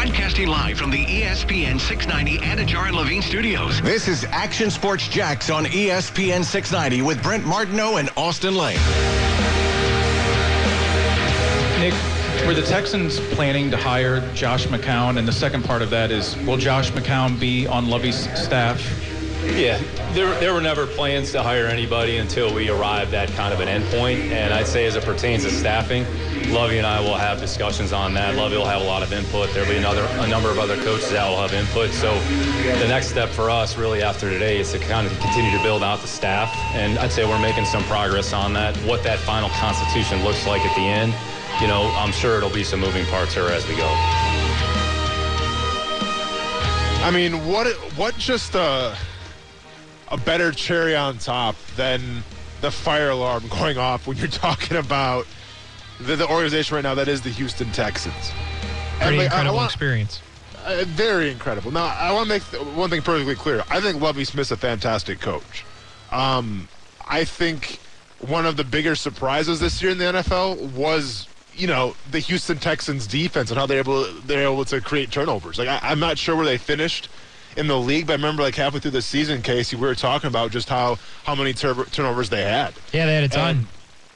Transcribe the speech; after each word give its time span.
Broadcasting 0.00 0.46
live 0.46 0.78
from 0.78 0.92
the 0.92 1.04
ESPN 1.06 1.80
690 1.80 2.38
Anajar 2.46 2.86
and 2.86 2.94
Levine 2.94 3.20
studios. 3.20 3.82
This 3.82 4.06
is 4.06 4.22
Action 4.26 4.70
Sports 4.70 5.08
Jacks 5.08 5.50
on 5.50 5.64
ESPN 5.64 6.44
690 6.44 7.02
with 7.02 7.20
Brent 7.20 7.44
Martineau 7.44 7.96
and 7.96 8.08
Austin 8.16 8.54
Lane. 8.54 8.78
Nick, 11.80 11.94
were 12.46 12.54
the 12.54 12.64
Texans 12.64 13.18
planning 13.34 13.72
to 13.72 13.76
hire 13.76 14.20
Josh 14.34 14.68
McCown? 14.68 15.18
And 15.18 15.26
the 15.26 15.32
second 15.32 15.64
part 15.64 15.82
of 15.82 15.90
that 15.90 16.12
is, 16.12 16.36
will 16.46 16.58
Josh 16.58 16.92
McCown 16.92 17.38
be 17.40 17.66
on 17.66 17.88
Lovie's 17.88 18.30
staff? 18.40 18.80
Yeah, 19.56 19.80
there, 20.12 20.38
there 20.40 20.54
were 20.54 20.60
never 20.60 20.86
plans 20.86 21.32
to 21.32 21.42
hire 21.42 21.66
anybody 21.66 22.18
until 22.18 22.54
we 22.54 22.70
arrived 22.70 23.14
at 23.14 23.28
kind 23.30 23.52
of 23.52 23.60
an 23.60 23.68
endpoint. 23.68 24.30
And 24.30 24.54
I'd 24.54 24.66
say 24.66 24.86
as 24.86 24.94
it 24.94 25.04
pertains 25.04 25.44
to 25.44 25.50
staffing, 25.50 26.04
Lovie 26.52 26.78
and 26.78 26.86
I 26.86 27.00
will 27.00 27.16
have 27.16 27.40
discussions 27.40 27.92
on 27.92 28.14
that. 28.14 28.36
Lovie 28.36 28.56
will 28.56 28.64
have 28.64 28.80
a 28.80 28.84
lot 28.84 29.02
of 29.02 29.12
input. 29.12 29.52
There'll 29.52 29.68
be 29.68 29.76
another 29.76 30.06
a 30.22 30.28
number 30.28 30.50
of 30.50 30.58
other 30.58 30.76
coaches 30.76 31.10
that 31.10 31.28
will 31.28 31.40
have 31.40 31.52
input. 31.52 31.90
So 31.90 32.18
the 32.78 32.86
next 32.88 33.08
step 33.08 33.28
for 33.28 33.50
us 33.50 33.76
really 33.76 34.02
after 34.02 34.30
today 34.30 34.58
is 34.58 34.70
to 34.72 34.78
kind 34.78 35.06
of 35.06 35.18
continue 35.20 35.50
to 35.56 35.62
build 35.62 35.82
out 35.82 36.00
the 36.00 36.08
staff. 36.08 36.54
And 36.74 36.98
I'd 36.98 37.12
say 37.12 37.24
we're 37.24 37.40
making 37.40 37.64
some 37.64 37.82
progress 37.84 38.32
on 38.32 38.52
that. 38.54 38.76
What 38.78 39.02
that 39.02 39.18
final 39.18 39.50
constitution 39.50 40.22
looks 40.22 40.46
like 40.46 40.62
at 40.62 40.74
the 40.76 40.82
end, 40.82 41.14
you 41.60 41.66
know, 41.66 41.92
I'm 41.96 42.12
sure 42.12 42.36
it'll 42.36 42.50
be 42.50 42.64
some 42.64 42.80
moving 42.80 43.04
parts 43.06 43.34
here 43.34 43.48
as 43.48 43.66
we 43.68 43.76
go. 43.76 43.88
I 47.00 47.10
mean, 47.12 47.46
what 47.46 47.66
what 47.96 48.16
just 48.18 48.54
a 48.54 48.96
a 50.10 50.16
better 50.16 50.52
cherry 50.52 50.96
on 50.96 51.18
top 51.18 51.56
than 51.76 52.22
the 52.60 52.70
fire 52.70 53.10
alarm 53.10 53.44
going 53.50 53.78
off 53.78 54.06
when 54.06 54.16
you're 54.16 54.26
talking 54.28 54.76
about 54.76 55.26
the, 56.00 56.16
the 56.16 56.28
organization 56.28 56.74
right 56.76 56.82
now 56.84 56.94
that 56.94 57.08
is 57.08 57.20
the 57.22 57.30
Houston 57.30 57.70
Texans. 57.72 58.32
Pretty 59.00 59.16
like, 59.18 59.18
I- 59.18 59.20
I 59.20 59.24
incredible 59.26 59.56
want- 59.56 59.70
experience. 59.70 60.20
uh, 60.64 60.84
very 60.86 61.30
incredible. 61.30 61.70
Now, 61.70 61.86
I 61.86 62.12
want 62.12 62.24
to 62.26 62.28
make 62.34 62.50
th- 62.50 62.62
one 62.74 62.90
thing 62.90 63.02
perfectly 63.02 63.34
clear. 63.34 63.64
I 63.70 63.80
think 63.80 64.00
Lovie 64.00 64.24
Smith's 64.24 64.50
a 64.50 64.56
fantastic 64.56 65.20
coach. 65.20 65.64
Um, 66.10 66.68
I 67.06 67.24
think 67.24 67.78
one 68.20 68.46
of 68.46 68.56
the 68.56 68.64
bigger 68.64 68.94
surprises 68.96 69.60
this 69.60 69.80
year 69.82 69.92
in 69.92 69.98
the 69.98 70.04
NFL 70.04 70.72
was, 70.72 71.28
you 71.54 71.66
know, 71.66 71.94
the 72.10 72.18
Houston 72.18 72.58
Texans 72.58 73.06
defense 73.06 73.50
and 73.50 73.58
how 73.58 73.66
they're 73.66 73.78
able 73.78 74.04
they're 74.26 74.44
able 74.50 74.64
to 74.66 74.80
create 74.80 75.10
turnovers. 75.10 75.58
Like 75.58 75.68
I, 75.68 75.78
I'm 75.82 76.00
not 76.00 76.18
sure 76.18 76.34
where 76.36 76.44
they 76.46 76.58
finished 76.58 77.08
in 77.58 77.66
the 77.66 77.78
league, 77.78 78.06
but 78.06 78.12
I 78.12 78.16
remember 78.16 78.42
like 78.42 78.54
halfway 78.54 78.78
through 78.80 78.92
the 78.92 79.02
season, 79.02 79.42
Casey, 79.42 79.76
we 79.76 79.82
were 79.82 79.94
talking 79.94 80.28
about 80.28 80.52
just 80.52 80.68
how 80.68 80.96
how 81.24 81.34
many 81.34 81.52
tur- 81.52 81.84
turnovers 81.86 82.30
they 82.30 82.42
had. 82.42 82.72
Yeah, 82.92 83.06
they 83.06 83.14
had 83.16 83.24
a 83.24 83.28
ton. 83.28 83.66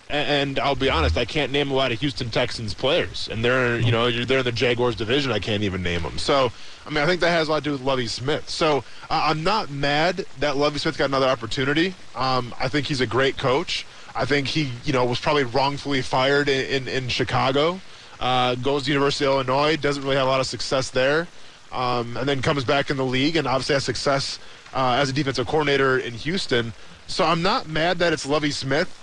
And, 0.09 0.29
and 0.29 0.59
I'll 0.59 0.77
be 0.77 0.89
honest, 0.89 1.17
I 1.19 1.25
can't 1.25 1.51
name 1.51 1.71
a 1.71 1.75
lot 1.75 1.91
of 1.91 2.01
Houston 2.01 2.31
Texans 2.31 2.73
players, 2.73 3.29
and 3.31 3.45
they're 3.45 3.79
you 3.79 3.91
know 3.91 4.11
they're 4.11 4.39
in 4.39 4.45
the 4.45 4.53
Jaguars 4.53 4.95
division. 4.95 5.33
I 5.33 5.41
can't 5.41 5.65
even 5.65 5.83
name 5.83 6.03
them. 6.03 6.19
So 6.19 6.53
I 6.87 6.91
mean, 6.91 6.99
I 6.99 7.07
think 7.07 7.21
that 7.21 7.31
has 7.31 7.49
a 7.49 7.51
lot 7.51 7.59
to 7.59 7.65
do 7.65 7.73
with 7.73 7.83
Lovie 7.83 8.07
Smith. 8.07 8.49
So 8.49 8.79
uh, 9.11 9.25
I'm 9.25 9.43
not 9.43 9.71
mad 9.71 10.25
that 10.39 10.57
Lovie 10.57 10.79
Smith 10.79 10.97
got 10.97 11.07
another 11.07 11.27
opportunity. 11.27 11.95
Um, 12.15 12.55
I 12.61 12.69
think 12.69 12.87
he's 12.87 13.01
a 13.01 13.07
great 13.07 13.37
coach. 13.37 13.85
I 14.15 14.25
think 14.25 14.47
he 14.47 14.71
you 14.85 14.93
know 14.93 15.05
was 15.05 15.19
probably 15.19 15.45
wrongfully 15.45 16.03
fired 16.03 16.49
in 16.49 16.87
in, 16.87 16.89
in 16.89 17.09
Chicago. 17.09 17.81
Uh, 18.21 18.55
goes 18.55 18.85
to 18.85 18.93
University 18.93 19.25
of 19.25 19.33
Illinois, 19.33 19.77
doesn't 19.77 20.05
really 20.05 20.15
have 20.15 20.29
a 20.29 20.31
lot 20.31 20.39
of 20.39 20.47
success 20.47 20.91
there, 20.91 21.27
um, 21.73 22.17
and 22.17 22.29
then 22.29 22.43
comes 22.43 22.65
back 22.65 22.91
in 22.91 22.97
the 22.97 23.05
league 23.05 23.37
and 23.37 23.47
obviously 23.47 23.75
has 23.75 23.85
success 23.85 24.39
uh, 24.75 24.97
as 24.99 25.11
a 25.11 25.13
defensive 25.13 25.47
coordinator 25.47 25.99
in 25.99 26.15
Houston. 26.15 26.73
So 27.07 27.25
I'm 27.25 27.43
not 27.43 27.69
mad 27.69 27.99
that 27.99 28.13
it's 28.13 28.27
Lovie 28.27 28.51
Smith. 28.51 28.99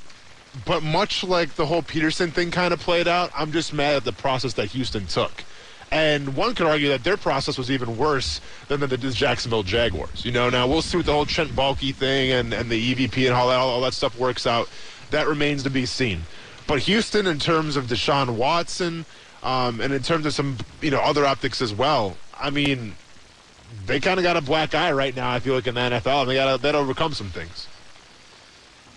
But 0.65 0.81
much 0.81 1.23
like 1.23 1.55
the 1.55 1.67
whole 1.67 1.83
Pederson 1.83 2.31
thing 2.31 2.49
kind 2.49 2.73
of 2.73 2.79
played 2.79 3.07
out, 3.07 3.31
I'm 3.35 3.51
just 3.51 3.71
mad 3.71 3.95
at 3.97 4.03
the 4.03 4.11
process 4.11 4.53
that 4.53 4.69
Houston 4.71 5.05
took. 5.05 5.43
And 5.91 6.35
one 6.35 6.55
could 6.55 6.67
argue 6.67 6.89
that 6.89 7.03
their 7.03 7.17
process 7.17 7.57
was 7.57 7.69
even 7.71 7.97
worse 7.97 8.41
than 8.67 8.79
the, 8.79 8.87
the 8.87 8.97
Jacksonville 8.97 9.63
Jaguars. 9.63 10.25
You 10.25 10.31
know, 10.31 10.49
now 10.49 10.67
we'll 10.67 10.81
see 10.81 10.97
what 10.97 11.05
the 11.05 11.13
whole 11.13 11.25
Trent 11.25 11.51
Baalke 11.51 11.93
thing 11.93 12.31
and, 12.31 12.53
and 12.53 12.69
the 12.69 12.95
EVP 12.95 13.25
and 13.25 13.33
all 13.33 13.47
that, 13.49 13.57
all 13.57 13.81
that 13.81 13.93
stuff 13.93 14.17
works 14.17 14.45
out. 14.45 14.69
That 15.11 15.27
remains 15.27 15.63
to 15.63 15.69
be 15.69 15.85
seen. 15.85 16.21
But 16.67 16.79
Houston, 16.79 17.25
in 17.25 17.39
terms 17.39 17.75
of 17.75 17.85
Deshaun 17.85 18.35
Watson, 18.35 19.05
um, 19.41 19.81
and 19.81 19.93
in 19.93 20.03
terms 20.03 20.25
of 20.25 20.33
some 20.33 20.57
you 20.81 20.91
know 20.91 20.99
other 20.99 21.25
optics 21.25 21.61
as 21.61 21.73
well, 21.73 22.17
I 22.39 22.49
mean, 22.49 22.95
they 23.85 23.99
kind 23.99 24.19
of 24.19 24.23
got 24.23 24.37
a 24.37 24.41
black 24.41 24.73
eye 24.75 24.91
right 24.91 25.15
now. 25.15 25.29
I 25.29 25.39
feel 25.39 25.55
like 25.55 25.67
in 25.67 25.75
the 25.75 25.81
NFL, 25.81 26.21
and 26.21 26.29
they 26.29 26.35
got 26.35 26.55
to 26.55 26.61
that 26.61 26.75
overcome 26.75 27.13
some 27.13 27.29
things. 27.29 27.67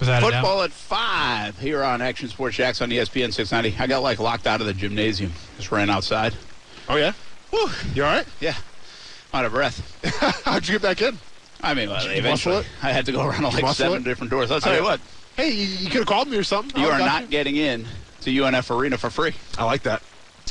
Without 0.01 0.19
a 0.19 0.31
doubt. 0.31 0.41
Football 0.41 0.63
at 0.63 0.73
five 0.73 1.59
here 1.59 1.83
on 1.85 2.03
Action 2.03 2.29
Sports 2.29 2.57
Jacks 2.57 2.81
on 2.83 2.91
ESPN 2.91 3.33
690. 3.33 3.77
I 3.83 3.87
got 3.87 4.03
like 4.03 4.19
locked 4.19 4.47
out 4.47 4.61
of 4.61 4.67
the 4.67 4.75
gymnasium. 4.75 5.33
Just 5.57 5.71
ran 5.71 5.91
outside. 5.91 6.35
Oh 6.89 6.97
yeah, 6.97 7.13
Whew. 7.51 7.69
you 7.95 8.05
all 8.05 8.13
right? 8.13 8.27
Yeah, 8.41 8.57
out 9.33 9.45
of 9.45 9.53
breath. 9.53 10.43
How'd 10.45 10.67
you 10.67 10.75
get 10.75 10.83
back 10.83 11.01
in? 11.03 11.19
I 11.61 11.75
mean, 11.75 11.89
well, 11.89 12.05
eventually 12.09 12.65
I 12.83 12.91
had 12.91 13.07
to 13.07 13.13
go 13.13 13.25
around 13.25 13.43
like 13.45 13.69
seven 13.77 14.01
it? 14.03 14.05
different 14.05 14.31
doors. 14.33 14.51
I'll 14.51 14.61
tell 14.61 14.73
I- 14.73 14.79
you 14.79 14.83
what, 14.83 15.01
Hey, 15.37 15.51
you, 15.51 15.67
you 15.67 15.87
could 15.87 15.99
have 16.01 16.07
called 16.07 16.29
me 16.29 16.37
or 16.37 16.43
something. 16.45 16.81
you 16.81 16.89
I 16.89 16.95
are 16.95 16.99
got 16.99 17.07
not 17.23 17.31
getting 17.31 17.57
in 17.57 17.87
to 18.23 18.31
UNF 18.31 18.77
Arena 18.77 18.99
for 18.99 19.09
free. 19.11 19.33
I 19.57 19.65
like 19.65 19.83
that. 19.85 20.03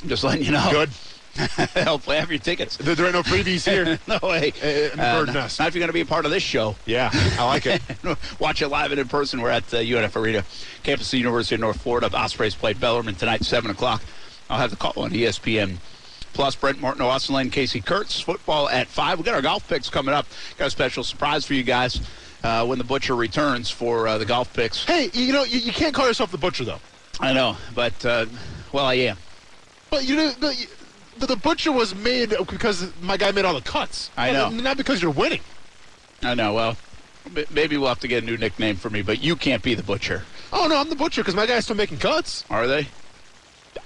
I'm 0.02 0.10
just 0.10 0.24
letting 0.24 0.44
you 0.46 0.52
know. 0.52 0.68
Good. 0.72 0.90
Hopefully, 1.76 2.18
have 2.18 2.30
your 2.30 2.40
tickets. 2.40 2.76
There, 2.78 3.06
ain't 3.06 3.14
no 3.14 3.24
freebies 3.24 3.68
here. 3.68 3.98
no 4.08 4.20
way. 4.22 4.52
Uh, 4.62 4.68
in 4.68 4.90
the 4.92 4.98
bird 4.98 5.34
nest. 5.34 5.60
Not 5.60 5.70
if 5.70 5.76
you're 5.76 5.80
going 5.80 5.90
to 5.90 5.94
be 5.94 6.02
a 6.02 6.06
part 6.06 6.26
of 6.26 6.32
this 6.32 6.44
show. 6.44 6.76
yeah, 6.86 7.10
I 7.14 7.46
like 7.46 7.66
it. 7.66 7.82
Watch 8.40 8.62
it 8.62 8.68
live 8.68 8.92
and 8.92 9.00
in 9.00 9.08
person. 9.08 9.42
We're 9.42 9.50
at 9.50 9.74
uh, 9.74 9.78
UNF 9.78 10.16
Arena, 10.16 10.44
campus 10.84 11.08
of 11.08 11.12
the 11.12 11.18
University 11.20 11.56
of 11.56 11.62
North 11.62 11.82
Florida. 11.82 12.10
The 12.10 12.18
Ospreys 12.18 12.56
play 12.56 12.74
Bellarmine 12.74 13.16
tonight, 13.16 13.46
7 13.46 13.72
o'clock. 13.72 14.04
I'll 14.50 14.60
have 14.60 14.72
the 14.72 14.76
call 14.76 14.94
on 15.04 15.12
ESPN. 15.12 15.78
Plus, 16.34 16.56
Brent 16.56 16.82
Martin, 16.82 17.02
Austin 17.02 17.36
Lane, 17.36 17.50
Casey 17.50 17.82
Kurtz. 17.82 18.20
Football 18.20 18.70
at 18.70 18.88
5. 18.88 19.20
we 19.20 19.24
got 19.24 19.36
our 19.36 19.42
golf 19.42 19.68
picks 19.68 19.90
coming 19.90 20.14
up. 20.14 20.28
Got 20.58 20.68
a 20.68 20.72
special 20.72 21.04
surprise 21.04 21.46
for 21.46 21.54
you 21.54 21.64
guys 21.64 22.02
uh, 22.44 22.66
when 22.66 22.78
the 22.78 22.84
Butcher 22.84 23.16
returns 23.16 23.70
for 23.70 24.08
uh, 24.08 24.18
the 24.18 24.26
golf 24.26 24.54
picks. 24.54 24.84
hey, 24.84 25.10
you 25.14 25.32
know, 25.32 25.44
you, 25.44 25.60
you 25.60 25.72
can't 25.72 25.94
call 25.94 26.08
yourself 26.08 26.32
the 26.32 26.38
butcher 26.38 26.66
though. 26.66 26.80
I 27.20 27.34
know, 27.34 27.56
but, 27.76 28.06
uh, 28.06 28.26
well, 28.72 28.86
I 28.86 28.96
am. 28.96 29.18
But 29.90 30.08
you 30.08 30.16
know, 30.16 30.32
the, 30.32 30.40
the, 30.40 30.68
the 31.28 31.36
butcher 31.36 31.72
was 31.72 31.94
made 31.96 32.30
because 32.50 32.92
my 33.02 33.18
guy 33.18 33.32
made 33.32 33.46
all 33.46 33.54
the 33.54 33.62
cuts. 33.62 34.10
I 34.18 34.32
know. 34.32 34.50
Not 34.50 34.78
because 34.78 35.02
you're 35.02 35.12
winning. 35.12 35.42
I 36.24 36.36
know, 36.36 36.54
well, 36.54 36.78
maybe 37.52 37.78
we'll 37.78 37.88
have 37.90 38.00
to 38.02 38.08
get 38.08 38.24
a 38.24 38.26
new 38.26 38.38
nickname 38.38 38.76
for 38.76 38.90
me, 38.90 39.02
but 39.02 39.22
you 39.24 39.36
can't 39.36 39.64
be 39.64 39.74
the 39.74 39.84
Butcher. 39.84 40.24
Oh 40.54 40.68
no, 40.68 40.78
I'm 40.80 40.90
the 40.90 40.96
butcher 40.96 41.22
because 41.22 41.34
my 41.36 41.46
guy's 41.46 41.64
still 41.64 41.78
making 41.78 41.98
cuts. 42.00 42.44
Are 42.50 42.68
they? 42.68 42.88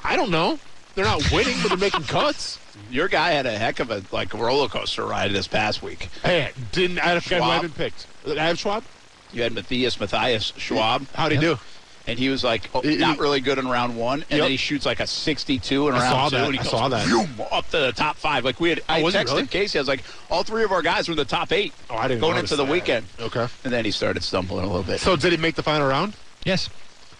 I 0.03 0.15
don't 0.15 0.31
know. 0.31 0.57
They're 0.95 1.05
not 1.05 1.21
winning, 1.31 1.55
but 1.61 1.69
they're 1.69 1.77
making 1.77 2.03
cuts. 2.03 2.59
Your 2.89 3.07
guy 3.07 3.31
had 3.31 3.45
a 3.45 3.57
heck 3.57 3.79
of 3.79 3.91
a 3.91 4.01
like 4.11 4.33
roller 4.33 4.67
coaster 4.67 5.05
ride 5.05 5.31
this 5.31 5.47
past 5.47 5.83
week. 5.83 6.09
Hey, 6.23 6.51
didn't 6.71 6.99
I 6.99 7.09
have 7.09 7.17
a 7.17 7.29
who 7.29 7.35
I 7.35 7.37
Schwab? 7.39 7.51
haven't 7.53 7.75
picked? 7.75 8.07
I 8.27 8.43
have 8.47 8.57
Schwab. 8.57 8.83
You 9.31 9.43
had 9.43 9.53
Matthias 9.53 9.99
Matthias 9.99 10.53
Schwab. 10.57 11.05
How'd 11.13 11.31
he 11.33 11.37
do? 11.37 11.59
And 12.07 12.19
he 12.19 12.29
was 12.29 12.43
like 12.43 12.69
oh, 12.73 12.81
He- 12.81 12.97
not 12.97 13.17
really 13.19 13.39
good 13.41 13.57
in 13.57 13.67
round 13.67 13.95
one, 13.97 14.21
and 14.23 14.31
Yep. 14.31 14.39
then 14.41 14.51
he 14.51 14.57
shoots 14.57 14.85
like 14.85 14.99
a 14.99 15.07
62 15.07 15.87
in 15.89 15.93
I 15.95 15.99
round 15.99 16.09
saw 16.11 16.29
two, 16.29 16.35
that. 16.37 16.45
and 16.45 16.53
he 16.53 16.59
I 16.59 16.63
goes 16.63 16.71
saw 16.71 16.87
that. 16.89 17.47
up 17.51 17.69
to 17.71 17.77
the 17.79 17.91
top 17.91 18.15
five. 18.17 18.45
Like 18.45 18.59
we 18.59 18.69
had, 18.69 18.81
I 18.87 19.01
Oh, 19.01 19.05
was 19.05 19.13
he 19.13 19.19
texted 19.21 19.25
really? 19.33 19.47
Casey. 19.47 19.79
I 19.79 19.81
was 19.81 19.87
like, 19.87 20.03
all 20.29 20.43
three 20.43 20.63
of 20.63 20.71
our 20.71 20.81
guys 20.81 21.07
were 21.07 21.13
in 21.13 21.17
the 21.17 21.25
top 21.25 21.51
eight 21.51 21.73
Oh, 21.89 21.95
I 21.95 22.07
didn't 22.07 22.21
going 22.21 22.37
into 22.37 22.55
the 22.55 22.65
that. 22.65 22.71
weekend, 22.71 23.05
Okay. 23.19 23.47
and 23.63 23.73
then 23.73 23.85
he 23.85 23.91
started 23.91 24.23
stumbling 24.23 24.63
a 24.63 24.67
little 24.67 24.83
bit. 24.83 24.99
So 24.99 25.15
did 25.15 25.31
he 25.31 25.37
make 25.37 25.55
the 25.55 25.63
final 25.63 25.87
round? 25.87 26.13
Yes. 26.43 26.69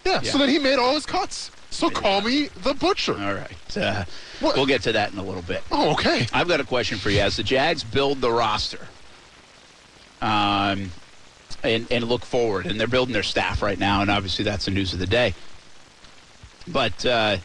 Yeah. 0.04 0.20
Yeah. 0.22 0.30
So 0.30 0.38
then 0.38 0.48
he 0.48 0.58
made 0.58 0.78
all 0.78 0.94
his 0.94 1.04
cuts. 1.06 1.50
So 1.70 1.90
call 1.90 2.20
me 2.22 2.46
the 2.62 2.72
butcher. 2.72 3.12
all 3.20 3.34
right, 3.34 3.76
uh, 3.76 4.04
What? 4.40 4.56
we'll 4.56 4.64
get 4.66 4.82
to 4.84 4.92
that 4.92 5.12
in 5.12 5.18
a 5.18 5.22
little 5.22 5.42
bit. 5.42 5.62
Oh, 5.70 5.90
okay. 5.92 6.26
I've 6.32 6.48
got 6.48 6.60
a 6.60 6.64
question 6.64 6.96
for 6.96 7.10
you. 7.10 7.20
As 7.20 7.36
the 7.36 7.42
Jags 7.42 7.82
build 7.84 8.20
the 8.22 8.30
roster, 8.30 8.86
um, 10.22 10.90
and, 11.62 11.86
and 11.90 12.04
look 12.04 12.24
forward, 12.24 12.66
and 12.66 12.78
they're 12.78 12.86
building 12.86 13.12
their 13.12 13.22
staff 13.22 13.62
right 13.62 13.78
now, 13.78 14.02
and 14.02 14.10
obviously 14.10 14.44
that's 14.44 14.66
the 14.66 14.70
news 14.70 14.92
of 14.92 14.98
the 14.98 15.06
day. 15.06 15.34
But 16.68 17.06
uh, 17.06 17.38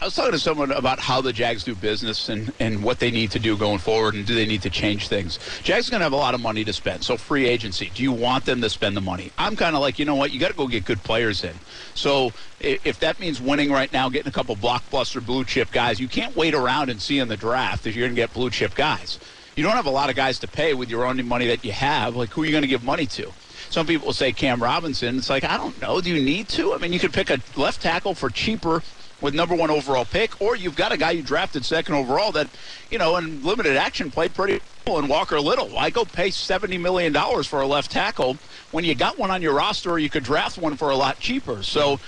I 0.00 0.04
was 0.04 0.14
talking 0.14 0.32
to 0.32 0.38
someone 0.38 0.70
about 0.70 1.00
how 1.00 1.22
the 1.22 1.32
Jags 1.32 1.64
do 1.64 1.74
business 1.74 2.28
and, 2.28 2.52
and 2.60 2.82
what 2.82 2.98
they 2.98 3.10
need 3.10 3.30
to 3.30 3.38
do 3.38 3.56
going 3.56 3.78
forward, 3.78 4.14
and 4.14 4.26
do 4.26 4.34
they 4.34 4.44
need 4.44 4.60
to 4.62 4.68
change 4.68 5.08
things. 5.08 5.38
Jags 5.62 5.88
are 5.88 5.92
going 5.92 6.00
to 6.00 6.04
have 6.04 6.12
a 6.12 6.16
lot 6.16 6.34
of 6.34 6.42
money 6.42 6.62
to 6.62 6.74
spend, 6.74 7.02
so 7.02 7.16
free 7.16 7.46
agency. 7.46 7.90
Do 7.94 8.02
you 8.02 8.12
want 8.12 8.44
them 8.44 8.60
to 8.60 8.68
spend 8.68 8.98
the 8.98 9.00
money? 9.00 9.32
I'm 9.38 9.56
kind 9.56 9.74
of 9.74 9.80
like, 9.80 9.98
you 9.98 10.04
know 10.04 10.14
what, 10.14 10.30
you 10.30 10.38
got 10.38 10.48
to 10.48 10.56
go 10.56 10.68
get 10.68 10.84
good 10.84 11.02
players 11.02 11.42
in. 11.42 11.54
So 11.94 12.32
if 12.60 13.00
that 13.00 13.18
means 13.18 13.40
winning 13.40 13.72
right 13.72 13.90
now, 13.94 14.10
getting 14.10 14.28
a 14.28 14.32
couple 14.32 14.54
blockbuster 14.56 15.24
blue 15.24 15.44
chip 15.44 15.72
guys, 15.72 15.98
you 15.98 16.08
can't 16.08 16.36
wait 16.36 16.54
around 16.54 16.90
and 16.90 17.00
see 17.00 17.18
in 17.18 17.28
the 17.28 17.36
draft 17.38 17.86
if 17.86 17.96
you're 17.96 18.06
going 18.06 18.14
to 18.14 18.20
get 18.20 18.34
blue 18.34 18.50
chip 18.50 18.74
guys. 18.74 19.18
You 19.56 19.62
don't 19.62 19.72
have 19.72 19.86
a 19.86 19.90
lot 19.90 20.10
of 20.10 20.16
guys 20.16 20.38
to 20.40 20.48
pay 20.48 20.74
with 20.74 20.90
your 20.90 21.04
own 21.04 21.24
money 21.26 21.46
that 21.46 21.64
you 21.64 21.72
have. 21.72 22.16
Like, 22.16 22.30
who 22.30 22.42
are 22.42 22.44
you 22.44 22.50
going 22.50 22.62
to 22.62 22.68
give 22.68 22.82
money 22.82 23.06
to? 23.06 23.32
Some 23.70 23.86
people 23.86 24.12
say 24.12 24.32
Cam 24.32 24.62
Robinson. 24.62 25.16
It's 25.18 25.30
like, 25.30 25.44
I 25.44 25.56
don't 25.56 25.80
know. 25.80 26.00
Do 26.00 26.10
you 26.10 26.22
need 26.22 26.48
to? 26.50 26.74
I 26.74 26.78
mean, 26.78 26.92
you 26.92 26.98
could 26.98 27.12
pick 27.12 27.30
a 27.30 27.40
left 27.56 27.82
tackle 27.82 28.14
for 28.14 28.30
cheaper 28.30 28.82
with 29.20 29.32
number 29.34 29.54
one 29.54 29.70
overall 29.70 30.04
pick, 30.04 30.40
or 30.40 30.54
you've 30.54 30.76
got 30.76 30.92
a 30.92 30.96
guy 30.96 31.12
you 31.12 31.22
drafted 31.22 31.64
second 31.64 31.94
overall 31.94 32.32
that, 32.32 32.48
you 32.90 32.98
know, 32.98 33.16
in 33.16 33.42
limited 33.42 33.76
action 33.76 34.10
played 34.10 34.34
pretty 34.34 34.60
well 34.86 34.98
in 34.98 35.08
Walker 35.08 35.40
Little. 35.40 35.68
Why 35.68 35.90
go 35.90 36.04
pay 36.04 36.28
$70 36.28 36.78
million 36.80 37.14
for 37.44 37.60
a 37.60 37.66
left 37.66 37.90
tackle 37.90 38.36
when 38.70 38.84
you 38.84 38.94
got 38.94 39.18
one 39.18 39.30
on 39.30 39.40
your 39.40 39.54
roster 39.54 39.90
or 39.92 39.98
you 39.98 40.10
could 40.10 40.24
draft 40.24 40.58
one 40.58 40.76
for 40.76 40.90
a 40.90 40.96
lot 40.96 41.20
cheaper? 41.20 41.62
So 41.62 42.00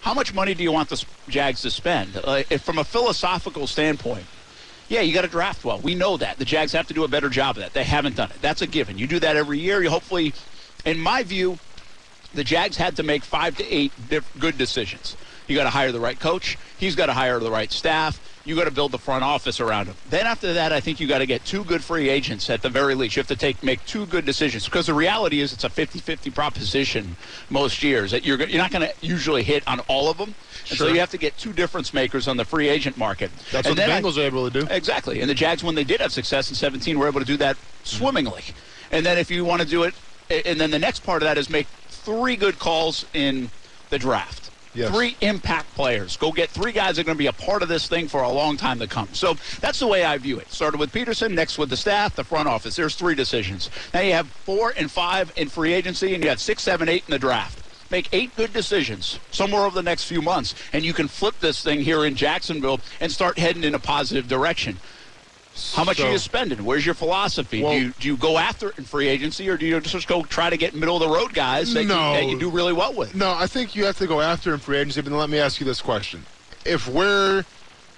how 0.00 0.14
much 0.14 0.34
money 0.34 0.52
do 0.52 0.64
you 0.64 0.72
want 0.72 0.88
the 0.88 1.04
Jags 1.28 1.62
to 1.62 1.70
spend? 1.70 2.20
Uh, 2.24 2.42
from 2.58 2.78
a 2.78 2.84
philosophical 2.84 3.68
standpoint, 3.68 4.24
yeah, 4.92 5.00
you 5.00 5.14
got 5.14 5.22
to 5.22 5.28
draft 5.28 5.64
well. 5.64 5.78
We 5.78 5.94
know 5.94 6.18
that. 6.18 6.36
The 6.36 6.44
Jags 6.44 6.72
have 6.72 6.86
to 6.88 6.94
do 6.94 7.02
a 7.02 7.08
better 7.08 7.30
job 7.30 7.56
of 7.56 7.62
that. 7.62 7.72
They 7.72 7.82
haven't 7.82 8.14
done 8.14 8.30
it. 8.30 8.42
That's 8.42 8.60
a 8.60 8.66
given. 8.66 8.98
You 8.98 9.06
do 9.06 9.18
that 9.20 9.36
every 9.36 9.58
year. 9.58 9.82
You 9.82 9.88
hopefully, 9.88 10.34
in 10.84 11.00
my 11.00 11.22
view, 11.22 11.58
the 12.34 12.44
Jags 12.44 12.76
had 12.76 12.96
to 12.96 13.02
make 13.02 13.24
five 13.24 13.56
to 13.56 13.64
eight 13.74 13.90
good 14.38 14.58
decisions. 14.58 15.16
You 15.48 15.56
got 15.56 15.64
to 15.64 15.70
hire 15.70 15.92
the 15.92 16.00
right 16.00 16.20
coach. 16.20 16.58
He's 16.76 16.94
got 16.94 17.06
to 17.06 17.14
hire 17.14 17.40
the 17.40 17.50
right 17.50 17.72
staff. 17.72 18.20
You 18.44 18.56
got 18.56 18.64
to 18.64 18.70
build 18.72 18.90
the 18.90 18.98
front 18.98 19.22
office 19.22 19.60
around 19.60 19.86
him. 19.86 19.94
Then 20.10 20.26
after 20.26 20.52
that, 20.54 20.72
I 20.72 20.80
think 20.80 20.98
you 20.98 21.06
got 21.06 21.18
to 21.18 21.26
get 21.26 21.44
two 21.44 21.62
good 21.64 21.82
free 21.84 22.08
agents 22.08 22.50
at 22.50 22.60
the 22.60 22.68
very 22.68 22.96
least. 22.96 23.14
You 23.14 23.20
have 23.20 23.28
to 23.28 23.36
take 23.36 23.62
make 23.62 23.84
two 23.86 24.04
good 24.06 24.24
decisions 24.26 24.64
because 24.64 24.86
the 24.86 24.94
reality 24.94 25.40
is 25.40 25.52
it's 25.52 25.62
a 25.62 25.68
50-50 25.68 26.34
proposition 26.34 27.16
most 27.50 27.82
years. 27.84 28.10
That 28.10 28.24
you're 28.24 28.42
you're 28.42 28.58
not 28.60 28.72
going 28.72 28.88
to 28.88 28.94
usually 29.06 29.44
hit 29.44 29.62
on 29.68 29.78
all 29.86 30.10
of 30.10 30.18
them. 30.18 30.34
And 30.70 30.78
so 30.78 30.88
you 30.88 30.98
have 30.98 31.10
to 31.10 31.18
get 31.18 31.36
two 31.38 31.52
difference 31.52 31.94
makers 31.94 32.26
on 32.26 32.36
the 32.36 32.44
free 32.44 32.68
agent 32.68 32.96
market. 32.98 33.30
That's 33.52 33.66
And 33.68 33.76
what 33.76 33.82
the 33.82 33.86
then 33.86 33.90
I- 33.90 34.00
Bengals 34.02 34.16
are 34.18 34.22
able 34.26 34.50
to 34.50 34.60
do. 34.60 34.66
Exactly. 34.70 35.20
And 35.20 35.30
the 35.30 35.34
Jags, 35.34 35.62
when 35.62 35.74
they 35.76 35.84
did 35.84 36.00
have 36.00 36.12
success 36.12 36.48
in 36.50 36.56
17, 36.56 36.98
were 36.98 37.06
able 37.06 37.20
to 37.20 37.26
do 37.26 37.36
that 37.36 37.56
swimmingly. 37.84 38.42
And 38.90 39.06
then 39.06 39.18
if 39.18 39.30
you 39.30 39.44
want 39.44 39.62
to 39.62 39.68
do 39.68 39.84
it, 39.84 39.94
and 40.30 40.60
then 40.60 40.70
the 40.72 40.78
next 40.80 41.00
part 41.04 41.22
of 41.22 41.26
that 41.26 41.38
is 41.38 41.48
make 41.48 41.66
three 41.88 42.34
good 42.36 42.58
calls 42.58 43.06
in 43.14 43.50
the 43.90 43.98
draft. 43.98 44.41
Yes. 44.74 44.94
Three 44.94 45.16
impact 45.20 45.74
players. 45.74 46.16
Go 46.16 46.32
get 46.32 46.48
three 46.48 46.72
guys 46.72 46.96
that 46.96 47.02
are 47.02 47.04
going 47.04 47.16
to 47.16 47.18
be 47.18 47.26
a 47.26 47.32
part 47.32 47.62
of 47.62 47.68
this 47.68 47.88
thing 47.88 48.08
for 48.08 48.22
a 48.22 48.28
long 48.30 48.56
time 48.56 48.78
to 48.78 48.86
come. 48.86 49.08
So 49.12 49.36
that's 49.60 49.78
the 49.78 49.86
way 49.86 50.04
I 50.04 50.16
view 50.16 50.38
it. 50.38 50.50
Started 50.50 50.80
with 50.80 50.92
Pederson, 50.92 51.32
next 51.34 51.58
with 51.58 51.68
the 51.68 51.76
staff, 51.76 52.16
the 52.16 52.24
front 52.24 52.48
office. 52.48 52.76
There's 52.76 52.94
three 52.94 53.14
decisions. 53.14 53.68
Now 53.92 54.00
you 54.00 54.12
have 54.14 54.28
four 54.28 54.72
and 54.76 54.90
five 54.90 55.30
in 55.36 55.48
free 55.48 55.74
agency, 55.74 56.14
and 56.14 56.24
you 56.24 56.30
have 56.30 56.40
six, 56.40 56.62
seven, 56.62 56.88
eight 56.88 57.04
in 57.06 57.12
the 57.12 57.18
draft. 57.18 57.58
Make 57.90 58.08
eight 58.14 58.34
good 58.36 58.54
decisions 58.54 59.18
somewhere 59.30 59.66
over 59.66 59.74
the 59.74 59.82
next 59.82 60.04
few 60.04 60.22
months, 60.22 60.54
and 60.72 60.82
you 60.82 60.94
can 60.94 61.08
flip 61.08 61.38
this 61.40 61.62
thing 61.62 61.82
here 61.82 62.06
in 62.06 62.14
Jacksonville 62.14 62.80
and 63.00 63.12
start 63.12 63.38
heading 63.38 63.64
in 63.64 63.74
a 63.74 63.78
positive 63.78 64.28
direction. 64.28 64.78
How 65.74 65.84
much 65.84 65.98
So- 65.98 66.06
are 66.08 66.12
you 66.12 66.18
spending? 66.18 66.64
Where's 66.64 66.84
your 66.84 66.94
philosophy? 66.94 67.62
Well- 67.62 67.72
do, 67.72 67.78
you, 67.78 67.94
do 68.00 68.08
you 68.08 68.16
go 68.16 68.38
after 68.38 68.70
it 68.70 68.78
in 68.78 68.84
free 68.84 69.08
agency, 69.08 69.48
or 69.48 69.56
do 69.56 69.66
you 69.66 69.80
just 69.80 70.08
go 70.08 70.22
try 70.22 70.50
to 70.50 70.56
get 70.56 70.74
middle 70.74 70.96
of 70.96 71.02
the 71.02 71.08
road 71.08 71.34
guys 71.34 71.72
that, 71.74 71.84
No. 71.86 72.12
you, 72.14 72.20
that 72.20 72.26
you 72.26 72.38
do 72.38 72.50
really 72.50 72.72
well 72.72 72.92
with? 72.94 73.14
No, 73.14 73.32
I 73.32 73.46
think 73.46 73.76
you 73.76 73.84
have 73.84 73.98
to 73.98 74.06
go 74.06 74.20
after 74.20 74.52
in 74.54 74.60
free 74.60 74.78
agency. 74.78 75.00
But 75.02 75.10
then 75.10 75.18
let 75.18 75.30
me 75.30 75.38
ask 75.38 75.60
you 75.60 75.66
this 75.66 75.80
question: 75.82 76.24
If 76.64 76.88
we're 76.88 77.44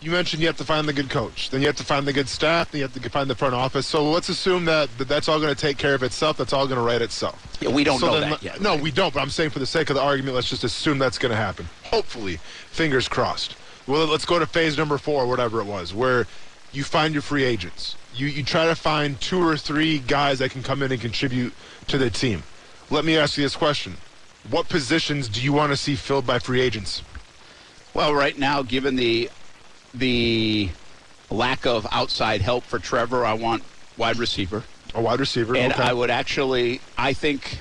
you 0.04 0.10
mentioned 0.10 0.40
you 0.42 0.46
have 0.46 0.56
to 0.58 0.64
find 0.64 0.86
the 0.86 0.92
good 0.92 1.08
coach, 1.08 1.48
then 1.50 1.60
you 1.62 1.66
have 1.66 1.76
to 1.76 1.84
find 1.84 2.06
the 2.06 2.12
good 2.12 2.28
staff, 2.28 2.70
then 2.70 2.80
you 2.80 2.84
have 2.84 2.92
to 2.92 3.10
find 3.10 3.30
the 3.30 3.34
front 3.34 3.54
office. 3.54 3.86
So 3.86 4.10
let's 4.10 4.28
assume 4.28 4.66
that, 4.66 4.90
that 4.98 5.08
that's 5.08 5.28
all 5.28 5.40
going 5.40 5.54
to 5.54 5.58
take 5.60 5.78
care 5.78 5.94
of 5.94 6.02
itself. 6.02 6.36
That's 6.36 6.52
all 6.52 6.66
going 6.66 6.78
to 6.78 6.84
write 6.84 7.00
itself. 7.00 7.56
Yeah, 7.60 7.70
we 7.70 7.84
don't 7.84 7.98
So 7.98 8.08
know 8.08 8.20
then 8.20 8.30
that 8.30 8.42
yet. 8.42 8.60
No, 8.60 8.76
we 8.76 8.90
don't. 8.90 9.14
But 9.14 9.20
I'm 9.20 9.30
saying 9.30 9.50
for 9.50 9.60
the 9.60 9.66
sake 9.66 9.88
of 9.88 9.96
the 9.96 10.02
argument, 10.02 10.34
let's 10.34 10.50
just 10.50 10.62
assume 10.62 10.98
that's 10.98 11.16
going 11.16 11.30
to 11.30 11.36
happen. 11.36 11.68
Hopefully, 11.84 12.36
fingers 12.70 13.08
crossed. 13.08 13.56
Well, 13.86 14.06
let's 14.06 14.24
go 14.26 14.38
to 14.38 14.46
phase 14.46 14.76
number 14.76 14.98
four, 14.98 15.26
whatever 15.26 15.60
it 15.60 15.64
was, 15.66 15.94
where 15.94 16.26
you 16.74 16.84
find 16.84 17.14
your 17.14 17.22
free 17.22 17.44
agents. 17.44 17.96
You 18.14 18.26
you 18.26 18.42
try 18.42 18.66
to 18.66 18.74
find 18.74 19.20
two 19.20 19.42
or 19.46 19.56
three 19.56 19.98
guys 19.98 20.38
that 20.40 20.50
can 20.50 20.62
come 20.62 20.82
in 20.82 20.92
and 20.92 21.00
contribute 21.00 21.52
to 21.88 21.98
the 21.98 22.10
team. 22.10 22.42
Let 22.90 23.04
me 23.04 23.16
ask 23.16 23.36
you 23.36 23.44
this 23.44 23.56
question: 23.56 23.96
What 24.50 24.68
positions 24.68 25.28
do 25.28 25.40
you 25.42 25.52
want 25.52 25.72
to 25.72 25.76
see 25.76 25.94
filled 25.94 26.26
by 26.26 26.38
free 26.38 26.60
agents? 26.60 27.02
Well, 27.92 28.14
right 28.14 28.38
now, 28.38 28.62
given 28.62 28.96
the 28.96 29.30
the 29.92 30.70
lack 31.30 31.66
of 31.66 31.86
outside 31.90 32.40
help 32.40 32.64
for 32.64 32.78
Trevor, 32.78 33.24
I 33.24 33.34
want 33.34 33.62
wide 33.96 34.18
receiver. 34.18 34.64
A 34.94 35.00
wide 35.00 35.20
receiver. 35.20 35.56
And 35.56 35.72
okay. 35.72 35.82
I 35.82 35.92
would 35.92 36.10
actually, 36.10 36.80
I 36.96 37.12
think 37.12 37.58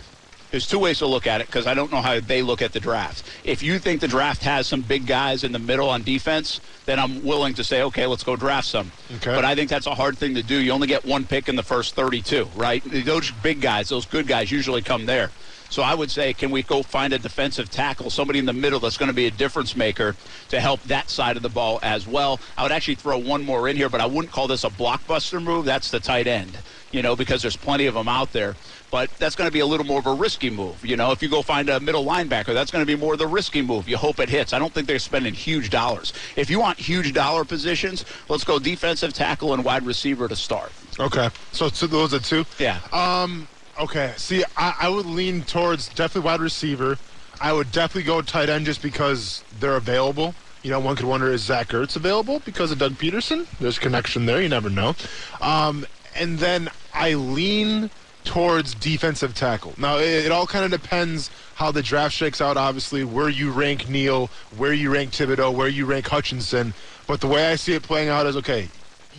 there's 0.54 0.68
two 0.68 0.78
ways 0.78 1.00
to 1.00 1.08
look 1.08 1.26
at 1.26 1.42
it 1.42 1.48
because 1.48 1.66
I 1.66 1.74
don't 1.74 1.92
know 1.92 2.04
how 2.04 2.20
they 2.20 2.44
look 2.44 2.62
at 2.62 2.74
the 2.74 2.80
draft. 2.80 3.28
If 3.44 3.64
you 3.64 3.80
think 3.80 4.02
the 4.02 4.08
draft 4.08 4.44
has 4.44 4.68
some 4.68 4.82
big 4.82 5.08
guys 5.08 5.44
in 5.44 5.52
the 5.52 5.58
middle 5.58 5.90
on 5.90 6.04
defense, 6.04 6.62
then 6.86 7.00
I'm 7.00 7.24
willing 7.26 7.56
to 7.56 7.64
say, 7.64 7.82
okay, 7.82 8.06
let's 8.06 8.24
go 8.24 8.36
draft 8.36 8.68
some. 8.68 8.92
Okay. 9.16 9.34
But 9.34 9.46
I 9.46 9.56
think 9.56 9.72
that's 9.72 9.88
a 9.88 9.96
hard 9.96 10.16
thing 10.16 10.36
to 10.36 10.44
do. 10.44 10.56
You 10.56 10.72
only 10.72 10.86
get 10.86 11.06
one 11.06 11.26
pick 11.26 11.50
in 11.50 11.56
the 11.56 11.64
first 11.64 11.96
32, 11.96 12.50
right? 12.56 12.84
Those 12.86 13.32
big 13.32 13.62
guys, 13.62 13.90
those 13.90 14.06
good 14.06 14.28
guys 14.28 14.52
usually 14.52 14.84
come 14.84 15.08
there. 15.08 15.32
So 15.72 15.82
I 15.82 15.96
would 15.96 16.12
say, 16.12 16.34
can 16.34 16.52
we 16.52 16.62
go 16.62 16.84
find 16.84 17.14
a 17.14 17.18
defensive 17.18 17.72
tackle, 17.72 18.12
somebody 18.12 18.38
in 18.38 18.46
the 18.46 18.54
middle 18.54 18.80
that's 18.80 18.96
going 18.96 19.10
to 19.10 19.16
be 19.16 19.26
a 19.26 19.32
difference 19.32 19.76
maker 19.76 20.16
to 20.50 20.60
help 20.60 20.84
that 20.84 21.10
side 21.10 21.36
of 21.36 21.42
the 21.42 21.50
ball 21.50 21.80
as 21.82 22.08
well? 22.08 22.40
I 22.56 22.62
would 22.62 22.72
actually 22.72 22.94
throw 22.94 23.18
one 23.18 23.44
more 23.44 23.68
in 23.68 23.76
here, 23.76 23.90
but 23.90 24.02
I 24.02 24.06
wouldn't 24.06 24.32
call 24.32 24.48
this 24.48 24.64
a 24.66 24.70
blockbuster 24.70 25.42
move. 25.42 25.66
That's 25.66 25.90
the 25.90 26.00
tight 26.00 26.28
end, 26.28 26.56
you 26.94 27.02
know, 27.02 27.16
because 27.16 27.42
there's 27.42 27.58
plenty 27.58 27.88
of 27.88 27.96
them 27.96 28.08
out 28.08 28.32
there. 28.32 28.56
But 28.92 29.10
that's 29.18 29.36
going 29.36 29.48
to 29.48 29.52
be 29.52 29.60
a 29.60 29.66
little 29.66 29.86
more 29.86 30.00
of 30.00 30.06
a 30.06 30.14
risky 30.14 30.52
move. 30.52 30.86
You 30.86 30.96
know, 30.96 31.12
if 31.12 31.24
you 31.24 31.28
go 31.28 31.42
find 31.42 31.68
a 31.68 31.80
middle 31.80 32.06
linebacker, 32.06 32.54
that's 32.54 32.70
going 32.70 32.86
to 32.86 32.86
be 32.86 32.96
more 32.96 33.14
of 33.14 33.20
the 33.20 33.28
risky 33.28 33.64
move. 33.64 33.90
You 33.90 33.98
hope 33.98 34.20
it 34.20 34.30
hits. 34.30 34.54
I 34.54 34.60
don't 34.60 34.72
think 34.72 34.88
they're 34.88 35.00
spending 35.00 35.34
huge 35.34 35.72
dollars. 35.72 36.14
If 36.36 36.52
you 36.52 36.60
want 36.60 36.78
huge 36.78 37.12
dollar 37.12 37.44
positions, 37.44 38.06
let's 38.30 38.44
go 38.44 38.60
defensive 38.60 39.12
tackle 39.12 39.56
and 39.56 39.66
wide 39.66 39.84
receiver 39.86 40.28
to 40.28 40.36
start. 40.36 40.72
okay. 41.00 41.30
So, 41.52 41.70
those 41.70 42.14
are 42.14 42.20
two. 42.20 42.46
Yeah. 42.60 42.80
Um. 42.92 43.48
Okay. 43.80 44.14
See, 44.18 44.44
I, 44.56 44.76
I 44.82 44.90
would 44.90 45.08
lean 45.08 45.42
towards 45.42 45.90
definitely 45.90 46.30
wide 46.30 46.42
receiver. 46.42 47.00
I 47.42 47.52
would 47.52 47.72
definitely 47.72 48.04
go 48.04 48.22
tight 48.22 48.50
end 48.50 48.68
just 48.68 48.84
because 48.84 49.44
they're 49.60 49.76
available. 49.76 50.36
You 50.62 50.70
know, 50.70 50.80
one 50.80 50.96
could 50.96 51.06
wonder 51.06 51.32
is 51.32 51.42
Zach 51.42 51.70
Ertz 51.70 51.96
available 51.96 52.40
because 52.46 52.72
of 52.72 52.78
Doug 52.78 52.94
Pederson? 52.94 53.48
There's 53.60 53.80
connection 53.80 54.28
there. 54.28 54.42
You 54.42 54.50
never 54.50 54.70
know. 54.70 54.96
Um, 55.42 55.86
and 56.16 56.38
then 56.40 56.70
I 56.94 57.16
lean 57.16 57.90
towards 58.24 58.74
defensive 58.76 59.36
tackle. 59.36 59.74
Now, 59.78 59.98
it, 59.98 60.26
it 60.26 60.32
all 60.32 60.48
kind 60.48 60.66
of 60.66 60.72
depends 60.72 61.30
how 61.56 61.72
the 61.72 61.84
draft 61.84 62.14
shakes 62.14 62.42
out. 62.42 62.58
Obviously, 62.58 63.04
where 63.04 63.30
you 63.30 63.52
rank 63.52 63.90
Neal, 63.90 64.30
where 64.58 64.74
you 64.74 64.92
rank 64.92 65.12
Thibodeaux, 65.12 65.54
where 65.54 65.68
you 65.68 65.86
rank 65.86 66.08
Hutchinson. 66.08 66.74
But 67.08 67.22
the 67.22 67.28
way 67.28 67.48
I 67.52 67.56
see 67.56 67.74
it 67.74 67.84
playing 67.84 68.10
out 68.10 68.26
is 68.26 68.38
okay. 68.38 68.70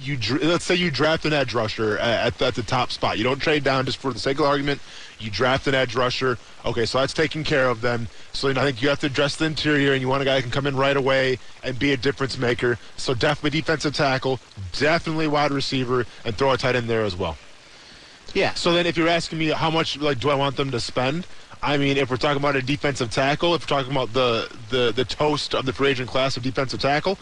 You 0.00 0.19
let's 0.43 0.65
say 0.65 0.75
you 0.75 0.91
draft 0.91 1.25
an 1.25 1.32
edge 1.32 1.55
rusher 1.55 1.97
at, 1.99 2.43
at, 2.43 2.55
the, 2.56 2.65
top 2.65 2.91
spot. 2.91 3.17
You 3.17 3.23
don't 3.23 3.38
trade 3.38 3.62
down 3.62 3.87
just 3.87 3.99
for 3.99 4.12
the 4.12 4.19
sake 4.19 4.41
of 4.41 4.44
argument. 4.44 4.81
You 5.21 5.31
draft 5.31 5.69
an 5.69 5.75
edge 5.75 5.94
rusher. 5.94 6.37
Okay, 6.65 6.85
so 6.85 6.99
that's 6.99 7.12
taken 7.12 7.44
care 7.44 7.69
of 7.69 7.81
then. 7.81 8.09
So 8.32 8.49
you 8.49 8.55
know, 8.55 8.62
I 8.62 8.65
think 8.65 8.82
you 8.82 8.88
have 8.88 8.99
to 9.00 9.06
address 9.06 9.37
the 9.37 9.44
interior, 9.44 9.93
and 9.93 10.00
you 10.00 10.09
want 10.09 10.23
a 10.23 10.25
guy 10.25 10.37
who 10.37 10.43
can 10.43 10.50
come 10.50 10.67
in 10.67 10.75
right 10.75 10.97
away 10.97 11.38
and 11.62 11.79
be 11.79 11.93
a 11.93 11.97
difference 11.97 12.37
maker. 12.37 12.76
So 12.97 13.15
definitely 13.15 13.61
defensive 13.61 13.94
tackle, 13.94 14.41
definitely 14.73 15.29
wide 15.29 15.53
receiver, 15.53 16.06
and 16.25 16.37
throw 16.37 16.50
a 16.50 16.59
tight 16.59 16.75
end 16.75 16.91
there 16.91 17.05
as 17.05 17.15
well. 17.15 17.37
Yeah. 18.34 18.54
So 18.54 18.72
then, 18.72 18.86
if 18.86 18.96
you're 18.96 19.08
asking 19.08 19.38
me 19.38 19.46
how 19.48 19.70
much 19.70 19.96
like 19.98 20.19
do 20.19 20.28
I 20.28 20.34
want 20.34 20.56
them 20.56 20.70
to 20.72 20.81
spend, 20.81 21.26
I 21.62 21.78
mean, 21.78 21.96
if 21.96 22.10
we're 22.10 22.16
talking 22.16 22.36
about 22.36 22.56
a 22.56 22.62
defensive 22.62 23.10
tackle, 23.10 23.54
if 23.54 23.62
we're 23.62 23.76
talking 23.78 23.92
about 23.92 24.12
the 24.12 24.54
the 24.70 24.92
the 24.92 25.04
toast 25.04 25.54
of 25.54 25.64
the 25.64 25.72
free 25.72 25.90
agent 25.90 26.10
class 26.10 26.36
of 26.36 26.42
defensive 26.42 26.81
tackle, 26.81 27.16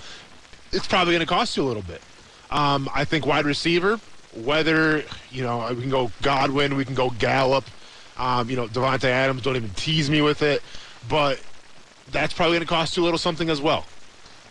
it's 0.73 0.87
probably 0.87 1.13
going 1.13 1.21
to 1.21 1.27
cost 1.27 1.57
you 1.57 1.63
a 1.63 1.69
little 1.69 1.83
bit. 1.83 2.01
Um, 2.51 2.89
I 2.95 3.05
think 3.05 3.27
wide 3.27 3.45
receiver, 3.45 4.01
whether 4.35 5.05
you 5.31 5.43
know 5.43 5.69
we 5.71 5.83
can 5.83 5.91
go 5.91 6.11
Godwin, 6.23 6.77
we 6.77 6.85
can 6.85 6.95
go 6.95 7.11
Gallup, 7.11 7.65
um, 8.17 8.49
you 8.49 8.57
know 8.57 8.67
Davante 8.67 9.05
Adams. 9.05 9.43
Don't 9.43 9.57
even 9.57 9.71
tease 9.71 10.09
me 10.09 10.23
with 10.23 10.43
it, 10.43 10.63
but 11.09 11.41
that's 12.11 12.33
probably 12.33 12.57
going 12.57 12.67
to 12.67 12.69
cost 12.69 12.97
you 12.97 13.03
a 13.03 13.05
little 13.05 13.19
something 13.19 13.51
as 13.51 13.61
well. 13.61 13.85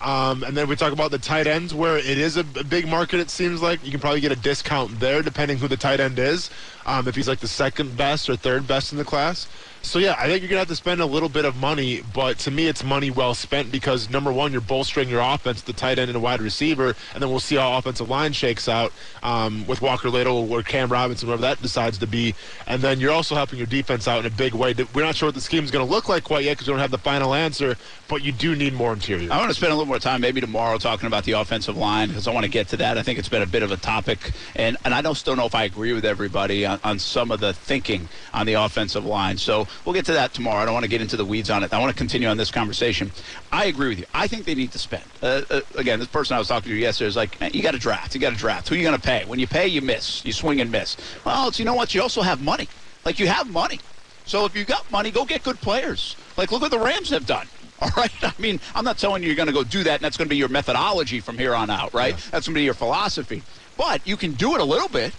Um, 0.01 0.43
and 0.43 0.57
then 0.57 0.67
we 0.67 0.75
talk 0.75 0.93
about 0.93 1.11
the 1.11 1.19
tight 1.19 1.45
ends, 1.45 1.73
where 1.73 1.97
it 1.97 2.17
is 2.17 2.37
a, 2.37 2.41
a 2.59 2.63
big 2.63 2.87
market. 2.87 3.19
It 3.19 3.29
seems 3.29 3.61
like 3.61 3.83
you 3.85 3.91
can 3.91 3.99
probably 3.99 4.19
get 4.19 4.31
a 4.31 4.35
discount 4.35 4.99
there, 4.99 5.21
depending 5.21 5.57
who 5.57 5.67
the 5.67 5.77
tight 5.77 5.99
end 5.99 6.17
is. 6.17 6.49
Um, 6.85 7.07
if 7.07 7.15
he's 7.15 7.27
like 7.27 7.39
the 7.39 7.47
second 7.47 7.95
best 7.95 8.29
or 8.29 8.35
third 8.35 8.67
best 8.67 8.91
in 8.91 8.97
the 8.97 9.05
class. 9.05 9.47
So 9.83 9.97
yeah, 9.97 10.15
I 10.17 10.27
think 10.27 10.41
you're 10.41 10.49
gonna 10.49 10.59
have 10.59 10.67
to 10.67 10.75
spend 10.75 11.01
a 11.01 11.05
little 11.05 11.29
bit 11.29 11.43
of 11.43 11.55
money, 11.55 12.01
but 12.13 12.37
to 12.39 12.51
me, 12.51 12.67
it's 12.67 12.83
money 12.83 13.09
well 13.09 13.33
spent 13.33 13.71
because 13.71 14.09
number 14.11 14.31
one, 14.31 14.51
you're 14.51 14.61
bolstering 14.61 15.09
your 15.09 15.21
offense, 15.21 15.61
the 15.63 15.73
tight 15.73 15.97
end 15.97 16.09
and 16.09 16.15
a 16.15 16.19
wide 16.19 16.39
receiver, 16.39 16.95
and 17.13 17.21
then 17.21 17.29
we'll 17.31 17.39
see 17.39 17.55
how 17.55 17.77
offensive 17.77 18.07
line 18.07 18.31
shakes 18.31 18.69
out 18.69 18.93
um, 19.23 19.65
with 19.65 19.81
Walker 19.81 20.09
Little 20.09 20.51
or 20.53 20.61
Cam 20.61 20.89
Robinson, 20.89 21.27
whoever 21.27 21.41
that 21.41 21.61
decides 21.63 21.97
to 21.97 22.07
be, 22.07 22.35
and 22.67 22.81
then 22.81 22.99
you're 22.99 23.11
also 23.11 23.33
helping 23.33 23.57
your 23.57 23.67
defense 23.67 24.07
out 24.07 24.19
in 24.19 24.25
a 24.27 24.35
big 24.35 24.53
way. 24.53 24.75
We're 24.93 25.03
not 25.03 25.15
sure 25.15 25.27
what 25.27 25.35
the 25.35 25.41
scheme 25.41 25.63
is 25.63 25.71
going 25.71 25.85
to 25.85 25.91
look 25.91 26.07
like 26.07 26.23
quite 26.23 26.45
yet 26.45 26.53
because 26.53 26.67
we 26.67 26.73
don't 26.73 26.79
have 26.79 26.91
the 26.91 26.99
final 26.99 27.33
answer, 27.33 27.75
but 28.11 28.23
you 28.25 28.33
do 28.33 28.57
need 28.57 28.73
more 28.73 28.91
interior. 28.91 29.31
I 29.31 29.37
want 29.37 29.49
to 29.51 29.55
spend 29.55 29.71
a 29.71 29.75
little 29.75 29.87
more 29.87 29.97
time, 29.97 30.19
maybe 30.19 30.41
tomorrow, 30.41 30.77
talking 30.77 31.07
about 31.07 31.23
the 31.23 31.31
offensive 31.31 31.77
line 31.77 32.09
because 32.09 32.27
I 32.27 32.33
want 32.33 32.43
to 32.43 32.51
get 32.51 32.67
to 32.67 32.77
that. 32.77 32.97
I 32.97 33.03
think 33.03 33.17
it's 33.17 33.29
been 33.29 33.41
a 33.41 33.47
bit 33.47 33.63
of 33.63 33.71
a 33.71 33.77
topic, 33.77 34.33
and 34.53 34.75
and 34.83 34.93
I 34.93 35.01
don't 35.01 35.15
still 35.15 35.37
know 35.37 35.45
if 35.45 35.55
I 35.55 35.63
agree 35.63 35.93
with 35.93 36.03
everybody 36.03 36.65
on, 36.65 36.77
on 36.83 36.99
some 36.99 37.31
of 37.31 37.39
the 37.39 37.53
thinking 37.53 38.09
on 38.33 38.45
the 38.45 38.55
offensive 38.55 39.05
line. 39.05 39.37
So 39.37 39.65
we'll 39.85 39.93
get 39.93 40.05
to 40.07 40.13
that 40.13 40.33
tomorrow. 40.33 40.61
I 40.61 40.65
don't 40.65 40.73
want 40.73 40.83
to 40.83 40.89
get 40.89 40.99
into 40.99 41.15
the 41.15 41.23
weeds 41.23 41.49
on 41.49 41.63
it. 41.63 41.73
I 41.73 41.79
want 41.79 41.89
to 41.89 41.97
continue 41.97 42.27
on 42.27 42.35
this 42.35 42.51
conversation. 42.51 43.13
I 43.49 43.65
agree 43.65 43.87
with 43.87 43.99
you. 43.99 44.05
I 44.13 44.27
think 44.27 44.43
they 44.43 44.55
need 44.55 44.73
to 44.73 44.79
spend. 44.79 45.03
Uh, 45.23 45.43
uh, 45.49 45.61
again, 45.77 45.97
this 45.97 46.09
person 46.09 46.35
I 46.35 46.39
was 46.39 46.49
talking 46.49 46.69
to 46.69 46.75
yesterday 46.75 47.07
is 47.07 47.15
like, 47.15 47.39
"Man, 47.39 47.51
you 47.53 47.63
got 47.63 47.71
to 47.71 47.79
draft. 47.79 48.13
You 48.13 48.19
got 48.19 48.33
to 48.33 48.37
draft. 48.37 48.67
Who 48.67 48.75
are 48.75 48.77
you 48.77 48.83
going 48.83 48.99
to 48.99 49.01
pay? 49.01 49.23
When 49.23 49.39
you 49.39 49.47
pay, 49.47 49.67
you 49.67 49.81
miss. 49.81 50.25
You 50.25 50.33
swing 50.33 50.59
and 50.59 50.69
miss. 50.69 50.97
Well, 51.23 51.47
it's, 51.47 51.59
you 51.59 51.63
know 51.63 51.75
what? 51.75 51.95
You 51.95 52.01
also 52.01 52.23
have 52.23 52.43
money. 52.43 52.67
Like 53.05 53.19
you 53.19 53.27
have 53.27 53.49
money. 53.49 53.79
So 54.25 54.43
if 54.43 54.53
you 54.53 54.65
got 54.65 54.91
money, 54.91 55.11
go 55.11 55.23
get 55.23 55.43
good 55.43 55.61
players. 55.61 56.17
Like 56.35 56.51
look 56.51 56.61
what 56.61 56.71
the 56.71 56.79
Rams 56.79 57.09
have 57.11 57.25
done. 57.25 57.47
All 57.85 57.89
right. 57.97 58.11
I 58.21 58.33
mean, 58.37 58.59
I'm 58.75 58.85
not 58.85 58.99
telling 58.99 59.23
you 59.23 59.27
you're 59.27 59.35
going 59.35 59.47
to 59.47 59.53
go 59.53 59.63
do 59.63 59.83
that, 59.83 59.95
and 59.95 60.03
that's 60.03 60.15
going 60.15 60.27
to 60.27 60.29
be 60.29 60.37
your 60.37 60.49
methodology 60.49 61.19
from 61.19 61.37
here 61.37 61.55
on 61.55 61.69
out, 61.69 61.93
right? 61.93 62.15
That's 62.31 62.47
going 62.47 62.53
to 62.53 62.59
be 62.59 62.63
your 62.63 62.75
philosophy. 62.75 63.41
But 63.75 64.05
you 64.05 64.17
can 64.17 64.33
do 64.33 64.53
it 64.53 64.61
a 64.61 64.63
little 64.63 64.89
bit, 64.89 65.13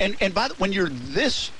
and 0.00 0.16
and 0.20 0.34
by 0.34 0.48
the, 0.48 0.54
when 0.54 0.72
you're 0.72 0.88
this, 0.88 1.52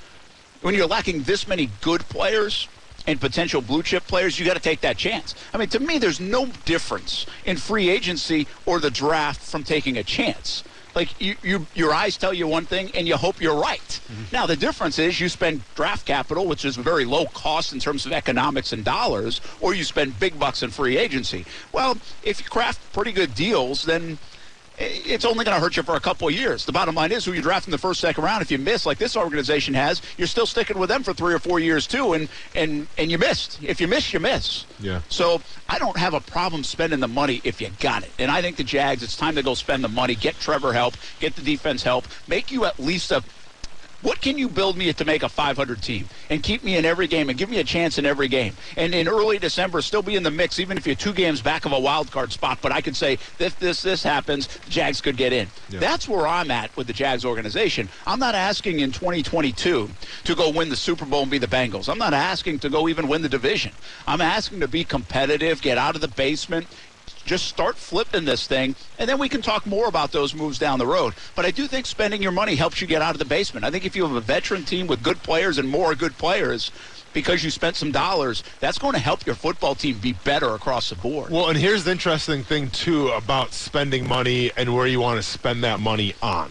when 0.61 0.75
you're 0.75 0.87
lacking 0.87 1.23
this 1.23 1.47
many 1.47 1.71
good 1.81 2.09
players, 2.09 2.69
and 3.07 3.19
potential 3.21 3.63
blue 3.63 3.83
chip 3.83 4.07
players, 4.07 4.39
you 4.39 4.45
got 4.45 4.55
to 4.55 4.61
take 4.61 4.83
that 4.83 4.99
chance. 4.99 5.35
I 5.55 5.57
mean, 5.59 5.69
to 5.71 5.81
me, 5.81 5.99
there's 5.99 6.21
no 6.21 6.47
difference 6.67 7.25
in 7.47 7.57
free 7.57 7.89
agency 7.89 8.47
or 8.67 8.81
the 8.81 8.91
draft 8.91 9.41
from 9.41 9.65
taking 9.65 9.97
a 9.97 10.05
chance. 10.05 10.63
Like 10.99 11.21
you, 11.21 11.37
you, 11.45 11.65
your 11.77 11.95
eyes 11.95 12.17
tell 12.17 12.35
you 12.35 12.49
one 12.49 12.67
thing, 12.67 12.91
and 12.93 13.07
you 13.07 13.17
hope 13.17 13.41
you're 13.41 13.55
right. 13.55 13.79
Mm-hmm. 13.79 14.25
Now 14.33 14.47
the 14.47 14.57
difference 14.57 14.99
is 14.99 15.21
you 15.21 15.29
spend 15.29 15.63
draft 15.77 16.05
capital, 16.05 16.45
which 16.45 16.65
is 16.65 16.75
very 16.75 17.05
low 17.05 17.27
cost 17.27 17.73
in 17.73 17.79
terms 17.79 18.05
of 18.05 18.11
economics 18.11 18.73
and 18.73 18.85
dollars, 18.85 19.41
or 19.61 19.75
you 19.75 19.85
spend 19.85 20.19
big 20.19 20.41
bucks 20.41 20.61
in 20.65 20.71
free 20.71 20.99
agency. 20.99 21.45
Well, 21.71 21.99
if 22.25 22.41
you 22.41 22.47
craft 22.47 22.81
pretty 22.93 23.13
good 23.13 23.37
deals, 23.37 23.85
then 23.85 24.19
it's 24.79 25.25
only 25.25 25.45
going 25.45 25.55
to 25.55 25.61
hurt 25.61 25.77
you 25.77 25.83
for 25.83 25.97
a 25.97 26.01
couple 26.01 26.29
of 26.29 26.35
years. 26.35 26.65
The 26.65 26.73
bottom 26.73 26.95
line 26.95 27.11
is 27.13 27.25
who 27.25 27.33
you 27.33 27.43
draft 27.43 27.67
in 27.67 27.73
the 27.73 27.79
first, 27.79 28.01
second 28.01 28.23
round. 28.23 28.43
If 28.43 28.51
you 28.51 28.59
miss, 28.59 28.87
like 28.87 28.99
this 28.99 29.17
organization 29.17 29.75
has, 29.75 30.03
you're 30.17 30.29
still 30.29 30.47
sticking 30.47 30.79
with 30.79 30.89
them 30.89 31.03
for 31.03 31.13
three 31.13 31.35
or 31.35 31.39
four 31.39 31.59
years 31.59 31.87
too, 31.87 32.13
and 32.13 32.29
and 32.55 32.87
and 32.97 33.11
you 33.11 33.19
missed. 33.19 33.59
If 33.63 33.81
you 33.81 33.89
miss, 33.89 34.13
you 34.13 34.21
miss. 34.21 34.67
Yeah. 34.81 35.01
So 35.09 35.41
I 35.69 35.79
don't 35.79 35.97
have 35.97 36.15
a 36.15 36.21
problem 36.21 36.63
spending 36.65 37.01
the 37.01 37.09
money 37.09 37.41
if 37.45 37.61
you 37.61 37.71
got 37.81 38.03
it. 38.05 38.11
And 38.19 38.31
I 38.31 38.41
think 38.41 38.57
the 38.57 38.65
Jags, 38.65 39.03
it's 39.03 39.17
time 39.17 39.35
to 39.35 39.43
go 39.43 39.55
spend 39.55 39.83
the 39.83 39.89
money, 39.89 40.15
get 40.15 40.39
Trevor 40.39 40.73
help, 40.73 40.95
get 41.19 41.35
the 41.35 41.43
defense 41.43 41.83
help, 41.83 42.07
make 42.29 42.51
you 42.51 42.65
at 42.65 42.79
least 42.79 43.11
a 43.11 43.23
what 44.03 44.21
can 44.21 44.39
you 44.39 44.49
build 44.49 44.77
me 44.77 44.93
to 44.93 45.05
make 45.05 45.23
a 45.23 45.29
500 45.29 45.83
team 45.83 46.09
and 46.31 46.43
keep 46.43 46.63
me 46.63 46.77
in 46.77 46.85
every 46.85 47.07
game 47.07 47.29
and 47.29 47.39
give 47.39 47.51
me 47.51 47.59
a 47.59 47.65
chance 47.65 47.99
in 47.99 48.07
every 48.07 48.29
game? 48.29 48.55
And 48.77 48.95
in 48.95 49.09
early 49.09 49.39
December, 49.39 49.83
still 49.83 50.03
be 50.03 50.15
in 50.15 50.23
the 50.23 50.31
mix, 50.31 50.61
even 50.61 50.79
if 50.79 50.87
you're 50.87 50.95
two 50.97 51.13
games 51.13 51.41
back 51.41 51.65
of 51.65 51.73
a 51.73 51.81
wild 51.81 52.11
card 52.11 52.33
spot. 52.33 52.59
But 52.63 52.73
I 52.73 52.81
can 52.81 52.95
say 52.95 53.19
if 53.39 53.59
this 53.59 53.83
this 53.83 54.03
happens, 54.03 54.49
Jags 54.69 55.01
could 55.01 55.17
get 55.17 55.33
in. 55.33 55.49
Yeah. 55.69 55.81
That's 55.81 56.09
where 56.09 56.27
I'm 56.27 56.51
at 56.51 56.75
with 56.77 56.87
the 56.87 56.93
Jags 56.93 57.25
organization. 57.25 57.89
I'm 58.07 58.21
not 58.21 58.35
asking 58.35 58.81
in 58.81 58.93
2022 58.93 59.91
to 60.25 60.35
go 60.35 60.51
win 60.51 60.69
the 60.69 60.77
Super 60.77 61.05
Bowl 61.05 61.23
and 61.23 61.31
be 61.31 61.39
the 61.39 61.47
Bengals. 61.47 61.89
I'm 61.89 61.99
not 61.99 62.15
asking 62.15 62.61
to 62.61 62.69
go 62.69 62.89
even 62.89 63.09
win 63.09 63.23
the 63.23 63.29
division. 63.29 63.73
I'm 64.07 64.21
asking 64.21 64.61
to 64.61 64.69
be 64.69 64.85
competitive, 64.85 65.61
get 65.61 65.79
out 65.79 65.95
of 65.95 66.01
the 66.01 66.09
basement, 66.09 66.67
just 67.29 67.47
start 67.47 67.77
flipping 67.77 68.25
this 68.25 68.47
thing, 68.47 68.75
and 68.99 69.09
then 69.09 69.19
we 69.19 69.29
can 69.29 69.43
talk 69.43 69.67
more 69.67 69.87
about 69.87 70.11
those 70.13 70.35
moves 70.35 70.59
down 70.59 70.79
the 70.79 70.87
road. 70.87 71.15
But 71.37 71.45
I 71.45 71.51
do 71.51 71.67
think 71.67 71.87
spending 71.87 72.23
your 72.23 72.33
money 72.33 72.57
helps 72.57 72.81
you 72.81 72.87
get 72.87 73.03
out 73.03 73.15
of 73.15 73.19
the 73.19 73.25
basement. 73.25 73.65
I 73.65 73.71
think 73.71 73.85
if 73.85 73.95
you 73.95 74.07
have 74.07 74.17
a 74.17 74.21
veteran 74.21 74.65
team 74.65 74.87
with 74.87 75.03
good 75.03 75.23
players 75.23 75.59
and 75.59 75.69
more 75.69 75.95
good 75.95 76.17
players, 76.19 76.71
because 77.13 77.43
you 77.43 77.51
spent 77.51 77.77
some 77.77 77.91
dollars, 77.93 78.45
that's 78.61 78.79
going 78.79 78.93
to 78.95 78.99
help 78.99 79.27
your 79.27 79.35
football 79.35 79.75
team 79.75 79.99
be 79.99 80.13
better 80.25 80.55
across 80.55 80.91
the 80.91 80.97
board. 80.97 81.31
Well, 81.31 81.49
and 81.49 81.59
here's 81.59 81.85
the 81.85 81.91
interesting 81.91 82.43
thing, 82.43 82.71
too, 82.71 83.09
about 83.09 83.53
spending 83.53 84.07
money 84.07 84.51
and 84.57 84.75
where 84.75 84.87
you 84.87 85.01
want 85.01 85.17
to 85.17 85.23
spend 85.23 85.65
that 85.65 85.81
money 85.81 86.15
on 86.23 86.51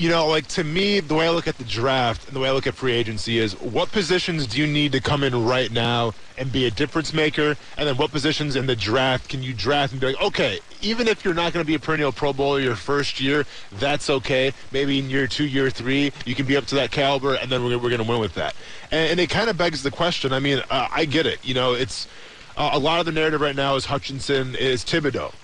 you 0.00 0.08
know, 0.08 0.26
like 0.26 0.46
to 0.46 0.64
me, 0.64 0.98
the 1.00 1.14
way 1.14 1.26
I 1.26 1.30
look 1.30 1.46
at 1.46 1.58
the 1.58 1.64
draft 1.64 2.26
and 2.26 2.34
the 2.34 2.40
way 2.40 2.48
I 2.48 2.52
look 2.52 2.66
at 2.66 2.72
free 2.72 2.94
agency 2.94 3.36
is 3.36 3.52
what 3.60 3.92
positions 3.92 4.46
do 4.46 4.58
you 4.58 4.66
need 4.66 4.92
to 4.92 5.00
come 5.00 5.22
in 5.22 5.44
right 5.44 5.70
now 5.70 6.14
and 6.38 6.50
be 6.50 6.64
a 6.64 6.70
difference 6.70 7.12
maker? 7.12 7.54
And 7.76 7.86
then 7.86 7.98
what 7.98 8.10
positions 8.10 8.56
in 8.56 8.64
the 8.64 8.74
draft 8.74 9.28
can 9.28 9.42
you 9.42 9.52
draft 9.52 9.92
and 9.92 10.00
be 10.00 10.06
like, 10.06 10.22
okay, 10.22 10.60
even 10.80 11.06
if 11.06 11.22
you're 11.22 11.34
not 11.34 11.52
going 11.52 11.62
to 11.62 11.66
be 11.66 11.74
a 11.74 11.78
perennial 11.78 12.12
Pro 12.12 12.32
Bowler 12.32 12.60
your 12.60 12.76
first 12.76 13.20
year, 13.20 13.44
that's 13.72 14.08
okay. 14.08 14.54
Maybe 14.72 15.00
in 15.00 15.10
year 15.10 15.26
two, 15.26 15.44
year 15.44 15.68
three, 15.68 16.12
you 16.24 16.34
can 16.34 16.46
be 16.46 16.56
up 16.56 16.64
to 16.68 16.76
that 16.76 16.90
caliber, 16.92 17.34
and 17.34 17.52
then 17.52 17.62
we're, 17.62 17.76
we're 17.76 17.90
going 17.90 18.02
to 18.02 18.10
win 18.10 18.20
with 18.20 18.34
that. 18.36 18.54
And, 18.90 19.10
and 19.10 19.20
it 19.20 19.28
kind 19.28 19.50
of 19.50 19.58
begs 19.58 19.82
the 19.82 19.90
question. 19.90 20.32
I 20.32 20.38
mean, 20.38 20.62
uh, 20.70 20.88
I 20.90 21.04
get 21.04 21.26
it. 21.26 21.44
You 21.44 21.52
know, 21.52 21.74
it's 21.74 22.08
uh, 22.56 22.70
a 22.72 22.78
lot 22.78 23.00
of 23.00 23.06
the 23.06 23.12
narrative 23.12 23.42
right 23.42 23.54
now 23.54 23.76
is 23.76 23.84
Hutchinson 23.84 24.54
is 24.54 24.82
Thibodeaux. 24.82 25.34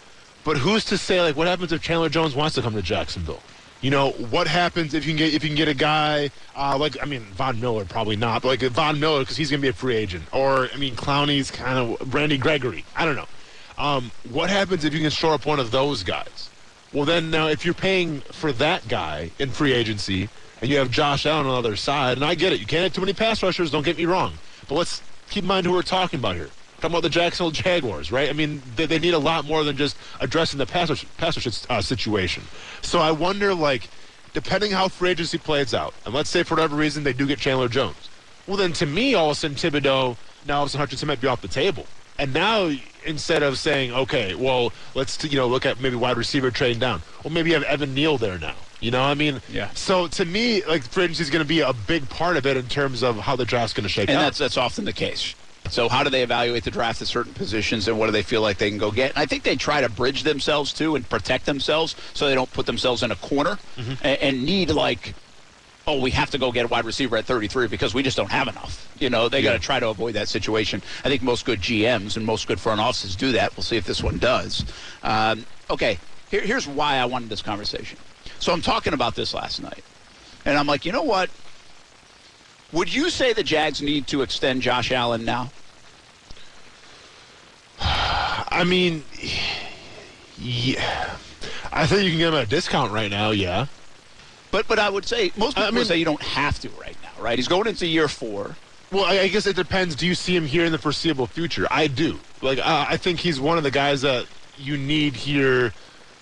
But 0.44 0.56
who's 0.56 0.86
to 0.86 0.96
say, 0.96 1.20
like, 1.20 1.36
what 1.36 1.46
happens 1.46 1.72
if 1.72 1.82
Chandler 1.82 2.08
Jones 2.08 2.34
wants 2.34 2.54
to 2.54 2.62
come 2.62 2.72
to 2.72 2.80
Jacksonville? 2.80 3.42
You 3.80 3.90
know 3.90 4.11
what 4.12 4.47
happens 4.47 4.95
if 4.95 5.04
you 5.04 5.12
can 5.12 5.18
get 5.18 5.35
if 5.35 5.42
you 5.42 5.50
can 5.50 5.56
get 5.56 5.68
a 5.68 5.75
guy 5.75 6.30
uh, 6.56 6.76
like 6.78 6.97
I 7.02 7.04
mean 7.04 7.23
Von 7.35 7.61
Miller 7.61 7.85
probably 7.85 8.16
not, 8.16 8.42
but 8.42 8.49
like 8.49 8.61
Von 8.73 8.99
Miller 8.99 9.21
because 9.21 9.37
he's 9.37 9.50
gonna 9.50 9.61
be 9.61 9.68
a 9.68 9.73
free 9.73 9.97
agent, 9.97 10.25
or 10.33 10.68
I 10.73 10.76
mean 10.76 10.95
Clowney's 10.97 11.50
kind 11.50 11.78
of 11.78 12.14
Randy 12.14 12.38
Gregory. 12.38 12.85
I 12.97 13.04
don't 13.04 13.16
know. 13.16 13.26
Um, 13.78 14.11
what 14.30 14.49
happens 14.49 14.85
if 14.85 14.95
you 14.95 15.00
can 15.00 15.11
shore 15.11 15.35
up 15.35 15.45
one 15.45 15.61
of 15.61 15.71
those 15.71 16.02
guys? 16.02 16.49
Well, 16.92 17.04
then 17.04 17.30
now 17.30 17.49
if 17.49 17.64
you're 17.64 17.75
paying 17.75 18.21
for 18.21 18.52
that 18.52 18.88
guy 18.88 19.30
in 19.38 19.50
free 19.50 19.75
agency 19.75 20.30
and 20.62 20.71
you 20.71 20.78
have 20.78 20.90
Josh 20.90 21.26
Allen 21.26 21.47
on 21.47 21.52
the 21.52 21.59
other 21.59 21.76
side, 21.76 22.16
and 22.16 22.25
I 22.25 22.35
get 22.35 22.54
it, 22.54 22.61
you 22.61 22.66
can't 22.66 22.85
have 22.85 22.95
too 22.95 23.02
many 23.02 23.12
pass 23.12 23.42
rushers. 23.42 23.71
Don't 23.71 23.85
get 23.85 23.99
me 23.99 24.06
wrong, 24.06 24.33
but 24.68 24.76
let's 24.76 25.02
keep 25.28 25.45
in 25.45 25.49
mind 25.49 25.66
who 25.66 25.73
we're 25.73 25.83
talking 25.83 26.18
about 26.18 26.37
here 26.37 26.49
talking 26.86 26.98
about 26.98 27.02
the 27.02 27.10
Jacksonville 27.10 27.50
Jaguars, 27.50 28.12
right? 28.12 28.28
I 28.28 28.32
mean, 28.32 28.62
they, 28.76 28.86
they 28.86 28.98
need 28.98 29.14
a 29.14 29.18
lot 29.18 29.44
more 29.44 29.64
than 29.64 29.76
just 29.76 29.96
addressing 30.20 30.58
the 30.58 30.66
passer, 30.66 30.94
passer 31.16 31.50
uh, 31.68 31.80
situation. 31.80 32.44
So 32.82 33.00
I 33.00 33.10
wonder, 33.10 33.54
like, 33.54 33.88
depending 34.32 34.70
how 34.70 34.88
free 34.88 35.10
agency 35.10 35.38
plays 35.38 35.74
out, 35.74 35.94
and 36.04 36.14
let's 36.14 36.30
say 36.30 36.42
for 36.42 36.54
whatever 36.54 36.76
reason 36.76 37.02
they 37.02 37.12
do 37.12 37.26
get 37.26 37.38
Chandler 37.38 37.68
Jones, 37.68 38.08
well, 38.46 38.56
then 38.56 38.72
to 38.74 38.86
me, 38.86 39.14
all 39.14 39.30
of 39.30 39.32
a 39.32 39.34
sudden, 39.34 39.56
Thibodeaux, 39.56 40.16
now 40.46 40.58
all 40.58 40.62
of 40.62 40.68
a 40.68 40.70
sudden 40.70 40.80
Hutchinson 40.80 41.08
might 41.08 41.20
be 41.20 41.26
off 41.26 41.42
the 41.42 41.48
table. 41.48 41.86
And 42.18 42.32
now, 42.32 42.70
instead 43.04 43.42
of 43.42 43.58
saying, 43.58 43.92
okay, 43.92 44.34
well, 44.34 44.72
let's 44.94 45.22
you 45.24 45.36
know 45.36 45.48
look 45.48 45.66
at 45.66 45.80
maybe 45.80 45.96
wide 45.96 46.16
receiver 46.16 46.50
trading 46.50 46.78
down, 46.78 47.02
well, 47.24 47.32
maybe 47.32 47.50
you 47.50 47.54
have 47.54 47.64
Evan 47.64 47.94
Neal 47.94 48.16
there 48.16 48.38
now. 48.38 48.54
You 48.80 48.90
know, 48.90 49.02
I 49.02 49.14
mean, 49.14 49.40
yeah. 49.50 49.70
So 49.70 50.06
to 50.06 50.24
me, 50.24 50.62
like 50.64 50.82
free 50.82 51.04
agency 51.04 51.22
is 51.22 51.30
going 51.30 51.42
to 51.42 51.48
be 51.48 51.60
a 51.60 51.72
big 51.72 52.08
part 52.08 52.36
of 52.36 52.46
it 52.46 52.56
in 52.56 52.66
terms 52.66 53.02
of 53.02 53.18
how 53.18 53.34
the 53.34 53.44
draft's 53.44 53.72
going 53.72 53.84
to 53.84 53.88
shake 53.88 54.08
and 54.08 54.16
out. 54.16 54.20
And 54.20 54.26
that's 54.26 54.38
that's 54.38 54.56
often 54.56 54.84
the 54.84 54.92
case. 54.92 55.34
So 55.68 55.88
how 55.88 56.02
do 56.02 56.11
they 56.11 56.23
evaluate 56.23 56.64
the 56.64 56.70
draft 56.70 57.02
at 57.02 57.08
certain 57.08 57.35
positions 57.35 57.88
and 57.88 57.99
what 57.99 58.06
do 58.06 58.12
they 58.12 58.23
feel 58.23 58.42
like 58.42 58.58
they 58.58 58.70
can 58.70 58.78
go 58.78 58.90
get? 58.90 59.11
And 59.11 59.18
I 59.18 59.26
think 59.26 59.42
they 59.42 59.56
try 59.56 59.80
to 59.80 59.88
bridge 59.88 60.23
themselves 60.23 60.73
too 60.73 60.96
and 60.96 61.08
protect 61.08 61.46
themselves 61.46 61.96
so 62.14 62.26
they 62.26 62.35
don't 62.35 62.52
put 62.52 62.66
themselves 62.66 63.02
in 63.02 63.11
a 63.11 63.16
corner 63.16 63.58
mm-hmm. 63.76 63.94
and, 64.02 64.20
and, 64.20 64.46
need 64.46 64.70
like 64.70 65.14
oh 65.87 66.00
we 66.00 66.11
have 66.11 66.30
to 66.30 66.38
go 66.38 66.52
get 66.52 66.64
a 66.64 66.68
wide 66.68 66.85
receiver 66.85 67.16
at 67.16 67.25
33 67.25 67.68
because 67.68 67.94
we 67.94 68.02
just 68.02 68.16
don't 68.16 68.30
have 68.30 68.49
enough. 68.49 68.92
You 68.99 69.11
know, 69.11 69.28
they 69.28 69.40
yeah. 69.40 69.50
got 69.50 69.52
to 69.54 69.58
try 69.58 69.80
to 69.80 69.88
avoid 69.88 70.14
that 70.14 70.28
situation. 70.28 70.82
I 71.04 71.08
think 71.08 71.23
most 71.23 71.44
good 71.44 71.61
GMs 71.61 72.16
and 72.16 72.25
most 72.25 72.49
good 72.49 72.61
front 72.61 72.80
offices 72.80 73.16
do 73.16 73.32
that. 73.32 73.56
We'll 73.56 73.64
see 73.64 73.76
if 73.76 73.85
this 73.85 74.02
one 74.02 74.18
does. 74.18 74.64
Um, 75.02 75.46
okay, 75.70 75.99
Here, 76.30 76.40
here's 76.40 76.66
why 76.66 76.96
I 76.96 77.04
wanted 77.04 77.28
this 77.28 77.42
conversation. 77.42 77.99
So 78.38 78.52
I'm 78.52 78.62
talking 78.62 78.92
about 78.92 79.14
this 79.14 79.35
last 79.35 79.62
night. 79.62 79.82
And 80.44 80.56
I'm 80.56 80.66
like, 80.66 80.85
you 80.85 80.92
know 80.92 81.02
what? 81.02 81.30
Would 82.73 82.92
you 82.92 83.11
say 83.11 83.32
the 83.32 83.42
Jags 83.42 83.80
need 83.80 84.06
to 84.08 84.23
extend 84.23 84.62
Josh 84.62 84.90
Allen 84.90 85.25
now? 85.25 85.50
I 87.80 88.64
mean, 88.64 89.04
yeah. 90.38 91.16
I 91.73 91.87
think 91.87 92.04
you 92.04 92.11
can 92.11 92.18
get 92.18 92.28
him 92.28 92.35
at 92.35 92.44
a 92.44 92.49
discount 92.49 92.92
right 92.92 93.11
now, 93.11 93.30
yeah. 93.30 93.66
But 94.50 94.66
but 94.68 94.78
I 94.78 94.88
would 94.88 95.04
say 95.04 95.32
most 95.37 95.56
people 95.56 95.68
I 95.68 95.70
mean, 95.70 95.85
say 95.85 95.96
you 95.96 96.04
don't 96.04 96.23
have 96.23 96.58
to 96.61 96.68
right 96.70 96.96
now, 97.02 97.23
right? 97.23 97.38
He's 97.38 97.49
going 97.49 97.66
into 97.66 97.87
year 97.87 98.08
four. 98.08 98.56
Well, 98.90 99.04
I, 99.04 99.20
I 99.20 99.28
guess 99.28 99.46
it 99.46 99.56
depends. 99.56 99.94
Do 99.94 100.06
you 100.06 100.14
see 100.14 100.35
him 100.35 100.46
here 100.46 100.64
in 100.64 100.73
the 100.73 100.78
foreseeable 100.78 101.26
future? 101.26 101.66
I 101.70 101.88
do. 101.88 102.18
Like, 102.40 102.58
uh, 102.58 102.87
I 102.88 102.96
think 102.96 103.20
he's 103.20 103.40
one 103.40 103.58
of 103.58 103.64
the 103.64 103.70
guys 103.70 104.02
that 104.02 104.26
you 104.56 104.76
need 104.76 105.14
here 105.14 105.73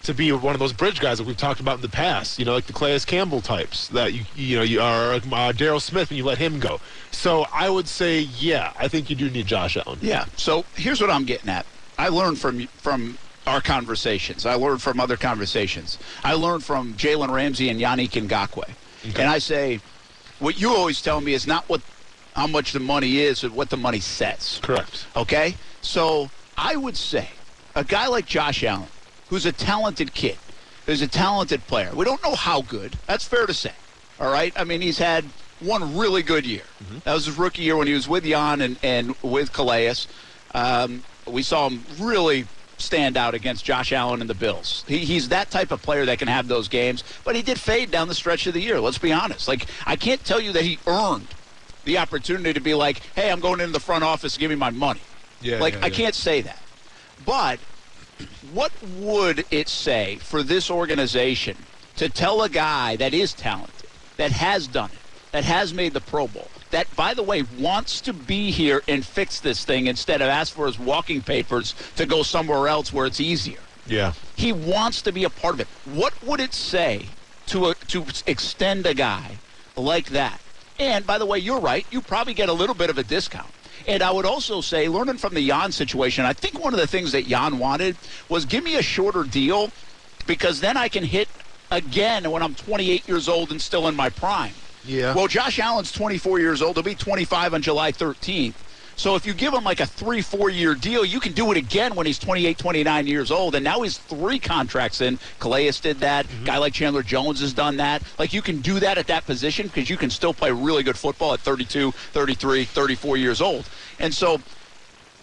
to 0.05 0.15
be 0.15 0.31
one 0.33 0.55
of 0.55 0.61
those 0.61 0.73
bridge 0.73 1.01
guys 1.01 1.19
that 1.19 1.27
we've 1.27 1.37
talked 1.37 1.61
about 1.61 1.77
in 1.77 1.81
the 1.81 1.89
past. 1.89 2.39
You 2.39 2.45
know, 2.45 2.55
like 2.55 2.67
the 2.67 2.73
Calais 2.73 3.01
Campbell 3.01 3.41
types 3.41 3.89
that 3.89 4.13
you 4.13 4.25
you 4.37 4.57
know 4.57 4.63
you 4.63 4.81
are 4.81 5.15
uh, 5.15 5.21
Daryl 5.21 5.81
Smith 5.81 6.11
and 6.11 6.19
you 6.19 6.25
let 6.25 6.39
him 6.39 6.61
go. 6.61 6.81
So 7.11 7.47
I 7.53 7.69
would 7.69 7.89
say, 7.89 8.21
yeah, 8.21 8.73
I 8.79 8.89
think 8.89 9.11
you 9.11 9.17
do 9.17 9.31
need 9.31 9.47
Josh 9.47 9.77
Allen. 9.77 9.99
Yeah. 10.01 10.27
So 10.37 10.65
here's 10.77 11.01
what 11.01 11.11
I'm 11.11 11.25
getting 11.25 11.51
at. 11.51 11.67
I 11.99 12.09
learned 12.09 12.39
from 12.39 12.67
from 12.67 13.19
our 13.47 13.61
conversations. 13.61 14.47
I 14.47 14.55
learned 14.55 14.83
from 14.83 15.01
other 15.01 15.17
conversations. 15.17 15.99
I 16.23 16.35
learned 16.35 16.65
from 16.65 16.95
Jalen 16.95 17.31
Ramsey 17.31 17.69
and 17.69 17.81
Yannick 17.81 18.11
Ngakoue. 18.11 18.71
Okay. 19.11 19.23
And 19.23 19.31
I 19.31 19.39
say, 19.39 19.81
what 20.39 20.61
you 20.61 20.71
always 20.71 21.03
tell 21.03 21.21
me 21.21 21.35
is 21.35 21.47
not 21.47 21.69
what 21.69 21.83
how 22.37 22.47
much 22.47 22.73
the 22.73 22.81
money 22.81 23.19
is, 23.19 23.43
but 23.43 23.53
what 23.53 23.71
the 23.71 23.77
money 23.77 24.01
says. 24.01 24.61
Correct. 24.63 25.07
Okay. 25.17 25.57
So 25.81 26.31
I 26.59 26.77
would 26.77 26.97
say 26.97 27.29
a 27.75 27.85
guy 27.85 28.07
like 28.07 28.27
Josh 28.27 28.63
Allen 28.65 28.89
who's 29.35 29.47
a 29.47 29.51
talented 29.51 30.15
kid, 30.15 30.39
who's 30.87 31.03
a 31.03 31.09
talented 31.09 31.67
player. 31.67 31.91
We 31.93 32.05
don't 32.05 32.23
know 32.23 32.37
how 32.37 32.63
good. 32.63 32.97
That's 33.09 33.27
fair 33.27 33.47
to 33.47 33.53
say. 33.53 33.73
All 34.21 34.31
right. 34.31 34.53
I 34.55 34.63
mean, 34.63 34.81
he's 34.81 34.99
had 34.99 35.25
one 35.59 35.97
really 35.97 36.23
good 36.23 36.47
year. 36.47 36.63
Mm-hmm. 36.85 36.99
That 37.03 37.15
was 37.15 37.27
his 37.27 37.37
rookie 37.37 37.63
year 37.63 37.77
when 37.77 37.89
he 37.89 37.95
was 37.95 38.07
with 38.07 38.23
Jan 38.23 38.61
and, 38.61 38.79
and 38.85 39.17
with 39.23 39.53
Calais. 39.53 39.95
Um, 40.55 41.03
we 41.27 41.43
saw 41.43 41.69
him 41.69 41.83
really 41.99 42.47
stand 42.79 43.17
out 43.17 43.35
against 43.35 43.65
Josh 43.65 43.93
Allen 43.93 44.21
and 44.21 44.31
the 44.31 44.37
Bills. 44.37 44.85
He, 44.87 44.99
he's 44.99 45.31
that 45.31 45.51
type 45.51 45.73
of 45.73 45.83
player 45.83 46.07
that 46.07 46.21
can 46.21 46.29
have 46.29 46.47
those 46.47 46.69
games, 46.69 47.03
but 47.25 47.35
he 47.35 47.43
did 47.43 47.59
fade 47.59 47.91
down 47.91 48.07
the 48.07 48.15
stretch 48.15 48.47
of 48.47 48.55
the 48.55 48.61
year. 48.61 48.79
Let's 48.79 48.99
be 48.99 49.13
honest. 49.13 49.49
Like, 49.49 49.67
I 49.85 49.97
can't 49.97 50.25
tell 50.25 50.41
you 50.41 50.53
that 50.53 50.63
he 50.63 50.79
earned 50.87 51.27
the 51.85 51.99
opportunity 51.99 52.53
to 52.53 52.61
be 52.61 52.75
like, 52.75 52.99
hey, 53.17 53.33
I'm 53.33 53.41
going 53.41 53.59
into 53.59 53.73
the 53.73 53.81
front 53.81 54.05
office, 54.05 54.39
give 54.39 54.51
me 54.51 54.57
my 54.57 54.71
money. 54.71 55.01
Yeah, 55.41 55.59
like, 55.59 55.75
yeah, 55.75 55.81
I 55.83 55.87
yeah. 55.87 55.95
can't 55.97 56.15
say 56.15 56.41
that. 56.43 56.63
But 57.27 57.59
what 58.53 58.73
would 58.99 59.45
it 59.51 59.69
say 59.69 60.17
for 60.21 60.43
this 60.43 60.71
organization 60.71 61.57
to 61.97 62.09
tell 62.09 62.43
a 62.43 62.49
guy 62.49 62.97
that 62.97 63.15
is 63.15 63.33
talented, 63.33 63.89
that 64.17 64.33
has 64.33 64.67
done 64.67 64.91
it, 64.91 64.99
that 65.33 65.45
has 65.45 65.73
made 65.75 65.93
the 65.93 66.01
Pro 66.01 66.27
Bowl, 66.27 66.49
that, 66.71 66.95
by 66.97 67.15
the 67.15 67.23
way, 67.23 67.43
wants 67.59 68.01
to 68.03 68.13
be 68.13 68.51
here 68.51 68.83
and 68.89 69.05
fix 69.05 69.41
this 69.41 69.65
thing 69.65 69.87
instead 69.87 70.21
of 70.21 70.29
ask 70.29 70.53
for 70.53 70.67
his 70.67 70.79
walking 70.79 71.21
papers 71.21 71.75
to 71.97 72.07
go 72.07 72.23
somewhere 72.23 72.69
else 72.69 72.93
where 72.93 73.07
it's 73.07 73.21
easier? 73.21 73.61
Yeah. 73.87 74.13
He 74.37 74.53
wants 74.53 75.03
to 75.03 75.13
be 75.13 75.25
a 75.25 75.31
part 75.31 75.55
of 75.55 75.61
it. 75.61 75.69
What 75.85 76.21
would 76.25 76.41
it 76.41 76.55
say 76.55 77.07
to, 77.47 77.71
a, 77.71 77.75
to 77.89 78.05
extend 78.27 78.87
a 78.87 78.95
guy 78.95 79.39
like 79.77 80.07
that? 80.07 80.41
And, 80.79 81.07
by 81.07 81.19
the 81.19 81.27
way, 81.27 81.39
you're 81.39 81.61
right. 81.61 81.87
You 81.91 82.01
probably 82.01 82.35
get 82.35 82.49
a 82.49 82.53
little 82.53 82.75
bit 82.75 82.91
of 82.91 82.99
a 82.99 83.05
discount 83.05 83.51
And 83.87 84.03
I 84.03 84.11
would 84.11 84.25
also 84.25 84.61
say, 84.61 84.89
learning 84.89 85.19
from 85.19 85.35
the 85.35 85.47
Jan 85.47 85.73
situation, 85.73 86.25
I 86.25 86.33
think 86.33 86.63
one 86.63 86.73
of 86.73 86.81
the 86.81 86.87
things 86.87 87.13
that 87.13 87.27
Jan 87.27 87.59
wanted 87.59 87.97
was 88.29 88.45
give 88.45 88.65
me 88.65 88.77
a 88.77 88.83
shorter 88.83 89.25
deal 89.25 89.71
because 90.27 90.61
then 90.61 90.77
I 90.77 90.89
can 90.89 91.05
hit 91.05 91.29
again 91.71 92.31
when 92.31 92.43
I'm 92.43 92.55
28 92.55 93.07
years 93.07 93.29
old 93.29 93.51
and 93.51 93.61
still 93.61 93.87
in 93.89 93.95
my 93.95 94.09
prime. 94.09 94.53
Yeah. 94.87 95.15
Well, 95.15 95.27
Josh 95.27 95.59
Allen's 95.59 95.93
24 95.93 96.39
years 96.41 96.63
old. 96.63 96.77
He'll 96.77 96.83
be 96.83 96.95
25 96.95 97.55
on 97.55 97.63
July 97.63 97.93
13th. 97.93 98.55
So 98.97 99.17
if 99.17 99.27
you 99.27 99.35
give 99.35 99.53
him 99.53 99.65
like 99.65 99.81
a 99.81 99.87
three, 99.87 100.23
four 100.23 100.51
year 100.51 100.75
deal, 100.75 101.05
you 101.05 101.21
can 101.21 101.33
do 101.33 101.51
it 101.51 101.57
again 101.57 101.95
when 101.95 102.07
he's 102.07 102.19
28, 102.19 102.57
29 102.57 103.07
years 103.07 103.31
old. 103.31 103.55
And 103.55 103.65
now 103.65 103.83
he's 103.83 103.99
three 103.99 104.39
contracts 104.39 105.01
in. 105.01 105.19
Calais 105.41 105.71
did 105.83 105.99
that. 106.01 106.27
Mm-hmm. 106.27 106.45
Guy 106.45 106.59
like 106.59 106.75
Chandler 106.75 107.03
Jones 107.03 107.41
has 107.41 107.53
done 107.53 107.77
that. 107.79 108.03
Like 108.19 108.33
you 108.33 108.43
can 108.43 108.61
do 108.61 108.79
that 108.81 108.99
at 108.99 109.07
that 109.09 109.27
position 109.27 109.67
because 109.67 109.91
you 109.91 109.97
can 109.97 110.11
still 110.11 110.35
play 110.35 110.53
really 110.53 110.83
good 110.83 110.99
football 110.99 111.35
at 111.35 111.41
32, 111.41 111.91
33, 111.91 112.65
34 112.65 113.17
years 113.17 113.41
old. 113.41 113.69
And 113.99 114.15
so 114.15 114.41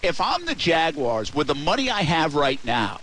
if 0.02 0.20
I'm 0.20 0.46
the 0.46 0.56
Jaguars 0.56 1.34
with 1.34 1.48
the 1.48 1.56
money 1.56 1.90
I 1.90 2.02
have 2.02 2.36
right 2.36 2.64
now, 2.66 3.00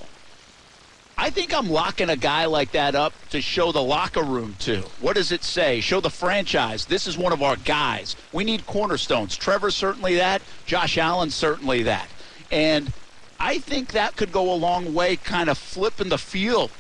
I 1.21 1.31
think 1.31 1.53
I'm 1.53 1.69
locking 1.69 2.11
a 2.11 2.17
guy 2.17 2.45
like 2.45 2.71
that 2.73 2.95
up 2.95 3.13
to 3.31 3.41
show 3.41 3.73
the 3.73 3.83
locker 3.83 4.23
room 4.23 4.55
to. 4.61 4.83
What 5.01 5.17
does 5.17 5.33
it 5.33 5.43
say? 5.43 5.81
Show 5.81 6.01
the 6.01 6.11
franchise. 6.11 6.87
This 6.87 7.09
is 7.09 7.19
one 7.19 7.33
of 7.33 7.43
our 7.43 7.57
guys. 7.57 8.15
We 8.33 8.45
need 8.45 8.67
cornerstones. 8.67 9.37
Trevor 9.37 9.73
certainly 9.73 10.15
that. 10.15 10.43
Josh 10.65 10.97
Allen 10.97 11.31
certainly 11.31 11.83
that. 11.83 12.09
And 12.53 12.93
I 13.41 13.59
think 13.59 13.89
that 13.93 14.15
could 14.15 14.31
go 14.31 14.53
a 14.53 14.55
long 14.55 14.95
way, 14.95 15.17
kind 15.17 15.51
of 15.51 15.59
flipping 15.59 16.09
the 16.09 16.19
field 16.19 16.71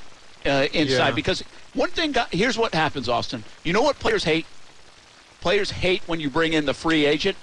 uh, 0.47 0.69
inside. 0.73 1.09
Yeah. 1.09 1.11
Because 1.11 1.43
one 1.75 1.91
thing, 1.91 2.13
got, 2.13 2.33
here's 2.33 2.57
what 2.57 2.75
happens, 2.75 3.09
Austin. 3.09 3.43
You 3.65 3.73
know 3.73 3.83
what 3.83 3.99
players 3.99 4.23
hate? 4.23 4.47
Players 5.41 5.73
hate 5.73 6.03
when 6.07 6.21
you 6.21 6.31
bring 6.31 6.53
in 6.53 6.65
the 6.65 6.75
free 6.75 7.07
agent 7.07 7.37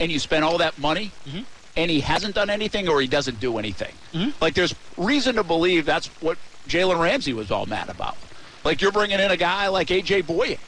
and 0.00 0.10
you 0.10 0.18
spend 0.18 0.44
all 0.44 0.56
that 0.58 0.78
money 0.78 1.12
and 1.78 1.90
he 1.90 2.00
hasn't 2.00 2.34
done 2.34 2.50
anything 2.50 2.88
or 2.88 3.00
he 3.00 3.06
doesn't 3.06 3.38
do 3.40 3.56
anything. 3.56 3.94
Mm-hmm. 4.12 4.30
Like 4.42 4.52
there's 4.54 4.74
reason 4.96 5.36
to 5.36 5.44
believe 5.44 5.86
that's 5.86 6.08
what 6.20 6.36
Jalen 6.68 7.00
Ramsey 7.00 7.32
was 7.32 7.50
all 7.50 7.64
mad 7.66 7.88
about. 7.88 8.16
Like 8.64 8.82
you're 8.82 8.92
bringing 8.92 9.20
in 9.20 9.30
a 9.30 9.36
guy 9.36 9.68
like 9.68 9.88
AJ 9.88 10.24
Bouye, 10.24 10.58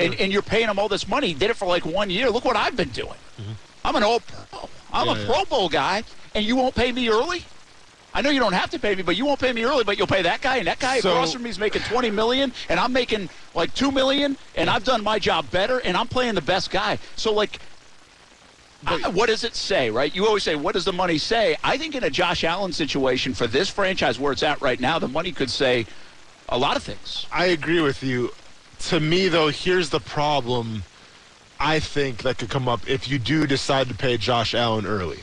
and, 0.00 0.14
and 0.14 0.32
you're 0.32 0.42
paying 0.42 0.68
him 0.68 0.78
all 0.78 0.88
this 0.88 1.06
money. 1.08 1.26
He 1.28 1.34
did 1.34 1.50
it 1.50 1.56
for 1.56 1.66
like 1.66 1.84
one 1.84 2.08
year. 2.08 2.30
Look 2.30 2.44
what 2.44 2.56
I've 2.56 2.76
been 2.76 2.88
doing. 2.90 3.18
Mm-hmm. 3.40 3.52
I'm 3.84 3.96
an 3.96 4.02
all 4.04 4.20
pro. 4.20 4.68
I'm 4.92 5.08
Yeah, 5.08 5.14
a 5.14 5.18
yeah. 5.18 5.26
Pro 5.26 5.44
Bowl 5.44 5.68
guy, 5.68 6.04
and 6.34 6.44
you 6.46 6.54
won't 6.56 6.74
pay 6.74 6.92
me 6.92 7.08
early. 7.10 7.44
I 8.16 8.22
know 8.22 8.30
you 8.30 8.38
don't 8.38 8.52
have 8.52 8.70
to 8.70 8.78
pay 8.78 8.94
me, 8.94 9.02
but 9.02 9.16
you 9.16 9.26
won't 9.26 9.40
pay 9.40 9.52
me 9.52 9.64
early. 9.64 9.82
But 9.82 9.98
you'll 9.98 10.06
pay 10.06 10.22
that 10.22 10.40
guy, 10.40 10.58
and 10.58 10.68
that 10.68 10.78
guy 10.78 11.00
So- 11.00 11.10
across 11.10 11.32
from 11.32 11.42
me 11.42 11.50
is 11.50 11.58
making 11.58 11.82
20 11.82 12.10
million, 12.12 12.52
and 12.68 12.78
I'm 12.78 12.92
making 12.92 13.28
like 13.54 13.74
two 13.74 13.90
million, 13.90 14.38
and 14.54 14.70
I've 14.70 14.84
done 14.84 15.02
my 15.02 15.18
job 15.18 15.50
better, 15.50 15.80
and 15.80 15.96
I'm 15.96 16.06
playing 16.06 16.36
the 16.36 16.40
best 16.40 16.70
guy. 16.70 16.98
So 17.16 17.32
like, 17.32 17.58
I- 18.86 19.00
ah, 19.04 19.10
what 19.10 19.26
does 19.28 19.44
it 19.44 19.54
say, 19.54 19.90
right? 19.90 20.14
You 20.14 20.26
always 20.26 20.42
say, 20.42 20.56
what 20.56 20.74
does 20.74 20.84
the 20.84 20.92
money 20.92 21.18
say? 21.18 21.56
I 21.64 21.78
think 21.78 21.94
in 21.94 22.04
a 22.04 22.10
Josh 22.10 22.44
Allen 22.44 22.72
situation 22.72 23.34
for 23.34 23.46
this 23.46 23.68
franchise 23.68 24.18
where 24.18 24.32
it's 24.32 24.42
at 24.42 24.60
right 24.60 24.80
now, 24.80 24.98
the 24.98 25.08
money 25.08 25.32
could 25.32 25.50
say 25.50 25.86
a 26.48 26.58
lot 26.58 26.76
of 26.76 26.82
things. 26.82 27.26
I 27.32 27.46
agree 27.46 27.80
with 27.80 28.02
you. 28.02 28.32
To 28.88 29.00
me, 29.00 29.28
though, 29.28 29.48
here's 29.48 29.90
the 29.90 30.00
problem 30.00 30.84
I 31.58 31.80
think 31.80 32.22
that 32.22 32.38
could 32.38 32.50
come 32.50 32.68
up 32.68 32.88
if 32.88 33.08
you 33.08 33.18
do 33.18 33.46
decide 33.46 33.88
to 33.88 33.94
pay 33.94 34.16
Josh 34.16 34.54
Allen 34.54 34.86
early. 34.86 35.20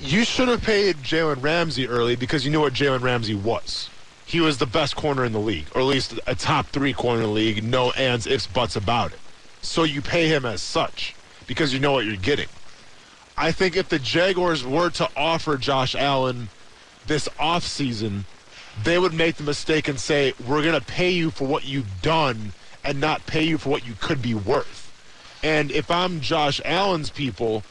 You 0.00 0.24
should 0.24 0.48
have 0.48 0.62
paid 0.62 0.96
Jalen 0.96 1.42
Ramsey 1.42 1.86
early 1.86 2.16
because 2.16 2.44
you 2.44 2.50
knew 2.50 2.60
what 2.60 2.72
Jalen 2.72 3.02
Ramsey 3.02 3.34
was. 3.34 3.88
He 4.26 4.40
was 4.40 4.58
the 4.58 4.66
best 4.66 4.96
corner 4.96 5.24
in 5.24 5.32
the 5.32 5.40
league, 5.40 5.66
or 5.74 5.80
at 5.80 5.86
least 5.86 6.18
a 6.26 6.34
top 6.34 6.66
three 6.66 6.92
corner 6.92 7.22
in 7.22 7.26
the 7.26 7.32
league. 7.32 7.64
No 7.64 7.90
ands, 7.92 8.26
ifs, 8.26 8.46
buts 8.46 8.76
about 8.76 9.12
it. 9.12 9.18
So 9.62 9.82
you 9.82 10.00
pay 10.00 10.28
him 10.28 10.46
as 10.46 10.62
such 10.62 11.14
because 11.50 11.74
you 11.74 11.80
know 11.80 11.90
what 11.90 12.06
you're 12.06 12.14
getting. 12.14 12.46
I 13.36 13.50
think 13.50 13.74
if 13.74 13.88
the 13.88 13.98
Jaguars 13.98 14.64
were 14.64 14.88
to 14.90 15.08
offer 15.16 15.56
Josh 15.56 15.96
Allen 15.96 16.48
this 17.08 17.28
offseason, 17.40 18.22
they 18.84 19.00
would 19.00 19.12
make 19.12 19.34
the 19.34 19.42
mistake 19.42 19.88
and 19.88 19.98
say, 19.98 20.32
we're 20.46 20.62
going 20.62 20.78
to 20.78 20.86
pay 20.86 21.10
you 21.10 21.32
for 21.32 21.48
what 21.48 21.64
you've 21.64 22.02
done 22.02 22.52
and 22.84 23.00
not 23.00 23.26
pay 23.26 23.42
you 23.42 23.58
for 23.58 23.68
what 23.68 23.84
you 23.84 23.94
could 23.98 24.22
be 24.22 24.32
worth. 24.32 24.92
And 25.42 25.72
if 25.72 25.90
I'm 25.90 26.20
Josh 26.20 26.60
Allen's 26.64 27.10
people, 27.10 27.64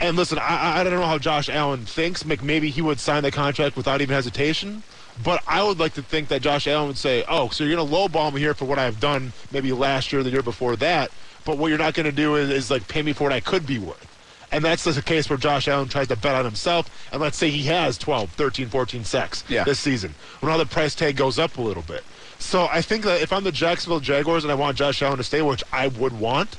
and 0.00 0.16
listen, 0.16 0.38
I, 0.38 0.80
I 0.80 0.82
don't 0.82 0.94
know 0.94 1.04
how 1.04 1.18
Josh 1.18 1.50
Allen 1.50 1.84
thinks. 1.84 2.24
Maybe 2.24 2.70
he 2.70 2.80
would 2.80 2.98
sign 2.98 3.24
the 3.24 3.30
contract 3.30 3.76
without 3.76 4.00
even 4.00 4.14
hesitation. 4.14 4.82
But 5.22 5.42
I 5.46 5.62
would 5.62 5.78
like 5.78 5.92
to 5.94 6.02
think 6.02 6.28
that 6.28 6.40
Josh 6.40 6.66
Allen 6.66 6.88
would 6.88 6.98
say, 6.98 7.24
"Oh, 7.28 7.50
so 7.50 7.64
you're 7.64 7.76
going 7.76 7.88
to 7.88 7.94
lowball 7.94 8.32
me 8.32 8.40
here 8.40 8.54
for 8.54 8.64
what 8.64 8.78
I've 8.78 9.00
done, 9.00 9.32
maybe 9.52 9.72
last 9.72 10.12
year, 10.12 10.20
or 10.20 10.22
the 10.22 10.30
year 10.30 10.42
before 10.42 10.76
that. 10.76 11.10
But 11.46 11.56
what 11.56 11.68
you're 11.68 11.78
not 11.78 11.94
going 11.94 12.04
to 12.04 12.12
do 12.12 12.34
is, 12.36 12.50
is 12.50 12.70
like 12.70 12.86
pay 12.88 13.00
me 13.00 13.14
for 13.14 13.24
what 13.24 13.32
I 13.32 13.40
could 13.40 13.66
be 13.66 13.78
worth." 13.78 14.06
And 14.52 14.64
that's 14.64 14.84
the 14.84 15.00
case 15.02 15.28
where 15.28 15.38
Josh 15.38 15.66
Allen 15.66 15.88
tries 15.88 16.08
to 16.08 16.16
bet 16.16 16.34
on 16.34 16.44
himself. 16.44 16.88
And 17.10 17.20
let's 17.20 17.36
say 17.36 17.50
he 17.50 17.64
has 17.64 17.98
12, 17.98 18.30
13, 18.30 18.68
14 18.68 19.04
sacks 19.04 19.42
Yeah. 19.48 19.64
this 19.64 19.80
season. 19.80 20.14
Well, 20.40 20.52
now 20.52 20.56
the 20.56 20.66
price 20.66 20.94
tag 20.94 21.16
goes 21.16 21.38
up 21.38 21.58
a 21.58 21.62
little 21.62 21.82
bit. 21.82 22.04
So 22.38 22.68
I 22.70 22.80
think 22.80 23.04
that 23.04 23.20
if 23.22 23.32
I'm 23.32 23.42
the 23.44 23.50
Jacksonville 23.52 23.98
Jaguars 24.00 24.44
and 24.44 24.52
I 24.52 24.54
want 24.54 24.76
Josh 24.76 25.02
Allen 25.02 25.16
to 25.18 25.24
stay, 25.24 25.42
which 25.42 25.64
I 25.72 25.88
would 25.88 26.18
want, 26.18 26.56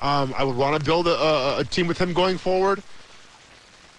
um, 0.00 0.34
I 0.36 0.42
would 0.42 0.56
want 0.56 0.78
to 0.78 0.84
build 0.84 1.06
a, 1.06 1.14
a, 1.14 1.58
a 1.60 1.64
team 1.64 1.86
with 1.86 1.98
him 1.98 2.12
going 2.12 2.38
forward. 2.38 2.82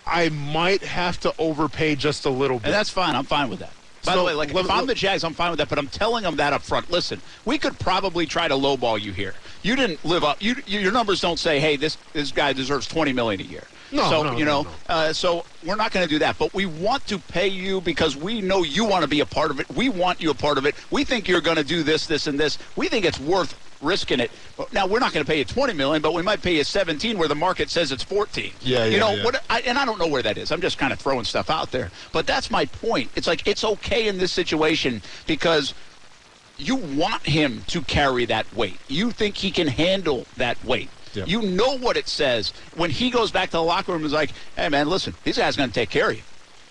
I 0.05 0.29
might 0.29 0.81
have 0.83 1.19
to 1.21 1.33
overpay 1.37 1.95
just 1.95 2.25
a 2.25 2.29
little 2.29 2.57
bit. 2.57 2.65
And 2.65 2.73
that's 2.73 2.89
fine. 2.89 3.15
I'm 3.15 3.25
fine 3.25 3.49
with 3.49 3.59
that. 3.59 3.71
By 4.05 4.13
So, 4.13 4.19
the 4.19 4.25
way, 4.25 4.33
like 4.33 4.53
let- 4.53 4.65
if 4.65 4.71
I'm 4.71 4.85
the 4.87 4.95
Jags, 4.95 5.23
I'm 5.23 5.33
fine 5.33 5.51
with 5.51 5.59
that. 5.59 5.69
But 5.69 5.77
I'm 5.77 5.87
telling 5.87 6.23
them 6.23 6.37
that 6.37 6.53
up 6.53 6.61
front. 6.63 6.89
Listen, 6.89 7.21
we 7.45 7.57
could 7.57 7.77
probably 7.79 8.25
try 8.25 8.47
to 8.47 8.55
lowball 8.55 8.99
you 8.99 9.11
here. 9.11 9.33
You 9.61 9.75
didn't 9.75 10.03
live 10.05 10.23
up. 10.23 10.37
You, 10.41 10.55
you 10.65 10.79
your 10.79 10.91
numbers 10.91 11.19
don't 11.21 11.39
say, 11.39 11.59
hey, 11.59 11.75
this 11.75 11.97
this 12.13 12.31
guy 12.31 12.53
deserves 12.53 12.87
20 12.87 13.13
million 13.13 13.41
a 13.41 13.43
year. 13.43 13.67
No, 13.91 14.09
so 14.09 14.23
no, 14.23 14.37
you 14.37 14.45
no, 14.45 14.63
know, 14.63 14.69
no. 14.69 14.75
Uh, 14.87 15.13
so 15.13 15.45
we're 15.63 15.75
not 15.75 15.91
going 15.91 16.05
to 16.05 16.09
do 16.09 16.19
that. 16.19 16.37
But 16.37 16.53
we 16.53 16.65
want 16.65 17.05
to 17.07 17.19
pay 17.19 17.47
you 17.47 17.81
because 17.81 18.15
we 18.15 18.39
know 18.41 18.63
you 18.63 18.85
want 18.85 19.01
to 19.01 19.07
be 19.07 19.19
a 19.19 19.25
part 19.25 19.51
of 19.51 19.59
it. 19.59 19.67
We 19.69 19.89
want 19.89 20.21
you 20.21 20.29
a 20.29 20.35
part 20.35 20.57
of 20.57 20.65
it. 20.65 20.75
We 20.91 21.03
think 21.03 21.27
you're 21.27 21.41
going 21.41 21.57
to 21.57 21.63
do 21.63 21.83
this, 21.83 22.05
this, 22.05 22.27
and 22.27 22.39
this. 22.39 22.57
We 22.75 22.87
think 22.87 23.03
it's 23.05 23.19
worth 23.19 23.55
risking 23.81 24.19
it. 24.19 24.31
Now 24.71 24.85
we're 24.87 24.99
not 24.99 25.13
going 25.13 25.25
to 25.25 25.29
pay 25.29 25.37
you 25.39 25.45
20 25.45 25.73
million, 25.73 26.01
but 26.01 26.13
we 26.13 26.21
might 26.21 26.41
pay 26.41 26.55
you 26.57 26.63
17, 26.63 27.17
where 27.17 27.27
the 27.27 27.35
market 27.35 27.69
says 27.69 27.91
it's 27.91 28.03
14. 28.03 28.51
Yeah, 28.61 28.79
yeah 28.79 28.85
You 28.85 28.99
know 28.99 29.13
yeah. 29.13 29.23
what? 29.23 29.43
I, 29.49 29.61
and 29.61 29.77
I 29.77 29.85
don't 29.85 29.99
know 29.99 30.07
where 30.07 30.21
that 30.23 30.37
is. 30.37 30.51
I'm 30.51 30.61
just 30.61 30.77
kind 30.77 30.91
of 30.93 30.99
throwing 30.99 31.23
stuff 31.25 31.49
out 31.49 31.71
there. 31.71 31.91
But 32.11 32.27
that's 32.27 32.51
my 32.51 32.65
point. 32.65 33.09
It's 33.15 33.27
like 33.27 33.47
it's 33.47 33.63
okay 33.63 34.07
in 34.07 34.17
this 34.17 34.31
situation 34.31 35.01
because 35.27 35.73
you 36.57 36.75
want 36.75 37.25
him 37.25 37.63
to 37.67 37.81
carry 37.83 38.25
that 38.25 38.53
weight. 38.53 38.77
You 38.87 39.11
think 39.11 39.37
he 39.37 39.49
can 39.51 39.67
handle 39.67 40.25
that 40.37 40.63
weight. 40.65 40.89
Yep. 41.13 41.27
You 41.27 41.41
know 41.41 41.77
what 41.77 41.97
it 41.97 42.07
says 42.07 42.53
when 42.75 42.91
he 42.91 43.09
goes 43.09 43.31
back 43.31 43.49
to 43.49 43.57
the 43.57 43.63
locker 43.63 43.91
room. 43.93 44.01
and 44.01 44.05
Is 44.07 44.13
like, 44.13 44.31
hey 44.55 44.69
man, 44.69 44.89
listen, 44.89 45.15
these 45.23 45.37
guys 45.37 45.55
going 45.55 45.69
to 45.69 45.73
take 45.73 45.89
care 45.89 46.09
of 46.09 46.15
you. 46.17 46.23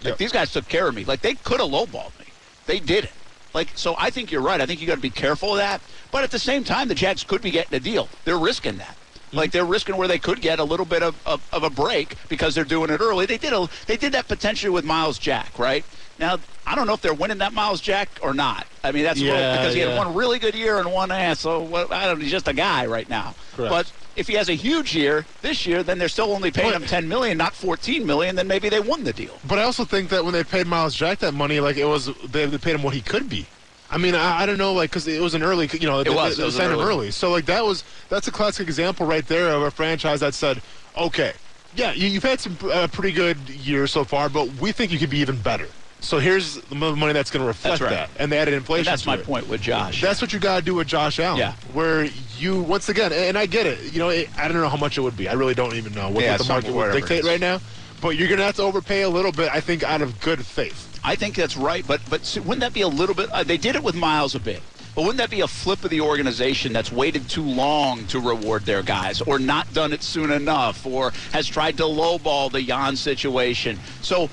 Like 0.04 0.10
Yep. 0.10 0.18
these 0.18 0.32
guys 0.32 0.52
took 0.52 0.68
care 0.68 0.86
of 0.86 0.94
me. 0.94 1.04
Like 1.04 1.22
they 1.22 1.34
could 1.34 1.58
have 1.60 1.70
lowballed 1.70 2.16
me. 2.20 2.26
They 2.66 2.78
did 2.78 3.04
it. 3.04 3.12
Like 3.54 3.70
so, 3.74 3.94
I 3.98 4.10
think 4.10 4.30
you're 4.30 4.42
right. 4.42 4.60
I 4.60 4.66
think 4.66 4.80
you 4.80 4.86
got 4.86 4.96
to 4.96 5.00
be 5.00 5.10
careful 5.10 5.52
of 5.52 5.58
that. 5.58 5.80
But 6.10 6.24
at 6.24 6.30
the 6.30 6.38
same 6.38 6.64
time, 6.64 6.88
the 6.88 6.94
Jags 6.94 7.24
could 7.24 7.42
be 7.42 7.50
getting 7.50 7.74
a 7.74 7.80
deal. 7.80 8.08
They're 8.24 8.38
risking 8.38 8.78
that. 8.78 8.96
Like 9.32 9.52
they're 9.52 9.64
risking 9.64 9.96
where 9.96 10.08
they 10.08 10.18
could 10.18 10.40
get 10.40 10.58
a 10.58 10.64
little 10.64 10.86
bit 10.86 11.02
of, 11.02 11.14
of, 11.26 11.46
of 11.52 11.62
a 11.62 11.70
break 11.70 12.16
because 12.28 12.54
they're 12.54 12.64
doing 12.64 12.90
it 12.90 13.00
early. 13.00 13.26
They 13.26 13.36
did 13.38 13.52
a, 13.52 13.68
they 13.86 13.96
did 13.96 14.12
that 14.12 14.26
potentially 14.26 14.70
with 14.70 14.84
Myles 14.84 15.18
Jack, 15.18 15.58
right? 15.58 15.84
Now 16.18 16.38
I 16.66 16.74
don't 16.74 16.86
know 16.86 16.94
if 16.94 17.02
they're 17.02 17.14
winning 17.14 17.38
that 17.38 17.52
Myles 17.52 17.80
Jack 17.80 18.08
or 18.22 18.32
not. 18.32 18.66
I 18.82 18.92
mean 18.92 19.04
that's 19.04 19.20
Yeah, 19.20 19.56
because 19.56 19.74
he 19.74 19.80
had 19.80 19.96
one 19.96 20.14
really 20.14 20.38
good 20.38 20.54
year 20.54 20.78
and 20.78 20.92
one 20.92 21.10
ass. 21.10 21.40
So 21.40 21.60
what, 21.60 21.92
I 21.92 22.06
don't. 22.06 22.20
He's 22.20 22.30
just 22.30 22.48
a 22.48 22.52
guy 22.54 22.86
right 22.86 23.08
now. 23.08 23.34
Correct. 23.54 23.70
But 23.70 23.92
if 24.18 24.26
he 24.26 24.34
has 24.34 24.48
a 24.48 24.54
huge 24.54 24.94
year 24.94 25.24
this 25.42 25.64
year, 25.64 25.82
then 25.82 25.98
they're 25.98 26.08
still 26.08 26.32
only 26.32 26.50
paying 26.50 26.72
But- 26.72 26.82
him 26.82 26.88
10 26.88 27.08
million, 27.08 27.38
not 27.38 27.54
14 27.54 28.04
million. 28.04 28.36
Then 28.36 28.48
maybe 28.48 28.68
they 28.68 28.80
won 28.80 29.04
the 29.04 29.12
deal. 29.12 29.38
But 29.46 29.58
I 29.58 29.62
also 29.62 29.84
think 29.84 30.10
that 30.10 30.24
when 30.24 30.34
they 30.34 30.44
paid 30.44 30.66
Myles 30.66 30.94
Jack 30.94 31.20
that 31.20 31.32
money, 31.32 31.60
like 31.60 31.76
it 31.76 31.86
was 31.86 32.06
they, 32.26 32.46
they 32.46 32.58
paid 32.58 32.74
him 32.74 32.82
what 32.82 32.94
he 32.94 33.00
could 33.00 33.28
be. 33.28 33.46
I 33.90 33.96
mean, 33.96 34.14
I, 34.14 34.42
I 34.42 34.46
don't 34.46 34.58
know, 34.58 34.74
like 34.74 34.90
because 34.90 35.06
it 35.08 35.22
was 35.22 35.34
an 35.34 35.42
early, 35.42 35.66
you 35.72 35.86
know, 35.86 36.02
they, 36.02 36.10
was, 36.10 36.36
they, 36.36 36.42
it 36.42 36.46
was 36.46 36.56
they 36.56 36.60
signed 36.64 36.74
him 36.74 36.86
early. 36.86 37.10
So 37.10 37.30
like 37.30 37.46
that 37.46 37.64
was 37.64 37.84
that's 38.08 38.28
a 38.28 38.32
classic 38.32 38.66
example 38.66 39.06
right 39.06 39.26
there 39.26 39.48
of 39.50 39.62
a 39.62 39.70
franchise 39.70 40.20
that 40.20 40.34
said, 40.34 40.60
okay, 40.96 41.32
yeah, 41.76 41.92
you, 41.92 42.08
you've 42.08 42.24
had 42.24 42.40
some 42.40 42.58
uh, 42.64 42.88
pretty 42.88 43.12
good 43.12 43.38
years 43.48 43.92
so 43.92 44.04
far, 44.04 44.28
but 44.28 44.52
we 44.54 44.72
think 44.72 44.90
you 44.92 44.98
could 44.98 45.10
be 45.10 45.18
even 45.18 45.40
better. 45.40 45.68
So 46.00 46.18
here's 46.18 46.60
the 46.60 46.74
money 46.74 47.12
that's 47.12 47.30
going 47.30 47.42
to 47.42 47.46
reflect 47.46 47.80
right. 47.80 47.90
that, 47.90 48.10
and 48.18 48.30
they 48.30 48.38
added 48.38 48.54
inflation. 48.54 48.88
And 48.88 48.92
that's 48.92 49.06
my 49.06 49.16
it. 49.16 49.24
point 49.24 49.48
with 49.48 49.60
Josh. 49.60 50.00
That's 50.00 50.22
what 50.22 50.32
you 50.32 50.38
got 50.38 50.60
to 50.60 50.64
do 50.64 50.74
with 50.74 50.86
Josh 50.86 51.18
Allen. 51.18 51.38
Yeah. 51.38 51.54
Where 51.72 52.08
you 52.38 52.62
once 52.62 52.88
again, 52.88 53.12
and 53.12 53.36
I 53.36 53.46
get 53.46 53.66
it. 53.66 53.92
You 53.92 53.98
know, 53.98 54.08
it, 54.10 54.28
I 54.38 54.46
don't 54.46 54.58
know 54.58 54.68
how 54.68 54.76
much 54.76 54.96
it 54.96 55.00
would 55.00 55.16
be. 55.16 55.28
I 55.28 55.32
really 55.32 55.54
don't 55.54 55.74
even 55.74 55.92
know 55.94 56.08
what, 56.08 56.22
Yeah, 56.22 56.32
what 56.32 56.40
the 56.40 56.48
market 56.48 56.72
would 56.72 56.92
dictate 56.92 57.24
right 57.24 57.40
now. 57.40 57.60
But 58.00 58.10
you're 58.10 58.28
going 58.28 58.38
to 58.38 58.44
have 58.44 58.54
to 58.56 58.62
overpay 58.62 59.02
a 59.02 59.08
little 59.08 59.32
bit. 59.32 59.50
I 59.52 59.58
think 59.60 59.82
out 59.82 60.02
of 60.02 60.20
good 60.20 60.46
faith. 60.46 61.00
I 61.02 61.16
think 61.16 61.34
that's 61.34 61.56
right, 61.56 61.86
but 61.86 62.00
but 62.08 62.24
see, 62.24 62.40
wouldn't 62.40 62.60
that 62.60 62.74
be 62.74 62.82
a 62.82 62.88
little 62.88 63.14
bit? 63.14 63.30
Uh, 63.30 63.42
they 63.42 63.56
did 63.56 63.76
it 63.76 63.82
with 63.82 63.94
Myles 63.94 64.34
a 64.34 64.40
bit, 64.40 64.62
but 64.94 65.02
wouldn't 65.02 65.18
that 65.18 65.30
be 65.30 65.40
a 65.40 65.48
flip 65.48 65.82
of 65.84 65.90
the 65.90 66.00
organization 66.00 66.72
that's 66.72 66.92
waited 66.92 67.28
too 67.28 67.42
long 67.42 68.06
to 68.08 68.20
reward 68.20 68.64
their 68.66 68.82
guys, 68.82 69.20
or 69.20 69.38
not 69.38 69.72
done 69.72 69.92
it 69.92 70.02
soon 70.02 70.30
enough, 70.30 70.86
or 70.86 71.12
has 71.32 71.46
tried 71.46 71.76
to 71.78 71.84
lowball 71.84 72.50
the 72.52 72.62
Jan 72.62 72.96
situation? 72.96 73.78
So 74.02 74.28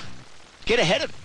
get 0.65 0.79
ahead 0.79 1.03
of 1.03 1.09
it. 1.09 1.15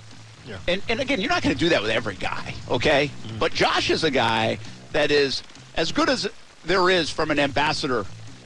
Yeah. 0.47 0.59
And 0.69 0.83
and 0.89 1.01
again, 1.01 1.21
you're 1.21 1.31
not 1.31 1.43
going 1.43 1.55
to 1.55 1.59
do 1.59 1.69
that 1.71 1.83
with 1.83 1.91
every 1.91 2.17
guy, 2.17 2.55
okay? 2.69 3.11
Mm-hmm. 3.27 3.39
But 3.39 3.53
Josh 3.53 3.91
is 3.91 4.05
a 4.05 4.11
guy 4.11 4.59
that 4.93 5.11
is 5.11 5.43
as 5.77 5.93
good 5.93 6.09
as 6.09 6.29
there 6.65 6.91
is 6.91 7.11
from 7.11 7.31
an 7.31 7.39
ambassador 7.39 8.05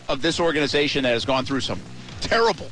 of 0.08 0.22
this 0.22 0.38
organization 0.38 1.04
that 1.04 1.10
has 1.10 1.24
gone 1.24 1.44
through 1.44 1.60
some 1.60 1.80
terrible, 2.20 2.70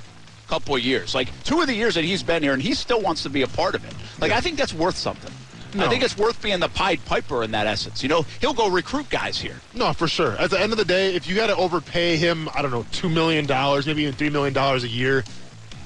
couple 0.48 0.74
of 0.74 0.82
years. 0.82 1.14
Like 1.14 1.28
two 1.44 1.60
of 1.60 1.66
the 1.66 1.74
years 1.74 1.94
that 1.94 2.04
he's 2.04 2.22
been 2.22 2.42
here, 2.42 2.52
and 2.52 2.62
he 2.62 2.74
still 2.74 3.00
wants 3.00 3.22
to 3.22 3.30
be 3.30 3.42
a 3.42 3.48
part 3.48 3.74
of 3.74 3.84
it. 3.84 3.94
Like 4.20 4.32
I 4.32 4.40
think 4.40 4.58
that's 4.58 4.74
worth 4.74 4.96
something. 4.96 5.32
I 5.78 5.88
think 5.88 6.04
it's 6.04 6.18
worth 6.18 6.42
being 6.42 6.60
the 6.60 6.68
Pied 6.68 7.02
Piper 7.06 7.42
in 7.42 7.50
that 7.52 7.66
essence. 7.66 8.02
You 8.02 8.08
know, 8.10 8.26
he'll 8.42 8.52
go 8.52 8.68
recruit 8.68 9.08
guys 9.08 9.40
here. 9.40 9.56
No, 9.74 9.92
for 9.94 10.06
sure. 10.06 10.32
At 10.32 10.50
the 10.50 10.60
end 10.60 10.72
of 10.72 10.78
the 10.78 10.84
day, 10.84 11.14
if 11.14 11.26
you 11.26 11.34
got 11.34 11.46
to 11.46 11.56
overpay 11.56 12.16
him, 12.16 12.48
I 12.54 12.60
don't 12.60 12.70
know, 12.70 12.84
two 12.92 13.08
million 13.08 13.46
dollars, 13.46 13.86
maybe 13.86 14.02
even 14.02 14.14
three 14.14 14.28
million 14.28 14.52
dollars 14.52 14.84
a 14.84 14.88
year, 14.88 15.24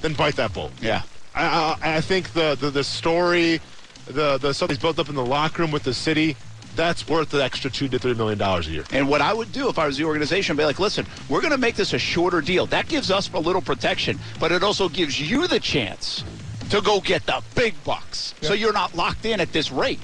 then 0.01 0.13
bite 0.13 0.35
that 0.35 0.53
bullet. 0.53 0.73
Yeah. 0.81 1.03
I, 1.37 1.77
I, 1.81 1.97
I 1.97 2.01
think 2.01 2.33
the, 2.33 2.55
the 2.59 2.69
the 2.69 2.83
story, 2.83 3.61
the 4.07 4.37
the 4.37 4.53
stuff 4.53 4.69
he's 4.69 4.79
built 4.79 4.99
up 4.99 5.09
in 5.09 5.15
the 5.15 5.25
locker 5.25 5.61
room 5.61 5.71
with 5.71 5.83
the 5.83 5.93
city, 5.93 6.35
that's 6.75 7.07
worth 7.07 7.29
the 7.29 7.43
extra 7.43 7.69
two 7.69 7.87
to 7.89 7.99
three 7.99 8.13
million 8.13 8.37
dollars 8.37 8.67
a 8.67 8.71
year. 8.71 8.83
And 8.91 9.07
what 9.07 9.21
I 9.21 9.33
would 9.33 9.51
do 9.51 9.69
if 9.69 9.77
I 9.77 9.85
was 9.85 9.97
the 9.97 10.05
organization, 10.05 10.53
I'd 10.55 10.57
be 10.57 10.65
like, 10.65 10.79
listen, 10.79 11.05
we're 11.29 11.41
going 11.41 11.51
to 11.51 11.57
make 11.57 11.75
this 11.75 11.93
a 11.93 11.99
shorter 11.99 12.41
deal. 12.41 12.65
That 12.65 12.87
gives 12.87 13.11
us 13.11 13.31
a 13.33 13.39
little 13.39 13.61
protection, 13.61 14.19
but 14.39 14.51
it 14.51 14.63
also 14.63 14.89
gives 14.89 15.19
you 15.19 15.47
the 15.47 15.59
chance 15.59 16.23
to 16.69 16.81
go 16.81 16.99
get 16.99 17.25
the 17.25 17.41
big 17.55 17.81
bucks. 17.83 18.33
So 18.41 18.53
you're 18.53 18.73
not 18.73 18.95
locked 18.95 19.25
in 19.25 19.39
at 19.39 19.53
this 19.53 19.71
rate. 19.71 19.99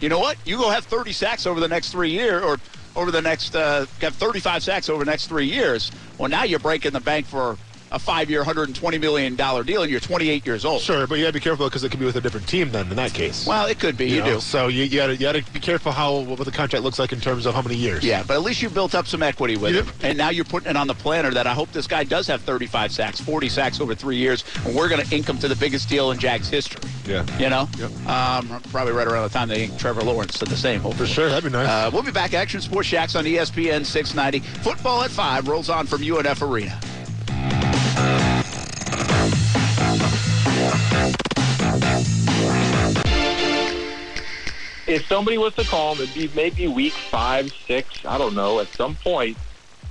You 0.00 0.08
know 0.08 0.18
what? 0.18 0.36
You 0.44 0.58
go 0.58 0.70
have 0.70 0.84
30 0.84 1.12
sacks 1.12 1.46
over 1.46 1.60
the 1.60 1.68
next 1.68 1.90
three 1.90 2.10
years, 2.10 2.42
or 2.42 2.58
over 2.94 3.10
the 3.10 3.22
next, 3.22 3.56
uh, 3.56 3.86
have 4.00 4.14
35 4.14 4.62
sacks 4.62 4.88
over 4.88 5.04
the 5.04 5.10
next 5.10 5.26
three 5.26 5.46
years. 5.46 5.90
Well, 6.18 6.28
now 6.28 6.44
you're 6.44 6.60
breaking 6.60 6.92
the 6.92 7.00
bank 7.00 7.26
for 7.26 7.56
a 7.92 7.98
five-year, 7.98 8.40
120 8.40 8.98
million 8.98 9.36
dollar 9.36 9.62
deal, 9.64 9.82
and 9.82 9.90
you're 9.90 10.00
28 10.00 10.46
years 10.46 10.64
old. 10.64 10.80
Sure, 10.82 11.06
but 11.06 11.16
you 11.16 11.24
got 11.24 11.28
to 11.28 11.32
be 11.34 11.40
careful 11.40 11.66
because 11.66 11.84
it 11.84 11.90
could 11.90 12.00
be 12.00 12.06
with 12.06 12.16
a 12.16 12.20
different 12.20 12.46
team 12.48 12.70
then 12.70 12.88
in 12.90 12.96
that 12.96 13.14
case. 13.14 13.46
Well, 13.46 13.66
it 13.66 13.78
could 13.78 13.96
be. 13.96 14.08
You, 14.08 14.20
know? 14.20 14.34
do. 14.34 14.40
So 14.40 14.68
you, 14.68 14.84
you 14.84 14.96
got 14.98 15.06
to 15.08 15.12
you 15.12 15.18
got 15.20 15.32
to 15.34 15.52
be 15.52 15.60
careful 15.60 15.92
how 15.92 16.20
what 16.20 16.38
the 16.44 16.50
contract 16.50 16.84
looks 16.84 16.98
like 16.98 17.12
in 17.12 17.20
terms 17.20 17.46
of 17.46 17.54
how 17.54 17.62
many 17.62 17.76
years. 17.76 18.04
Yeah, 18.04 18.22
but 18.26 18.34
at 18.34 18.42
least 18.42 18.62
you 18.62 18.70
built 18.70 18.94
up 18.94 19.06
some 19.06 19.22
equity 19.22 19.56
with 19.56 19.74
Yep. 19.74 19.84
him. 19.84 19.92
And 20.02 20.18
now 20.18 20.30
you're 20.30 20.44
putting 20.44 20.70
it 20.70 20.76
on 20.76 20.86
the 20.86 20.94
planner 20.94 21.30
that 21.30 21.46
I 21.46 21.54
hope 21.54 21.70
this 21.72 21.86
guy 21.86 22.04
does 22.04 22.26
have 22.26 22.42
35 22.42 22.92
sacks, 22.92 23.20
40 23.20 23.48
sacks 23.48 23.80
over 23.80 23.94
three 23.94 24.16
years, 24.16 24.44
and 24.64 24.74
we're 24.74 24.88
going 24.88 25.04
to 25.04 25.14
ink 25.14 25.28
him 25.28 25.38
to 25.38 25.48
the 25.48 25.56
biggest 25.56 25.88
deal 25.88 26.10
in 26.10 26.18
Jags 26.18 26.48
history. 26.48 26.80
Yeah. 27.06 27.24
You 27.38 27.48
know? 27.50 27.68
Yep. 27.78 27.90
Um, 28.06 28.60
probably 28.70 28.92
right 28.92 29.06
around 29.06 29.22
the 29.24 29.28
time 29.30 29.48
they 29.48 29.64
inked 29.64 29.78
Trevor 29.78 30.02
Lawrence 30.02 30.38
to 30.38 30.44
the 30.44 30.56
same, 30.56 30.80
For 30.92 31.06
sure, 31.06 31.28
that'd 31.28 31.44
be 31.44 31.50
nice. 31.50 31.68
Uh, 31.68 31.90
we'll 31.92 32.02
be 32.02 32.10
back. 32.10 32.34
Action 32.34 32.60
Sports 32.60 32.88
Jacks 32.88 33.14
on 33.16 33.24
ESPN 33.24 33.84
690. 33.84 34.40
Football 34.62 35.02
at 35.02 35.10
5 35.10 35.48
rolls 35.48 35.68
on 35.70 35.86
from 35.86 36.02
UNF 36.02 36.42
Arena. 36.42 36.78
If 44.88 45.06
somebody 45.06 45.38
was 45.38 45.54
to 45.54 45.64
call 45.64 45.94
him, 45.94 46.02
it'd 46.02 46.14
be 46.14 46.30
maybe 46.34 46.66
week 46.66 46.94
five, 46.94 47.52
six. 47.66 48.04
I 48.06 48.16
don't 48.18 48.34
know. 48.34 48.58
At 48.58 48.68
some 48.68 48.94
point, 48.96 49.36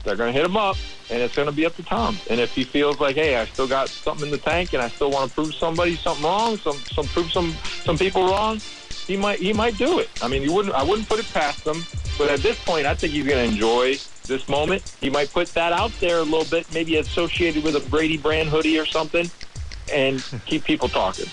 they're 0.04 0.16
going 0.16 0.34
to 0.34 0.38
hit 0.38 0.46
him 0.46 0.58
up, 0.58 0.76
and 1.10 1.22
it's 1.22 1.36
going 1.36 1.48
to 1.48 1.52
be 1.52 1.66
up 1.66 1.76
to 1.76 1.84
Tom. 1.84 2.18
And 2.30 2.40
if 2.40 2.54
he 2.54 2.64
feels 2.64 3.00
like, 3.00 3.16
hey, 3.16 3.38
I 3.38 3.46
still 3.46 3.68
got 3.68 3.90
something 3.90 4.26
in 4.26 4.32
the 4.32 4.38
tank, 4.38 4.74
and 4.74 4.82
I 4.82 4.90
still 4.90 5.12
want 5.12 5.30
to 5.30 5.36
prove 5.36 5.54
somebody 5.54 5.96
something 5.96 6.26
wrong, 6.26 6.58
some 6.58 6.78
some 6.78 7.06
prove 7.06 7.32
some 7.32 7.54
some 7.84 7.98
people 7.98 8.28
wrong, 8.28 8.60
he 9.06 9.16
might 9.16 9.40
he 9.40 9.54
might 9.54 9.78
do 9.78 10.00
it. 10.00 10.10
I 10.22 10.28
mean, 10.28 10.42
you 10.42 10.52
wouldn't 10.52 10.74
I 10.74 10.84
wouldn't 10.84 11.08
put 11.08 11.20
it 11.20 11.32
past 11.32 11.66
him. 11.66 11.84
But 12.18 12.30
at 12.30 12.40
this 12.40 12.62
point, 12.64 12.88
I 12.88 12.96
think 12.96 13.14
he's 13.14 13.28
going 13.28 13.48
to 13.48 13.54
enjoy 13.54 13.98
this 14.26 14.50
moment. 14.50 14.96
He 15.00 15.10
might 15.12 15.32
put 15.32 15.50
that 15.54 15.72
out 15.72 15.92
there 16.00 16.18
a 16.18 16.24
little 16.24 16.46
bit, 16.46 16.72
maybe 16.74 16.98
associated 16.98 17.64
with 17.64 17.76
a 17.76 17.90
Brady 17.92 18.18
brand 18.18 18.50
hoodie 18.50 18.80
or 18.80 18.88
something, 18.88 19.30
and 19.94 20.24
keep 20.48 20.64
people 20.64 20.90
talking. 20.90 21.28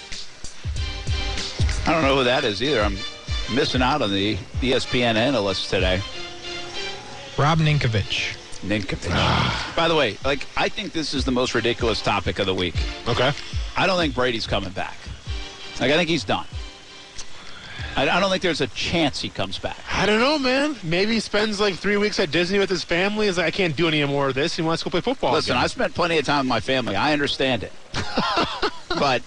I 1.87 1.92
don't 1.92 2.03
know 2.03 2.16
who 2.16 2.24
that 2.24 2.44
is 2.44 2.62
either. 2.62 2.83
I'm 2.83 2.96
missing 3.53 3.83
out 3.83 4.03
on 4.03 4.13
the 4.13 4.37
ESPN 4.61 5.17
analyst 5.17 5.71
today. 5.71 6.01
Rob 7.37 7.59
Ninkovich. 7.59 8.37
Ninkovich. 8.63 9.11
Ah. 9.11 9.73
By 9.77 9.89
the 9.89 9.95
way, 9.95 10.17
like 10.25 10.47
I 10.57 10.69
think 10.69 10.93
this 10.93 11.15
is 11.15 11.25
the 11.25 11.33
most 11.33 11.55
ridiculous 11.55 12.01
topic 12.01 12.39
of 12.39 12.47
the 12.47 12.55
week. 12.55 12.75
okay. 13.09 13.33
I 13.77 13.87
don't 13.87 13.99
think 13.99 14.15
Brady's 14.15 14.47
coming 14.47 14.71
back. 14.71 14.97
Like 15.81 15.91
I 15.91 15.97
think 15.97 16.09
he's 16.09 16.25
done. 16.25 16.47
I, 17.97 18.09
I 18.09 18.21
don't 18.21 18.31
think 18.31 18.43
there's 18.43 18.61
a 18.61 18.67
chance 18.69 19.21
he 19.21 19.29
comes 19.29 19.59
back. 19.59 19.79
I 19.93 20.07
don't 20.07 20.21
know, 20.21 20.39
man. 20.39 20.77
Maybe 20.83 21.15
he 21.15 21.21
spends 21.21 21.61
like 21.61 21.75
three 21.75 21.97
weeks 21.97 22.19
at 22.19 22.31
Disney 22.31 22.59
with 22.59 22.71
his 22.71 22.83
family. 22.83 23.27
He's 23.27 23.39
like, 23.39 23.47
I 23.47 23.51
can't 23.51 23.77
do 23.77 23.87
any 23.87 24.05
more 24.05 24.29
of 24.29 24.35
this. 24.35 24.57
He 24.57 24.63
wants 24.63 24.83
to 24.83 24.87
go 24.87 24.91
play 24.91 25.01
football. 25.01 25.33
Listen, 25.33 25.53
again. 25.53 25.65
I 25.65 25.67
spent 25.69 25.95
plenty 25.95 26.19
of 26.19 26.25
time 26.25 26.41
with 26.41 26.49
my 26.49 26.61
family. 26.61 26.97
I 26.97 27.13
understand 27.13 27.63
it, 27.63 27.73
but 28.89 29.23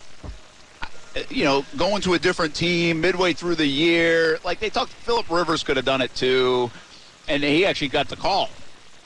you 1.30 1.44
know, 1.44 1.66
going 1.78 2.02
to 2.04 2.14
a 2.14 2.20
different 2.20 2.56
team 2.56 3.02
midway 3.02 3.34
through 3.34 3.56
the 3.56 3.66
year, 3.66 4.40
like 4.44 4.60
they 4.60 4.70
talked, 4.70 4.92
Philip 4.92 5.30
Rivers 5.30 5.64
could 5.64 5.78
have 5.78 5.86
done 5.86 6.02
it 6.02 6.14
too, 6.16 6.70
and 7.28 7.44
he 7.44 7.66
actually 7.66 7.90
got 7.90 8.08
the 8.10 8.16
call 8.16 8.50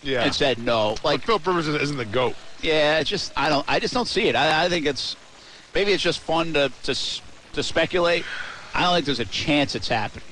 yeah. 0.04 0.24
and 0.24 0.34
said 0.34 0.58
no. 0.60 0.95
like 1.04 1.21
Philip 1.24 1.45
Rivers 1.45 1.67
isn't 1.67 1.97
the 1.97 2.06
goat. 2.06 2.36
yeah, 2.62 3.00
it's 3.00 3.10
just 3.10 3.32
I 3.36 3.50
don't, 3.50 3.65
I 3.67 3.80
just 3.80 3.93
don't 3.93 4.08
see 4.08 4.28
it. 4.28 4.36
I, 4.36 4.65
I 4.65 4.69
think 4.69 4.86
it's 4.86 5.15
maybe 5.74 5.91
it's 5.91 6.04
just 6.04 6.19
fun 6.19 6.54
to 6.54 6.71
to 6.84 6.95
to 7.54 7.63
speculate. 7.63 8.26
I 8.74 8.84
don't 8.84 8.93
think 8.93 9.06
there's 9.06 9.19
a 9.19 9.26
chance 9.26 9.76
it's 9.76 9.89
happening. 9.89 10.24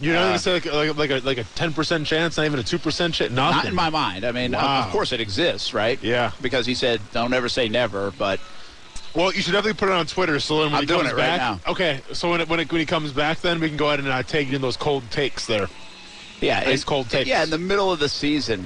You 0.00 0.14
know, 0.14 0.28
Uh, 0.28 0.32
you 0.32 0.38
say 0.38 0.52
like, 0.54 0.64
like 0.66 0.96
like 0.96 1.10
a 1.10 1.18
like 1.26 1.38
a 1.38 1.44
ten 1.54 1.72
percent 1.74 2.06
chance, 2.06 2.36
not 2.38 2.46
even 2.46 2.58
a 2.58 2.62
two 2.62 2.78
percent 2.78 3.14
chance. 3.14 3.32
Nothing. 3.32 3.56
Not 3.56 3.66
in 3.66 3.74
my 3.74 3.90
mind. 3.90 4.24
I 4.24 4.32
mean, 4.32 4.54
of- 4.54 4.62
Wow. 4.62 4.84
of 4.86 4.90
course 4.92 5.12
it 5.12 5.20
exists, 5.20 5.74
right? 5.74 6.02
Yeah. 6.02 6.30
Because 6.40 6.64
he 6.66 6.74
said, 6.74 7.00
"Don't 7.12 7.34
ever 7.34 7.48
say 7.50 7.68
never," 7.68 8.10
but 8.12 8.40
Well, 9.14 9.32
you 9.34 9.42
should 9.42 9.52
definitely 9.52 9.78
put 9.78 9.88
it 9.88 9.94
on 9.94 10.06
Twitter. 10.06 10.38
So 10.40 10.58
then 10.62 10.66
when 10.66 10.74
I'm 10.76 10.80
he 10.82 10.86
doing 10.86 11.00
comes 11.00 11.12
it 11.12 11.16
right 11.16 11.38
back, 11.38 11.40
now. 11.40 11.72
okay. 11.72 12.00
So 12.12 12.30
when 12.30 12.40
it, 12.40 12.48
when, 12.48 12.60
it, 12.60 12.70
when 12.70 12.78
he 12.80 12.86
comes 12.86 13.12
back, 13.12 13.40
then 13.40 13.60
we 13.60 13.68
can 13.68 13.76
go 13.76 13.88
ahead 13.88 13.98
and 14.00 14.08
uh, 14.08 14.22
take 14.22 14.52
in 14.52 14.60
those 14.62 14.76
cold 14.76 15.02
takes 15.10 15.46
there. 15.46 15.66
Yeah, 16.40 16.62
Ice 16.66 16.82
it- 16.82 16.86
cold 16.86 17.10
takes. 17.10 17.28
Yeah, 17.28 17.42
in 17.42 17.50
the 17.50 17.58
middle 17.58 17.92
of 17.92 17.98
the 17.98 18.08
season, 18.08 18.64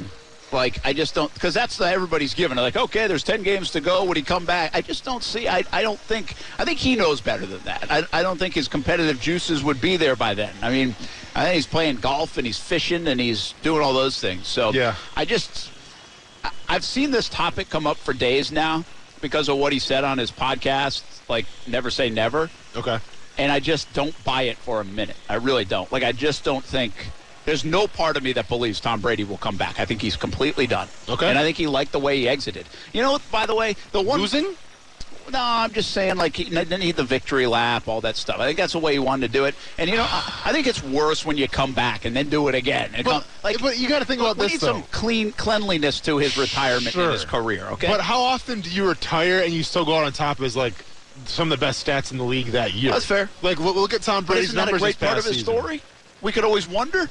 like 0.53 0.79
I 0.87 0.93
just 0.93 1.15
don't 1.15 1.33
because 1.35 1.55
that's 1.55 1.77
the 1.79 1.87
everybody's 1.87 2.35
given. 2.35 2.57
Like, 2.59 2.77
okay, 2.77 3.07
there's 3.09 3.25
ten 3.25 3.43
games 3.43 3.71
to 3.73 3.81
go. 3.81 4.05
Would 4.05 4.17
he 4.17 4.23
come 4.23 4.45
back? 4.45 4.71
I 4.77 4.83
just 4.83 5.05
don't 5.05 5.23
see. 5.25 5.49
I, 5.49 5.65
I 5.73 5.83
don't 5.83 5.99
think. 5.99 6.35
I 6.59 6.65
think 6.65 6.79
he 6.79 6.95
knows 6.95 7.21
better 7.21 7.47
than 7.47 7.61
that. 7.65 7.87
I, 7.91 8.03
I 8.13 8.23
don't 8.23 8.39
think 8.39 8.55
his 8.55 8.69
competitive 8.69 9.21
juices 9.21 9.65
would 9.65 9.81
be 9.81 9.97
there 9.97 10.15
by 10.15 10.35
then. 10.35 10.53
I 10.63 10.71
mean, 10.71 10.95
I 11.35 11.45
think 11.45 11.55
he's 11.57 11.67
playing 11.67 11.97
golf 11.97 12.37
and 12.37 12.47
he's 12.47 12.59
fishing 12.59 13.09
and 13.09 13.19
he's 13.19 13.55
doing 13.63 13.83
all 13.83 13.95
those 13.95 14.21
things. 14.21 14.47
So 14.47 14.73
Yeah. 14.73 14.95
I 15.17 15.25
just 15.25 15.71
I- 16.45 16.51
I've 16.69 16.85
seen 16.85 17.11
this 17.11 17.29
topic 17.29 17.69
come 17.71 17.87
up 17.87 17.97
for 17.97 18.13
days 18.13 18.53
now 18.53 18.85
because 19.25 19.49
of 19.49 19.57
what 19.57 19.73
he 19.73 19.79
said 19.79 20.05
on 20.05 20.19
his 20.19 20.31
podcast, 20.31 21.03
like 21.31 21.47
never 21.67 21.89
say 21.91 22.11
never 22.11 22.51
Okay. 22.77 22.99
and 23.39 23.51
I 23.51 23.59
just 23.59 23.91
don't 23.95 24.15
buy 24.23 24.43
it 24.43 24.59
for 24.59 24.83
a 24.83 24.85
minute. 24.85 25.17
I 25.31 25.37
really 25.37 25.65
don't. 25.65 25.91
Like 25.91 26.03
I 26.05 26.13
just 26.13 26.45
don't 26.45 26.63
think 26.63 26.93
there's 27.47 27.65
no 27.65 27.87
part 27.87 28.19
of 28.19 28.23
me 28.23 28.33
that 28.35 28.49
believes 28.49 28.81
Tom 28.81 29.01
Brady 29.01 29.25
will 29.25 29.39
come 29.39 29.57
back. 29.57 29.81
I 29.81 29.87
think 29.87 30.03
he's 30.03 30.15
completely 30.17 30.67
done. 30.67 30.89
Okay. 31.09 31.27
And 31.29 31.39
I 31.39 31.43
think 31.43 31.57
he 31.57 31.67
liked 31.67 31.93
the 31.93 31.99
way 31.99 32.19
he 32.19 32.29
exited. 32.29 32.67
You 32.93 33.01
know, 33.01 33.19
by 33.33 33.47
the 33.47 33.55
way, 33.55 33.77
the 33.93 34.03
one 34.03 34.21
Losing? 34.21 34.55
No, 35.31 35.39
I'm 35.41 35.73
just 35.73 35.91
saying 35.93 36.17
like 36.17 36.37
he 36.37 36.45
didn't 36.45 36.81
need 36.81 36.97
the 36.97 37.05
victory 37.05 37.47
lap, 37.47 37.89
all 37.89 38.01
that 38.03 38.17
stuff. 38.17 38.39
I 38.39 38.47
think 38.47 38.59
that's 38.59 38.73
the 38.75 38.79
way 38.79 38.93
he 38.93 38.99
wanted 38.99 39.27
to 39.29 39.33
do 39.33 39.45
it. 39.47 39.55
And 39.79 39.89
you 39.91 39.97
know, 39.97 40.07
I, 40.07 40.43
I 40.47 40.53
think 40.53 40.67
it's 40.67 40.83
worse 40.83 41.25
when 41.25 41.37
you 41.37 41.49
come 41.49 41.73
back 41.73 42.05
and 42.05 42.15
then 42.15 42.29
do 42.29 42.49
it 42.49 42.55
again. 42.55 42.91
But, 42.97 43.05
come- 43.05 43.25
like, 43.43 43.61
but 43.61 43.79
you 43.79 43.89
got 43.89 44.01
to 44.01 44.05
think 44.05 44.21
about 44.21 44.37
we 44.37 44.45
this 44.45 44.53
need 44.53 44.61
though. 44.61 44.73
some 44.75 44.83
clean 44.85 45.33
cleanliness 45.33 46.01
to 46.03 46.19
his 46.19 46.37
retirement 46.37 46.93
Sure. 46.93 47.11
his 47.13 47.25
career. 47.25 47.67
Okay. 47.73 47.89
But 47.89 48.01
how 48.01 48.21
often 48.21 48.61
do 48.61 48.71
you 48.71 48.87
retire 48.89 49.41
and 49.41 49.53
you 49.53 49.63
still 49.63 49.85
go 49.85 49.97
out 49.97 50.05
on 50.05 50.13
top 50.13 50.41
as 50.41 50.57
like 50.57 50.85
some 51.27 51.51
of 51.51 51.59
the 51.59 51.65
best 51.65 51.85
stats 51.87 52.13
in 52.13 52.19
the 52.19 52.25
league 52.25 52.49
that 52.49 52.75
year? 52.75 52.93
That's 52.93 53.07
fair. 53.07 53.29
Like 53.43 53.59
look, 53.59 53.77
look 53.77 53.95
at 53.95 54.03
Tom 54.03 54.25
but 54.25 54.33
Brady's 54.35 54.51
isn't 54.51 54.57
that 54.57 54.63
a 54.63 54.73
numbers 54.73 54.83
great 54.83 54.99
part 55.01 55.19
of 55.19 55.25
his 55.25 55.37
season. 55.39 55.55
story? 55.55 55.83
We 56.21 56.33
could 56.33 56.45
always 56.45 56.69
wonder. 56.69 57.09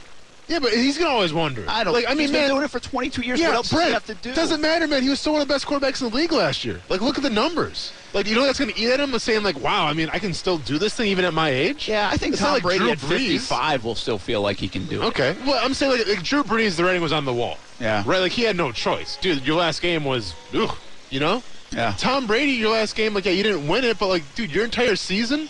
Yeah, 0.48 0.60
but 0.60 0.74
he's 0.74 0.98
gonna 0.98 1.10
always 1.10 1.34
wonder. 1.34 1.64
I 1.68 1.84
don't. 1.84 1.94
like. 1.94 2.06
I 2.06 2.10
mean, 2.10 2.20
he's 2.20 2.32
been 2.32 2.42
man, 2.42 2.50
doing 2.50 2.64
it 2.64 2.70
for 2.72 2.80
22 2.80 3.22
years. 3.22 3.40
yeah, 3.40 3.48
what 3.48 3.56
else 3.56 3.72
Brett, 3.72 3.82
does 3.82 3.88
he 3.88 3.94
have 3.94 4.06
to 4.06 4.16
do? 4.30 4.34
Doesn't 4.34 4.62
matter, 4.62 4.88
man. 4.88 5.02
He 5.02 5.10
was 5.10 5.20
still 5.20 5.34
one 5.34 5.42
of 5.42 5.48
the 5.48 5.54
best 5.54 5.66
quarterbacks 5.66 6.02
in 6.02 6.10
the 6.10 6.16
league 6.16 6.32
last 6.32 6.66
year. 6.66 6.82
Like, 6.90 7.02
look 7.02 7.18
at 7.18 7.24
the 7.24 7.30
numbers. 7.30 7.94
Like, 8.14 8.28
you 8.28 8.36
know 8.36 8.44
that's 8.44 8.60
gonna 8.60 8.74
eat 8.76 8.90
at 8.90 9.00
him, 9.00 9.18
saying 9.20 9.44
like, 9.44 9.60
"Wow, 9.60 9.88
I 9.88 9.94
mean, 9.94 10.10
I 10.12 10.20
can 10.20 10.34
still 10.34 10.58
do 10.60 10.78
this 10.78 10.94
thing 10.96 11.08
even 11.10 11.26
at 11.26 11.34
my 11.34 11.50
age." 11.50 11.88
Yeah, 11.88 12.10
I 12.12 12.18
think 12.18 12.34
It's 12.34 12.42
Tom 12.42 12.54
like 12.54 12.64
Brady 12.64 12.80
Drew 12.80 12.92
at 12.92 12.98
Brees. 13.00 13.40
55 13.40 13.84
will 13.86 13.96
still 13.96 14.18
feel 14.20 14.42
like 14.42 14.58
he 14.58 14.68
can 14.68 14.86
do 14.86 15.02
it. 15.02 15.06
Okay. 15.08 15.36
Well, 15.46 15.60
I'm 15.64 15.74
saying 15.74 15.98
like, 15.98 16.08
like 16.08 16.24
Drew 16.24 16.44
Brees, 16.44 16.76
the 16.76 16.84
writing 16.84 17.02
was 17.02 17.14
on 17.14 17.26
the 17.26 17.34
wall. 17.34 17.58
Yeah. 17.80 18.04
Right. 18.06 18.20
Like 18.20 18.32
he 18.34 18.44
had 18.44 18.56
no 18.56 18.72
choice, 18.72 19.18
dude. 19.18 19.46
Your 19.48 19.58
last 19.58 19.82
game 19.82 20.04
was, 20.04 20.36
ugh, 20.54 20.76
you 21.10 21.20
know. 21.20 21.42
Yeah. 21.72 21.96
Tom 21.98 22.28
Brady, 22.28 22.52
your 22.52 22.72
last 22.72 22.96
game, 22.96 23.14
like 23.16 23.26
yeah, 23.26 23.32
you 23.32 23.42
didn't 23.44 23.68
win 23.68 23.84
it, 23.84 23.98
but 23.98 24.08
like, 24.08 24.24
dude, 24.36 24.52
your 24.52 24.64
entire 24.64 24.96
season, 24.96 25.50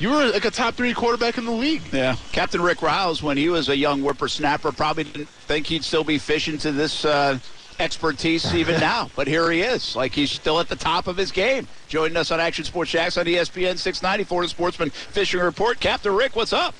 you 0.00 0.10
were 0.10 0.26
like 0.26 0.44
a 0.44 0.50
top 0.50 0.74
three 0.74 0.94
quarterback 0.94 1.38
in 1.38 1.44
the 1.44 1.52
league. 1.52 1.82
Yeah. 1.92 2.16
Captain 2.32 2.60
Rick 2.60 2.78
Ryals, 2.78 3.22
when 3.22 3.36
he 3.36 3.48
was 3.48 3.68
a 3.68 3.76
young 3.76 4.00
whippersnapper, 4.00 4.72
probably 4.72 5.04
didn't 5.04 5.28
think 5.28 5.66
he'd 5.66 5.84
still 5.84 6.02
be 6.04 6.18
fishing 6.18 6.58
to 6.58 6.72
this 6.72 7.04
uh, 7.04 7.38
expertise 7.78 8.52
even 8.54 8.80
now. 8.80 9.10
But 9.14 9.28
here 9.28 9.50
he 9.50 9.60
is. 9.60 9.94
Like 9.94 10.12
he's 10.14 10.30
still 10.30 10.58
at 10.58 10.68
the 10.68 10.76
top 10.76 11.06
of 11.06 11.16
his 11.16 11.30
game. 11.30 11.68
Joining 11.88 12.16
us 12.16 12.30
on 12.30 12.40
Action 12.40 12.64
Sports 12.64 12.90
Jacks 12.90 13.18
on 13.18 13.26
ESPN 13.26 13.78
690, 13.78 14.24
Florida 14.24 14.48
Sportsman 14.48 14.90
Fishing 14.90 15.40
Report. 15.40 15.78
Captain 15.78 16.14
Rick, 16.14 16.34
what's 16.34 16.52
up? 16.52 16.74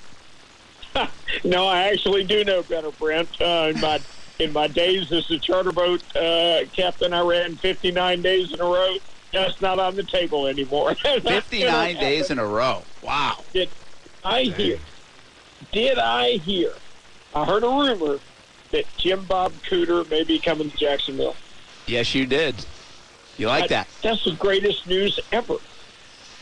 No, 1.44 1.68
I 1.68 1.82
actually 1.84 2.24
do 2.24 2.42
know 2.44 2.64
better, 2.64 2.90
Brent. 2.90 3.28
Uh, 3.40 3.70
in 3.72 3.80
my 3.80 4.00
in 4.40 4.52
my 4.52 4.66
days 4.66 5.12
as 5.12 5.30
a 5.30 5.38
charter 5.38 5.70
boat 5.70 6.02
uh, 6.16 6.62
captain, 6.72 7.12
I 7.14 7.20
ran 7.20 7.54
59 7.54 8.20
days 8.22 8.52
in 8.52 8.60
a 8.60 8.64
row. 8.64 8.96
That's 9.32 9.60
not 9.60 9.78
on 9.78 9.96
the 9.96 10.02
table 10.02 10.46
anymore. 10.46 10.94
59 11.02 11.96
days 12.00 12.30
in 12.30 12.38
a 12.38 12.46
row. 12.46 12.82
Wow. 13.02 13.44
Did 13.52 13.68
I 14.24 14.42
hear? 14.42 14.78
Did 15.72 15.98
I 15.98 16.32
hear? 16.32 16.72
I 17.34 17.44
heard 17.44 17.62
a 17.62 17.68
rumor 17.68 18.18
that 18.72 18.84
Jim 18.96 19.24
Bob 19.24 19.52
Cooter 19.68 20.08
may 20.10 20.24
be 20.24 20.38
coming 20.38 20.70
to 20.70 20.76
Jacksonville. 20.76 21.36
Yes, 21.86 22.14
you 22.14 22.26
did. 22.26 22.54
You 23.36 23.46
like 23.46 23.68
that? 23.68 23.88
That's 24.02 24.24
the 24.24 24.32
greatest 24.32 24.86
news 24.86 25.18
ever. 25.32 25.56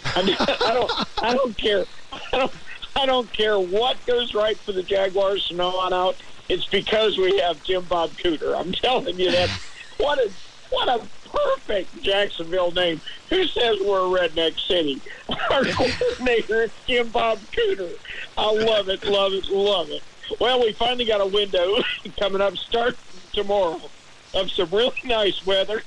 I 0.05 0.23
mean, 0.23 0.37
I 0.41 0.73
don't, 0.75 1.23
I 1.23 1.35
don't 1.35 1.57
care. 1.57 1.85
I 2.13 2.39
don't, 2.39 2.53
I 2.97 3.07
don't 3.07 3.33
care 3.33 3.59
what 3.59 4.05
goes 4.07 4.35
right 4.35 4.57
for 4.57 4.73
the 4.73 4.83
Jaguars 4.83 5.47
from 5.47 5.59
now 5.59 5.77
on 5.77 5.93
out. 5.93 6.17
It's 6.49 6.65
because 6.65 7.19
we 7.19 7.39
have 7.39 7.63
Jim 7.63 7.85
Bob 7.85 8.11
Cooter. 8.13 8.59
I'm 8.59 8.73
telling 8.73 9.19
you 9.19 9.31
that. 9.31 9.51
What 9.99 10.19
a, 10.19 10.31
what 10.71 10.89
a 10.89 11.07
perfect 11.31 12.03
Jacksonville 12.03 12.73
name. 12.73 13.01
Who 13.31 13.47
says 13.47 13.79
we're 13.81 14.07
a 14.07 14.29
redneck 14.29 14.59
city? 14.67 15.01
Our 15.51 15.65
coordinator 15.65 16.63
is 16.63 16.71
Jim 16.87 17.09
Bob 17.09 17.39
Cooter. 17.53 17.97
I 18.37 18.53
love 18.53 18.89
it, 18.89 19.05
love 19.05 19.33
it, 19.33 19.49
love 19.51 19.91
it. 19.91 20.03
Well, 20.41 20.61
we 20.61 20.73
finally 20.73 21.05
got 21.05 21.21
a 21.21 21.27
window 21.27 21.77
coming 22.19 22.41
up, 22.41 22.57
start 22.57 22.97
tomorrow, 23.33 23.81
of 24.35 24.51
some 24.51 24.71
really 24.71 24.93
nice 25.05 25.45
weather, 25.47 25.83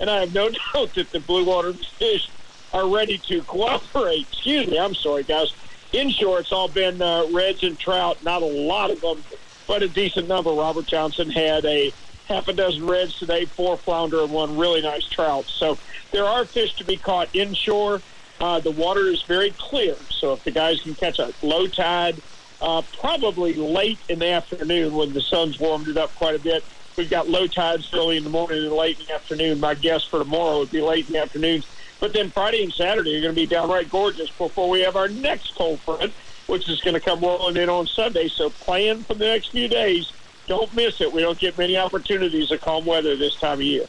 and 0.00 0.10
I 0.10 0.20
have 0.20 0.34
no 0.34 0.50
doubt 0.50 0.94
that 0.94 1.10
the 1.12 1.20
blue 1.20 1.44
water 1.44 1.72
fish 1.72 2.28
are 2.72 2.88
ready 2.88 3.18
to 3.18 3.42
cooperate. 3.42 4.26
Excuse 4.32 4.66
me, 4.68 4.78
I'm 4.78 4.94
sorry, 4.94 5.22
guys. 5.22 5.52
Inshore, 5.92 6.40
it's 6.40 6.52
all 6.52 6.68
been 6.68 7.00
uh, 7.00 7.26
reds 7.30 7.62
and 7.62 7.78
trout, 7.78 8.22
not 8.22 8.42
a 8.42 8.46
lot 8.46 8.90
of 8.90 9.00
them, 9.00 9.22
but 9.66 9.82
a 9.82 9.88
decent 9.88 10.28
number. 10.28 10.50
Robert 10.50 10.86
Johnson 10.86 11.30
had 11.30 11.64
a 11.64 11.92
half 12.28 12.48
a 12.48 12.52
dozen 12.52 12.86
reds 12.86 13.18
today, 13.18 13.44
four 13.44 13.76
flounder, 13.76 14.22
and 14.22 14.32
one 14.32 14.56
really 14.56 14.82
nice 14.82 15.04
trout. 15.04 15.44
So 15.46 15.78
there 16.12 16.24
are 16.24 16.44
fish 16.44 16.74
to 16.76 16.84
be 16.84 16.96
caught 16.96 17.28
inshore. 17.34 18.00
Uh, 18.40 18.60
the 18.60 18.70
water 18.70 19.06
is 19.08 19.22
very 19.22 19.50
clear, 19.52 19.96
so 20.10 20.32
if 20.34 20.44
the 20.44 20.50
guys 20.50 20.80
can 20.82 20.94
catch 20.94 21.18
a 21.18 21.32
low 21.42 21.66
tide, 21.66 22.20
uh, 22.60 22.82
probably 22.98 23.54
late 23.54 23.98
in 24.08 24.18
the 24.18 24.28
afternoon 24.28 24.94
when 24.94 25.12
the 25.12 25.20
sun's 25.20 25.58
warmed 25.58 25.88
it 25.88 25.96
up 25.96 26.14
quite 26.16 26.34
a 26.34 26.38
bit. 26.38 26.64
We've 26.96 27.10
got 27.10 27.28
low 27.28 27.46
tides 27.46 27.92
early 27.92 28.16
in 28.16 28.24
the 28.24 28.30
morning 28.30 28.62
and 28.62 28.72
late 28.72 28.98
in 28.98 29.06
the 29.06 29.14
afternoon. 29.14 29.60
My 29.60 29.74
guess 29.74 30.04
for 30.04 30.18
tomorrow 30.18 30.60
would 30.60 30.70
be 30.70 30.80
late 30.80 31.06
in 31.06 31.14
the 31.14 31.20
afternoon. 31.20 31.62
But 32.00 32.12
then 32.12 32.30
Friday 32.30 32.62
and 32.62 32.72
Saturday 32.72 33.16
are 33.16 33.22
going 33.22 33.34
to 33.34 33.40
be 33.40 33.46
downright 33.46 33.90
gorgeous 33.90 34.30
before 34.30 34.68
we 34.68 34.80
have 34.80 34.96
our 34.96 35.08
next 35.08 35.54
cold 35.54 35.80
front, 35.80 36.12
which 36.46 36.68
is 36.68 36.80
going 36.80 36.94
to 36.94 37.00
come 37.00 37.20
rolling 37.20 37.56
in 37.56 37.68
on 37.68 37.86
Sunday. 37.86 38.28
So 38.28 38.50
plan 38.50 39.02
for 39.02 39.14
the 39.14 39.26
next 39.26 39.48
few 39.48 39.68
days. 39.68 40.12
Don't 40.46 40.72
miss 40.74 41.00
it. 41.00 41.12
We 41.12 41.22
don't 41.22 41.38
get 41.38 41.58
many 41.58 41.76
opportunities 41.76 42.50
of 42.50 42.60
calm 42.60 42.84
weather 42.84 43.16
this 43.16 43.34
time 43.36 43.54
of 43.54 43.62
year. 43.62 43.86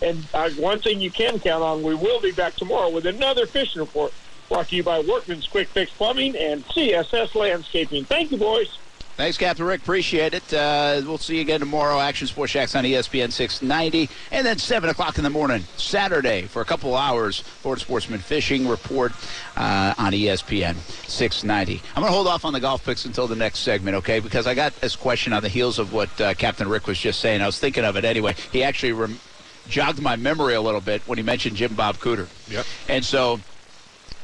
And 0.00 0.26
uh, 0.34 0.50
one 0.50 0.80
thing 0.80 1.00
you 1.00 1.10
can 1.10 1.38
count 1.38 1.62
on, 1.62 1.82
we 1.82 1.94
will 1.94 2.20
be 2.20 2.32
back 2.32 2.56
tomorrow 2.56 2.90
with 2.90 3.06
another 3.06 3.46
fishing 3.46 3.80
report 3.80 4.12
brought 4.48 4.68
to 4.68 4.76
you 4.76 4.82
by 4.82 5.00
Workman's 5.00 5.46
Quick 5.46 5.68
Fix 5.68 5.92
Plumbing 5.92 6.36
and 6.36 6.66
CSS 6.66 7.34
Landscaping. 7.34 8.04
Thank 8.04 8.32
you, 8.32 8.36
boys. 8.36 8.78
Thanks, 9.16 9.36
Captain 9.36 9.66
Rick. 9.66 9.82
Appreciate 9.82 10.32
it. 10.32 10.54
Uh, 10.54 11.02
we'll 11.04 11.18
see 11.18 11.36
you 11.36 11.42
again 11.42 11.60
tomorrow. 11.60 12.00
Action 12.00 12.26
Sports 12.26 12.52
Jacks 12.52 12.74
on 12.74 12.84
ESPN 12.84 13.30
690. 13.30 14.08
And 14.30 14.46
then 14.46 14.58
7 14.58 14.88
o'clock 14.88 15.18
in 15.18 15.24
the 15.24 15.30
morning, 15.30 15.64
Saturday, 15.76 16.42
for 16.42 16.62
a 16.62 16.64
couple 16.64 16.96
hours, 16.96 17.40
Florida 17.40 17.82
Sportsman 17.82 18.20
Fishing 18.20 18.66
Report 18.66 19.12
uh, 19.56 19.92
on 19.98 20.12
ESPN 20.12 20.76
690. 21.06 21.82
I'm 21.94 22.02
going 22.02 22.10
to 22.10 22.12
hold 22.12 22.26
off 22.26 22.46
on 22.46 22.54
the 22.54 22.60
golf 22.60 22.86
picks 22.86 23.04
until 23.04 23.26
the 23.26 23.36
next 23.36 23.58
segment, 23.60 23.96
okay? 23.98 24.18
Because 24.18 24.46
I 24.46 24.54
got 24.54 24.74
this 24.80 24.96
question 24.96 25.34
on 25.34 25.42
the 25.42 25.50
heels 25.50 25.78
of 25.78 25.92
what 25.92 26.18
uh, 26.18 26.32
Captain 26.32 26.66
Rick 26.66 26.86
was 26.86 26.98
just 26.98 27.20
saying. 27.20 27.42
I 27.42 27.46
was 27.46 27.58
thinking 27.58 27.84
of 27.84 27.96
it 27.96 28.06
anyway. 28.06 28.34
He 28.50 28.62
actually 28.62 28.92
rem- 28.92 29.20
jogged 29.68 30.00
my 30.00 30.16
memory 30.16 30.54
a 30.54 30.62
little 30.62 30.80
bit 30.80 31.02
when 31.06 31.18
he 31.18 31.22
mentioned 31.22 31.56
Jim 31.56 31.74
Bob 31.74 31.96
Cooter. 31.96 32.28
Yep. 32.50 32.64
And 32.88 33.04
so, 33.04 33.40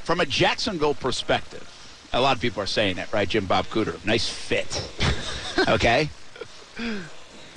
from 0.04 0.20
a 0.20 0.26
Jacksonville 0.26 0.94
perspective, 0.94 1.77
a 2.12 2.20
lot 2.20 2.34
of 2.36 2.42
people 2.42 2.62
are 2.62 2.66
saying 2.66 2.96
that, 2.96 3.12
right? 3.12 3.28
Jim 3.28 3.46
Bob 3.46 3.66
Cooter, 3.66 4.02
nice 4.04 4.28
fit. 4.28 4.88
okay? 5.68 6.08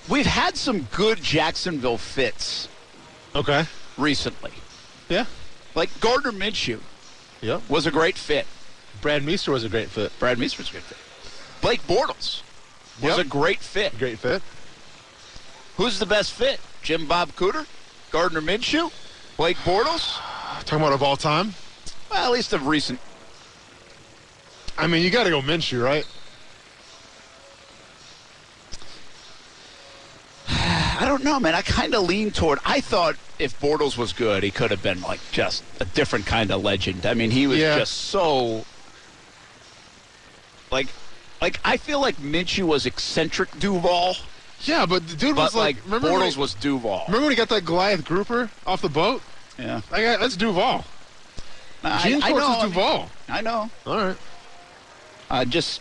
We've 0.09 0.25
had 0.25 0.57
some 0.57 0.87
good 0.91 1.21
Jacksonville 1.21 1.97
fits 1.97 2.67
Okay. 3.35 3.65
recently. 3.97 4.51
Yeah. 5.09 5.25
Like 5.75 5.89
Gardner 5.99 6.31
Minshew 6.31 6.79
Yep. 7.41 7.61
was 7.69 7.85
a 7.85 7.91
great 7.91 8.17
fit. 8.17 8.45
Brad 9.01 9.23
Meester 9.23 9.51
was 9.51 9.63
a 9.63 9.69
great 9.69 9.89
fit. 9.89 10.11
Brad 10.19 10.37
Meester's 10.37 10.69
a 10.69 10.73
good 10.73 10.83
fit. 10.83 10.97
Blake 11.61 11.81
Bortles 11.87 12.41
was 13.01 13.17
Yep. 13.17 13.19
a 13.19 13.23
great 13.29 13.59
fit. 13.61 13.97
Great 13.97 14.19
fit. 14.19 14.41
Who's 15.77 15.99
the 15.99 16.05
best 16.05 16.33
fit? 16.33 16.59
Jim 16.83 17.05
Bob 17.07 17.31
Cooter? 17.35 17.65
Gardner 18.11 18.41
Minshew? 18.41 18.91
Blake 19.37 19.57
Bortles? 19.59 20.17
Talking 20.65 20.79
about 20.79 20.93
of 20.93 21.01
all 21.01 21.15
time. 21.15 21.53
Well, 22.11 22.25
at 22.25 22.31
least 22.31 22.53
of 22.53 22.67
recent. 22.67 22.99
I 24.81 24.87
mean, 24.87 25.03
you 25.03 25.11
got 25.11 25.25
to 25.25 25.29
go 25.29 25.41
Minshew, 25.41 25.83
right? 25.83 26.05
I 30.49 31.05
don't 31.05 31.23
know, 31.23 31.39
man. 31.39 31.53
I 31.53 31.61
kind 31.61 31.93
of 31.93 32.03
lean 32.03 32.31
toward. 32.31 32.57
I 32.65 32.81
thought 32.81 33.15
if 33.37 33.59
Bortles 33.59 33.95
was 33.95 34.11
good, 34.11 34.41
he 34.43 34.49
could 34.51 34.71
have 34.71 34.81
been 34.81 35.01
like 35.01 35.19
just 35.31 35.63
a 35.79 35.85
different 35.85 36.25
kind 36.25 36.51
of 36.51 36.63
legend. 36.63 37.05
I 37.05 37.13
mean, 37.13 37.29
he 37.31 37.45
was 37.47 37.59
Yeah. 37.59 37.77
just 37.77 37.93
so 38.09 38.65
like, 40.71 40.87
like 41.41 41.59
I 41.63 41.77
feel 41.77 41.99
like 42.01 42.17
Minshew 42.17 42.63
was 42.63 42.85
eccentric 42.87 43.51
Duval, 43.59 44.15
Yeah, 44.61 44.85
but 44.87 45.07
the 45.07 45.15
dude 45.15 45.35
but 45.35 45.43
was 45.43 45.55
like, 45.55 45.75
like 45.77 45.85
remember 45.85 46.07
Bortles 46.09 46.33
he- 46.33 46.39
was 46.39 46.53
Duval. 46.55 47.03
Remember 47.07 47.25
when 47.25 47.31
he 47.31 47.35
got 47.37 47.49
that 47.49 47.65
Goliath 47.65 48.03
grouper 48.03 48.49
off 48.65 48.81
the 48.81 48.89
boat? 48.89 49.21
Yeah, 49.59 49.81
Like, 49.91 50.01
that's 50.19 50.35
Duval. 50.37 50.85
I, 51.83 52.01
Gene 52.09 52.21
I 52.23 52.29
Schwartz 52.29 52.47
know. 52.47 52.51
is 52.53 52.57
I 52.57 52.63
mean, 52.65 52.73
Duval. 52.73 53.09
I 53.29 53.41
know. 53.41 53.69
All 53.85 53.97
right. 53.97 54.17
Uh, 55.31 55.45
just 55.45 55.79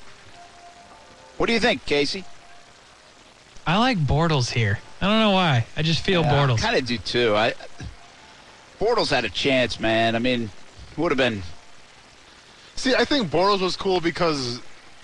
what 1.37 1.47
do 1.47 1.53
you 1.53 1.59
think, 1.59 1.85
Casey? 1.85 2.25
I 3.67 3.79
like 3.79 3.99
Bortles 3.99 4.53
here. 4.53 4.79
I 5.01 5.09
don't 5.09 5.19
know 5.19 5.33
why. 5.33 5.67
I 5.77 5.83
just 5.83 6.05
feel 6.05 6.23
Bortles. 6.23 6.59
I 6.59 6.63
kind 6.63 6.77
of 6.77 6.87
do 6.87 6.99
too. 6.99 7.35
I 7.35 7.55
Bortles 8.79 9.11
had 9.11 9.25
a 9.25 9.29
chance, 9.29 9.81
man. 9.81 10.15
I 10.15 10.21
mean, 10.21 10.51
would 10.97 11.11
have 11.11 11.19
been. 11.19 11.43
See, 12.77 12.95
I 12.95 13.05
think 13.05 13.29
Bortles 13.29 13.61
was 13.61 13.75
cool 13.75 14.01
because 14.01 14.61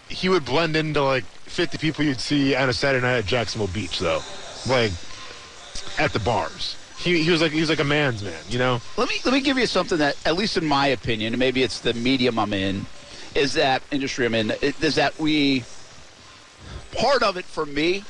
he 0.08 0.28
would 0.28 0.44
blend 0.44 0.76
into 0.76 1.02
like 1.02 1.24
50 1.24 1.78
people 1.78 2.04
you'd 2.04 2.20
see 2.20 2.54
on 2.54 2.68
a 2.68 2.72
Saturday 2.72 3.04
night 3.04 3.18
at 3.18 3.26
Jacksonville 3.26 3.66
Beach, 3.66 3.98
though. 3.98 4.22
Like 4.68 4.92
at 5.98 6.12
the 6.12 6.20
bars. 6.20 6.76
He, 6.98 7.22
he 7.22 7.30
was 7.30 7.42
like 7.42 7.50
he 7.50 7.60
was 7.60 7.68
like 7.68 7.80
a 7.80 7.84
man's 7.84 8.22
man, 8.22 8.40
you 8.48 8.60
know. 8.60 8.80
Let 8.96 9.08
me 9.08 9.16
let 9.24 9.34
me 9.34 9.40
give 9.40 9.58
you 9.58 9.66
something 9.66 9.98
that, 9.98 10.16
at 10.24 10.36
least 10.36 10.56
in 10.56 10.64
my 10.64 10.86
opinion, 10.86 11.34
and 11.34 11.40
maybe 11.40 11.64
it's 11.64 11.80
the 11.80 11.94
medium 11.94 12.38
I'm 12.38 12.52
in, 12.52 12.86
is 13.36 13.52
that 13.54 13.82
industry 13.90 14.26
I'm 14.26 14.34
in, 14.34 14.52
is 14.62 14.94
that 14.94 15.18
we 15.18 15.64
part 16.92 17.22
of 17.22 17.36
it 17.36 17.44
for 17.44 17.66
me 17.66 18.04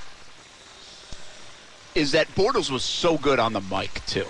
is 1.94 2.12
that 2.12 2.28
Bortles 2.34 2.70
was 2.70 2.84
so 2.84 3.18
good 3.18 3.38
on 3.38 3.52
the 3.52 3.60
mic 3.60 4.04
too. 4.06 4.26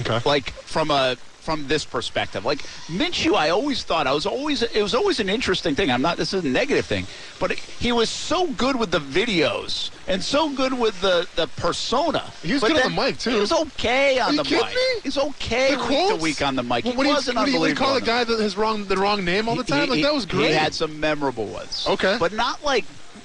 Okay. 0.00 0.20
Like 0.24 0.50
from 0.50 0.90
a 0.90 1.16
from 1.40 1.66
this 1.66 1.84
perspective, 1.84 2.44
like 2.44 2.60
Minshew, 2.86 3.34
I 3.34 3.50
always 3.50 3.82
thought 3.82 4.06
I 4.06 4.12
was 4.12 4.26
always 4.26 4.62
it 4.62 4.82
was 4.82 4.94
always 4.94 5.18
an 5.18 5.28
interesting 5.28 5.74
thing. 5.74 5.90
I'm 5.90 6.02
not 6.02 6.16
this 6.16 6.32
is 6.32 6.44
a 6.44 6.48
negative 6.48 6.86
thing, 6.86 7.06
but 7.40 7.52
he 7.52 7.92
was 7.92 8.08
so 8.08 8.46
good 8.52 8.78
with 8.78 8.90
the 8.90 9.00
videos 9.00 9.90
and 10.12 10.22
so 10.22 10.48
good 10.54 10.72
with 10.78 11.00
the 11.00 11.26
the 11.36 11.46
persona. 11.56 12.20
He 12.42 12.52
was 12.52 12.60
But 12.62 12.72
good 12.72 12.84
on 12.84 12.94
the 12.94 13.02
mic, 13.02 13.18
too. 13.18 13.30
He 13.30 13.40
was 13.40 13.52
okay 13.52 14.18
on 14.18 14.36
the 14.36 14.44
mic. 14.44 14.52
me? 14.52 15.00
He's 15.02 15.18
okay 15.18 15.74
The 15.74 15.80
week 15.88 16.08
to 16.08 16.16
week 16.16 16.42
on 16.42 16.54
the 16.56 16.62
mic. 16.62 16.84
Well, 16.84 16.92
he 16.92 16.96
what 16.98 17.04
do 17.04 17.10
wasn't 17.10 17.34
you, 17.36 17.40
what 17.40 17.44
do 17.46 17.50
you 17.52 17.56
unbelievable. 17.58 17.86
call 17.86 17.94
the 17.94 18.00
guy 18.06 18.24
that 18.24 18.40
has 18.40 18.56
wrong 18.56 18.84
the 18.86 18.96
wrong 18.96 19.24
name 19.24 19.48
all 19.48 19.56
the 19.56 19.64
time? 19.64 19.84
he- 19.86 19.90
like 19.90 20.02
that 20.02 20.14
was 20.14 20.26
great. 20.26 20.48
He 20.48 20.52
had 20.54 20.74
some 20.74 21.00
memorable 21.00 21.46
ones. 21.46 21.86
Okay. 21.88 22.16
but 22.20 22.32
not 22.32 22.62
like 22.64 22.84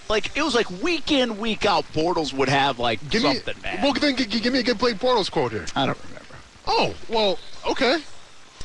like 0.10 0.36
it 0.38 0.42
was 0.42 0.56
like 0.56 0.70
week 0.82 1.12
in 1.12 1.38
week 1.38 1.66
out. 1.66 1.86
Bortles 1.94 2.32
would 2.34 2.50
have 2.50 2.80
like 2.80 3.00
give 3.10 3.24
me, 3.24 3.34
something, 3.36 3.62
man. 3.62 3.82
Well, 3.84 3.94
then 3.94 4.16
give 4.16 4.54
me 4.54 4.60
a 4.60 4.64
good 4.64 4.78
Blake 4.78 4.98
Bortles 4.98 5.30
quote 5.30 5.52
here. 5.52 5.66
I 5.76 5.86
don't 5.86 5.98
remember. 6.08 6.36
Oh, 6.66 6.94
well, 7.10 7.38
okay. 7.70 8.00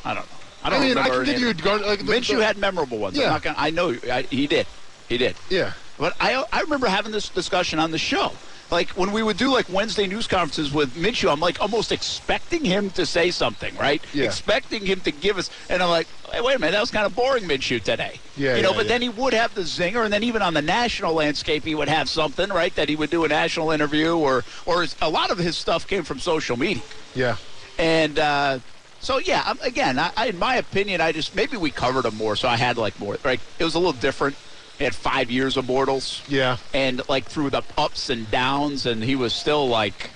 I 0.05 0.13
don't 0.13 0.23
know. 0.23 0.37
I 0.63 0.67
I, 0.67 0.69
don't 0.69 0.81
mean, 0.81 0.97
I 0.97 1.09
can 1.09 1.25
give 1.25 1.39
you 1.41 1.47
a 1.47 1.51
of 1.51 1.61
guard, 1.61 1.81
like 1.81 1.99
the- 1.99 2.05
Minshew 2.05 2.37
the- 2.37 2.45
had 2.45 2.57
memorable 2.57 2.97
ones. 2.97 3.17
Yeah. 3.17 3.25
I'm 3.25 3.29
not 3.33 3.41
gonna, 3.43 3.55
I 3.59 3.69
know 3.69 3.95
I, 4.09 4.21
he 4.23 4.47
did. 4.47 4.65
He 5.09 5.17
did. 5.17 5.35
Yeah. 5.49 5.73
But 5.97 6.15
I 6.19 6.43
I 6.51 6.61
remember 6.61 6.87
having 6.87 7.11
this 7.11 7.29
discussion 7.29 7.79
on 7.79 7.91
the 7.91 7.97
show. 7.97 8.31
Like 8.71 8.89
when 8.91 9.11
we 9.11 9.21
would 9.21 9.37
do 9.37 9.51
like 9.51 9.67
Wednesday 9.69 10.07
news 10.07 10.25
conferences 10.25 10.73
with 10.73 10.95
Minshew, 10.95 11.31
I'm 11.31 11.39
like 11.39 11.61
almost 11.61 11.91
expecting 11.91 12.65
him 12.65 12.89
to 12.91 13.05
say 13.05 13.29
something, 13.29 13.75
right? 13.77 14.01
Yeah. 14.13 14.25
Expecting 14.25 14.83
him 14.83 14.99
to 15.01 15.11
give 15.11 15.37
us, 15.37 15.51
and 15.69 15.83
I'm 15.83 15.89
like, 15.89 16.07
hey, 16.31 16.41
wait 16.41 16.55
a 16.55 16.59
minute, 16.59 16.71
that 16.71 16.79
was 16.81 16.89
kind 16.89 17.05
of 17.05 17.15
boring, 17.15 17.43
Minshew 17.43 17.83
today. 17.83 18.19
Yeah, 18.35 18.55
You 18.55 18.63
know, 18.63 18.71
yeah, 18.71 18.77
but 18.77 18.85
yeah. 18.85 18.89
then 18.93 19.01
he 19.03 19.09
would 19.09 19.33
have 19.33 19.53
the 19.53 19.61
zinger, 19.61 20.03
and 20.03 20.11
then 20.11 20.23
even 20.23 20.41
on 20.41 20.55
the 20.55 20.61
national 20.63 21.13
landscape, 21.13 21.63
he 21.65 21.75
would 21.75 21.87
have 21.87 22.09
something, 22.09 22.49
right? 22.49 22.73
That 22.73 22.89
he 22.89 22.95
would 22.95 23.11
do 23.11 23.25
a 23.25 23.27
national 23.27 23.69
interview, 23.69 24.15
or 24.17 24.43
or 24.65 24.87
a 25.03 25.09
lot 25.09 25.29
of 25.29 25.37
his 25.37 25.55
stuff 25.55 25.85
came 25.85 26.03
from 26.03 26.17
social 26.19 26.57
media. 26.57 26.81
Yeah. 27.13 27.35
And 27.77 28.17
uh, 28.17 28.59
so, 29.01 29.19
yeah, 29.19 29.53
again, 29.61 29.99
I, 29.99 30.11
I, 30.17 30.27
in 30.27 30.39
my 30.39 30.55
opinion, 30.55 30.99
I 30.99 31.11
just 31.11 31.35
maybe 31.35 31.57
we 31.57 31.69
covered 31.69 32.05
him 32.05 32.15
more, 32.15 32.35
so 32.35 32.47
I 32.47 32.55
had 32.57 32.77
like 32.77 32.99
more. 32.99 33.17
Right, 33.23 33.41
it 33.59 33.63
was 33.63 33.75
a 33.75 33.79
little 33.79 33.93
different. 33.93 34.35
He 34.83 34.85
had 34.85 34.95
five 34.95 35.31
years 35.31 35.55
of 35.55 35.63
Bortles, 35.63 36.21
Yeah. 36.27 36.57
and 36.73 37.01
like 37.07 37.23
through 37.23 37.51
the 37.51 37.63
ups 37.77 38.09
and 38.09 38.29
downs, 38.29 38.85
and 38.85 39.01
he 39.01 39.15
was 39.15 39.33
still 39.33 39.65
like, 39.69 40.09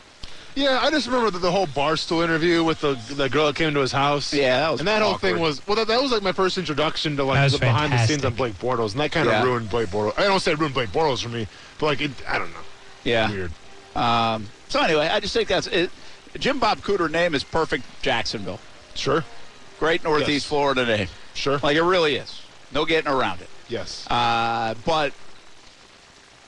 Yeah, 0.55 0.79
I 0.83 0.91
just 0.91 1.07
remember 1.07 1.31
the, 1.31 1.39
the 1.39 1.51
whole 1.51 1.67
Barstool 1.67 2.21
interview 2.21 2.65
with 2.65 2.81
the 2.81 2.95
the 3.15 3.29
girl 3.29 3.45
that 3.45 3.55
came 3.55 3.73
to 3.75 3.79
his 3.79 3.93
house. 3.93 4.33
Yeah, 4.33 4.59
that 4.59 4.71
was 4.71 4.81
and 4.81 4.87
that 4.89 5.01
whole 5.01 5.17
thing 5.17 5.39
was 5.39 5.65
well. 5.65 5.77
That, 5.77 5.87
that 5.87 6.01
was 6.01 6.11
like 6.11 6.21
my 6.21 6.33
first 6.33 6.57
introduction 6.57 7.15
to 7.15 7.23
like 7.23 7.41
was 7.41 7.53
the 7.53 7.59
behind 7.59 7.93
the 7.93 8.05
scenes 8.05 8.25
on 8.25 8.33
Blake 8.33 8.59
Bortles, 8.59 8.91
and 8.91 8.99
that 8.99 9.13
kind 9.13 9.25
of 9.25 9.31
Yeah. 9.31 9.43
ruined 9.45 9.69
Blake 9.69 9.87
Bortles. 9.87 10.19
I 10.19 10.23
don't 10.23 10.41
say 10.41 10.51
it 10.51 10.59
ruined 10.59 10.73
Blake 10.73 10.89
Bortles 10.89 11.23
for 11.23 11.29
me, 11.29 11.47
but 11.79 11.85
like 11.85 12.01
it, 12.01 12.11
I 12.27 12.37
don't 12.37 12.51
know. 12.51 12.57
yeah. 13.05 13.31
Weird. 13.31 13.51
Um, 13.95 14.47
so 14.67 14.81
anyway, 14.81 15.07
I 15.07 15.21
just 15.21 15.33
think 15.33 15.47
that's 15.47 15.67
it. 15.67 15.91
Jim 16.37 16.59
Bob 16.59 16.79
Cooter 16.79 17.09
name 17.09 17.33
is 17.33 17.45
perfect 17.45 17.85
Jacksonville. 18.01 18.59
Sure. 18.95 19.23
Great 19.79 20.03
Northeast 20.03 20.29
Yes. 20.29 20.45
Florida 20.45 20.85
name. 20.85 21.07
Sure. 21.35 21.57
Like 21.63 21.77
it 21.77 21.83
really 21.83 22.17
is. 22.17 22.41
No 22.73 22.83
getting 22.83 23.09
around 23.09 23.39
it. 23.39 23.49
Yes. 23.69 24.05
Uh, 24.09 24.73
but 24.85 25.13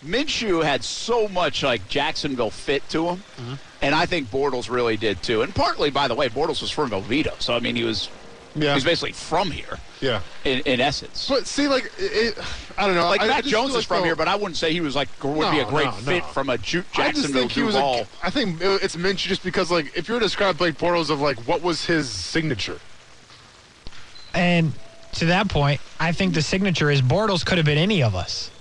Minshew 0.05 0.63
had 0.63 0.83
so 0.83 1.27
much 1.27 1.63
like 1.63 1.87
Jacksonville 1.89 2.51
fit 2.51 2.87
to 2.89 3.07
him, 3.09 3.17
Mm-hmm. 3.37 3.53
and 3.81 3.95
I 3.95 4.05
think 4.05 4.29
Bortles 4.31 4.69
really 4.69 4.97
did 4.97 5.21
too. 5.21 5.41
And 5.41 5.53
partly, 5.53 5.89
by 5.89 6.07
the 6.07 6.15
way, 6.15 6.29
Bortles 6.29 6.61
was 6.61 6.71
from 6.71 6.89
Velveeta, 6.91 7.41
so 7.41 7.53
I 7.55 7.59
mean 7.59 7.75
he 7.75 7.83
was 7.83 8.09
yeah. 8.55 8.69
he 8.69 8.75
was 8.75 8.83
basically 8.85 9.11
from 9.11 9.51
here 9.51 9.77
yeah. 10.01 10.21
in, 10.45 10.59
in 10.61 10.79
essence. 10.81 11.27
But 11.29 11.45
see, 11.45 11.67
like, 11.67 11.91
it, 11.99 12.35
I 12.77 12.87
don't 12.87 12.95
know. 12.95 13.05
Like 13.07 13.21
I, 13.21 13.25
I 13.25 13.27
Matt 13.27 13.43
just 13.43 13.51
Jones 13.51 13.69
feel 13.71 13.77
is 13.79 13.83
like, 13.83 13.87
from 13.87 13.97
though- 13.99 14.03
here, 14.05 14.15
but 14.15 14.27
I 14.29 14.35
wouldn't 14.35 14.55
say 14.57 14.71
he 14.71 14.81
was 14.81 14.95
like 14.95 15.09
would 15.23 15.51
be 15.51 15.59
a 15.59 15.65
great 15.65 15.85
no, 15.85 15.91
fit 15.91 16.23
no. 16.23 16.27
from 16.29 16.49
a 16.49 16.57
Ju- 16.57 16.79
I 16.79 16.81
just 16.81 16.95
Jacksonville 16.95 17.41
think 17.41 17.51
he 17.51 17.61
was 17.63 17.75
Duval. 17.75 17.97
like, 17.97 18.07
I 18.23 18.29
think 18.29 18.59
it's 18.61 18.95
Minshew 18.95 19.27
just 19.27 19.43
because, 19.43 19.69
like, 19.69 19.95
if 19.97 20.07
you 20.07 20.13
were 20.13 20.19
to 20.21 20.25
describe 20.25 20.57
Blake 20.57 20.77
Bortles 20.77 21.09
of 21.09 21.19
like 21.19 21.37
what 21.47 21.61
was 21.61 21.85
his 21.85 22.09
signature, 22.09 22.79
And 24.33 24.71
to 25.13 25.25
that 25.27 25.49
point, 25.49 25.81
I 25.99 26.11
think 26.11 26.33
the 26.33 26.41
signature 26.41 26.89
is 26.89 27.01
Bortles 27.01 27.45
could 27.45 27.57
have 27.57 27.65
been 27.65 27.77
any 27.77 28.03
of 28.03 28.15
us. 28.15 28.51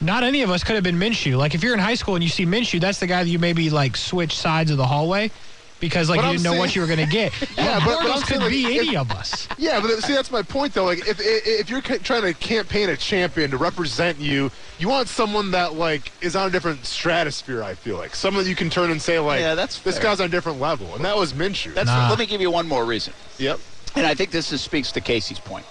Not 0.00 0.24
any 0.24 0.42
of 0.42 0.50
us 0.50 0.64
could 0.64 0.74
have 0.74 0.82
been 0.84 0.98
Minshew. 0.98 1.36
Like 1.36 1.54
if 1.54 1.62
you're 1.62 1.74
in 1.74 1.78
high 1.80 1.94
school 1.94 2.14
and 2.16 2.24
you 2.24 2.30
see 2.30 2.44
Minshew, 2.44 2.80
that's 2.80 2.98
the 2.98 3.06
guy 3.06 3.22
that 3.22 3.30
you 3.30 3.38
maybe 3.38 3.70
like 3.70 3.96
switch 3.96 4.36
sides 4.36 4.70
of 4.72 4.76
the 4.76 4.86
hallway 4.86 5.30
because 5.78 6.08
like 6.10 6.18
But 6.18 6.22
you 6.24 6.28
I'm 6.30 6.36
didn't 6.36 6.44
know 6.52 6.58
what 6.58 6.74
you 6.74 6.80
were 6.82 6.88
gonna 6.88 7.06
get. 7.06 7.32
Yeah, 7.56 7.78
but 7.78 7.84
but- 7.84 7.98
but 7.98 8.06
Bortles 8.08 8.14
I'm 8.14 8.20
could 8.22 8.26
saying, 8.28 8.40
like, 8.40 8.50
be 8.50 8.64
if- 8.76 8.82
any 8.88 8.96
of 8.96 9.10
us. 9.12 9.48
Yeah, 9.58 9.78
but 9.80 9.90
see, 10.02 10.12
that's 10.12 10.30
my 10.32 10.42
point, 10.42 10.74
though. 10.74 10.84
Like, 10.84 11.06
if 11.06 11.20
if 11.20 11.46
if 11.46 11.70
you're 11.70 11.80
trying 11.80 12.22
to 12.22 12.34
campaign 12.34 12.88
a 12.90 12.96
champion 12.96 13.50
to 13.52 13.56
represent 13.56 14.18
you, 14.18 14.50
you 14.80 14.88
want 14.88 15.06
someone 15.08 15.52
that 15.52 15.74
like 15.74 16.10
is 16.20 16.34
on 16.34 16.48
a 16.48 16.50
different 16.50 16.84
stratosphere. 16.84 17.62
I 17.62 17.74
feel 17.74 17.96
like 17.96 18.16
someone 18.16 18.42
that 18.44 18.50
you 18.50 18.56
can 18.56 18.70
turn 18.70 18.90
and 18.90 19.00
say, 19.00 19.20
like, 19.20 19.38
Yeah, 19.40 19.54
that's 19.54 19.78
this 19.80 20.00
guy's 20.00 20.18
on 20.20 20.26
a 20.26 20.30
different 20.30 20.60
level, 20.60 20.94
and 20.96 21.04
that 21.04 21.16
was 21.16 21.32
Minshew. 21.32 21.74
That's 21.74 21.86
Nah. 21.86 22.10
let 22.10 22.18
me 22.18 22.26
give 22.26 22.40
you 22.40 22.50
one 22.50 22.66
more 22.66 22.84
reason. 22.84 23.12
yep. 23.38 23.60
And 23.94 24.06
I 24.06 24.14
think 24.14 24.30
this 24.30 24.52
is, 24.52 24.60
speaks 24.60 24.92
to 24.92 25.00
Casey's 25.00 25.38
point. 25.38 25.66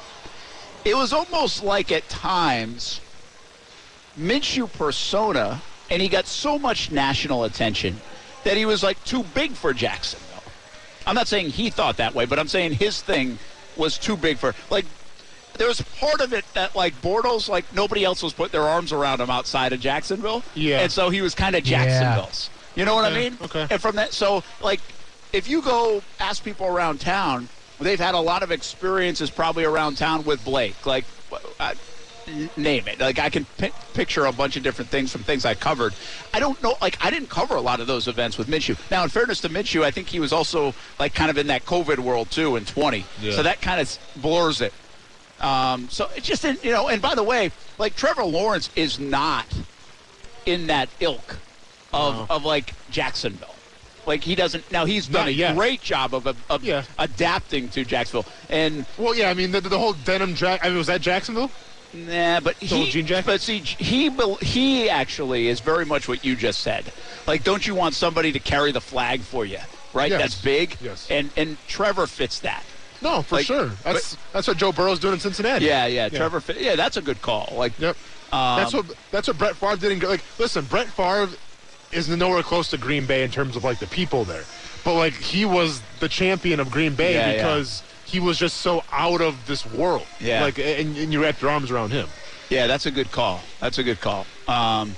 It 0.85 0.95
was 0.95 1.13
almost 1.13 1.63
like 1.63 1.91
at 1.91 2.07
times 2.09 3.01
Minshew 4.19 4.71
persona, 4.73 5.61
and 5.89 6.01
he 6.01 6.07
got 6.07 6.27
so 6.27 6.59
much 6.59 6.91
national 6.91 7.43
attention 7.43 7.99
that 8.43 8.57
he 8.57 8.65
was 8.65 8.83
like 8.83 9.03
too 9.03 9.23
big 9.35 9.51
for 9.51 9.73
Jacksonville. 9.73 10.43
I'm 11.05 11.15
not 11.15 11.27
saying 11.27 11.49
he 11.49 11.69
thought 11.69 11.97
that 11.97 12.13
way, 12.13 12.25
but 12.25 12.39
I'm 12.39 12.47
saying 12.47 12.73
his 12.73 13.01
thing 13.01 13.39
was 13.77 13.97
too 13.97 14.17
big 14.17 14.37
for 14.37 14.53
like. 14.69 14.85
There 15.57 15.67
was 15.67 15.81
part 15.99 16.21
of 16.21 16.33
it 16.33 16.45
that 16.53 16.75
like 16.75 16.99
Bortles, 17.01 17.49
like 17.49 17.65
nobody 17.75 18.03
else 18.05 18.23
was 18.23 18.33
putting 18.33 18.53
their 18.53 18.67
arms 18.67 18.93
around 18.93 19.19
him 19.19 19.29
outside 19.29 19.73
of 19.73 19.79
Jacksonville. 19.81 20.43
Yeah. 20.55 20.79
and 20.79 20.91
so 20.91 21.09
he 21.09 21.21
was 21.21 21.35
kind 21.35 21.55
of 21.55 21.67
Yeah. 21.67 21.83
Jacksonville's. 21.83 22.49
You 22.75 22.85
know 22.85 22.95
what 22.95 23.05
I 23.05 23.13
mean? 23.13 23.37
okay. 23.41 23.67
And 23.69 23.81
from 23.81 23.97
that, 23.97 24.13
so 24.13 24.43
like, 24.61 24.79
if 25.33 25.49
you 25.49 25.61
go 25.61 26.01
ask 26.21 26.43
people 26.43 26.65
around 26.67 27.01
town, 27.01 27.49
they've 27.83 27.99
had 27.99 28.15
a 28.15 28.19
lot 28.19 28.43
of 28.43 28.51
experiences 28.51 29.29
probably 29.29 29.63
around 29.63 29.97
town 29.97 30.23
with 30.23 30.43
Blake. 30.43 30.85
Like, 30.85 31.05
I, 31.59 31.75
name 32.57 32.87
it. 32.87 32.99
Like 32.99 33.19
I 33.19 33.29
can 33.29 33.45
pi- 33.57 33.71
picture 33.93 34.25
a 34.25 34.31
bunch 34.31 34.55
of 34.55 34.63
different 34.63 34.89
things 34.89 35.11
from 35.11 35.23
things 35.23 35.45
I 35.45 35.53
covered. 35.53 35.93
I 36.33 36.39
don't 36.39 36.61
know. 36.61 36.75
Like 36.81 37.03
I 37.03 37.09
didn't 37.09 37.29
cover 37.29 37.55
a 37.55 37.61
lot 37.61 37.79
of 37.79 37.87
those 37.87 38.07
events 38.07 38.37
with 38.37 38.47
Minshew. 38.47 38.77
Now, 38.91 39.03
in 39.03 39.09
fairness 39.09 39.41
to 39.41 39.49
Minshew, 39.49 39.83
I 39.83 39.91
think 39.91 40.07
he 40.07 40.19
was 40.19 40.33
also 40.33 40.73
like 40.99 41.13
kind 41.13 41.29
of 41.29 41.37
in 41.37 41.47
that 41.47 41.65
COVID 41.65 41.99
world 41.99 42.31
too 42.31 42.55
in 42.55 42.65
20. 42.65 43.05
Yeah. 43.21 43.31
So 43.33 43.43
that 43.43 43.61
kind 43.61 43.81
of 43.81 43.97
blurs 44.17 44.61
it. 44.61 44.73
Um, 45.39 45.89
so 45.89 46.09
it 46.15 46.23
just 46.23 46.43
didn't, 46.43 46.63
you 46.63 46.71
know. 46.71 46.87
And 46.87 47.01
by 47.01 47.15
the 47.15 47.23
way, 47.23 47.51
like 47.77 47.95
Trevor 47.95 48.23
Lawrence 48.23 48.69
is 48.75 48.99
not 48.99 49.47
in 50.45 50.67
that 50.67 50.89
ilk 50.99 51.37
of 51.93 52.29
of 52.29 52.45
like 52.45 52.73
Jacksonville. 52.89 53.55
Like 54.05 54.23
he 54.23 54.35
doesn't. 54.35 54.69
Now 54.71 54.85
he's 54.85 55.07
done 55.07 55.21
Not 55.21 55.27
a 55.29 55.33
yet. 55.33 55.55
great 55.55 55.81
job 55.81 56.13
of, 56.15 56.25
of 56.49 56.63
Yeah. 56.63 56.83
adapting 56.97 57.69
to 57.69 57.83
Jacksonville. 57.85 58.31
And 58.49 58.85
Well, 58.97 59.15
yeah. 59.15 59.29
I 59.29 59.33
mean, 59.33 59.51
the, 59.51 59.61
the 59.61 59.77
whole 59.77 59.93
denim 59.93 60.35
jack. 60.35 60.61
I 60.63 60.69
mean, 60.69 60.77
was 60.77 60.87
that 60.87 61.01
Jacksonville? 61.01 61.51
Nah, 61.93 62.39
but 62.39 62.55
whole 62.63 62.85
he, 62.85 63.21
but 63.21 63.41
see, 63.41 63.57
he 63.59 64.09
he 64.41 64.89
actually 64.89 65.49
is 65.49 65.59
very 65.59 65.85
much 65.85 66.07
what 66.07 66.23
you 66.23 66.35
just 66.37 66.61
said. 66.61 66.85
Like, 67.27 67.43
don't 67.43 67.67
you 67.67 67.75
want 67.75 67.95
somebody 67.95 68.31
to 68.31 68.39
carry 68.39 68.71
the 68.71 68.79
flag 68.79 69.19
for 69.21 69.45
you, 69.45 69.57
right? 69.93 70.09
Yes. 70.09 70.21
That's 70.21 70.41
big. 70.41 70.77
Yes. 70.81 71.07
And 71.11 71.29
and 71.35 71.57
Trevor 71.67 72.07
fits 72.07 72.39
that. 72.39 72.63
No, 73.01 73.21
for 73.23 73.35
Like, 73.35 73.45
sure. 73.45 73.67
That's 73.83 74.15
that's 74.31 74.47
what 74.47 74.55
Joe 74.57 74.71
Burrow's 74.71 74.99
doing 74.99 75.15
in 75.15 75.19
Cincinnati. 75.19 75.65
Yeah, 75.65 75.85
yeah. 75.87 76.07
Trevor. 76.07 76.39
Fit, 76.39 76.61
yeah, 76.61 76.75
that's 76.77 76.95
a 76.97 77.01
good 77.01 77.21
call. 77.21 77.53
Like, 77.57 77.77
Yep. 77.77 77.97
um, 78.31 78.57
that's 78.57 78.73
what 78.73 78.85
that's 79.11 79.27
what 79.27 79.37
Brett 79.37 79.55
Favre 79.57 79.75
didn't 79.75 79.99
go. 79.99 80.07
Like, 80.07 80.23
listen, 80.39 80.63
Brett 80.65 80.87
Favre 80.87 81.27
is 81.91 82.09
nowhere 82.09 82.43
close 82.43 82.69
to 82.69 82.77
Green 82.77 83.05
Bay 83.05 83.23
in 83.23 83.31
terms 83.31 83.55
of 83.55 83.63
like 83.63 83.79
the 83.79 83.87
people 83.87 84.23
there, 84.23 84.43
but 84.83 84.95
like 84.95 85.13
he 85.13 85.45
was 85.45 85.81
the 85.99 86.07
champion 86.09 86.59
of 86.59 86.71
Green 86.71 86.95
Bay 86.95 87.13
Yeah, 87.13 87.31
yeah. 87.31 87.35
because 87.37 87.83
he 88.05 88.19
was 88.19 88.37
just 88.37 88.57
so 88.57 88.83
out 88.91 89.21
of 89.21 89.45
this 89.47 89.65
world. 89.65 90.05
Yeah. 90.19 90.43
Like, 90.43 90.59
and, 90.59 90.97
and 90.97 91.13
you 91.13 91.21
wrapped 91.21 91.41
your 91.41 91.51
arms 91.51 91.71
around 91.71 91.91
him. 91.91 92.07
Yeah, 92.49 92.67
that's 92.67 92.85
a 92.85 92.91
good 92.91 93.11
call. 93.11 93.39
That's 93.61 93.77
a 93.77 93.83
good 93.83 94.01
call. 94.01 94.25
Um, 94.47 94.95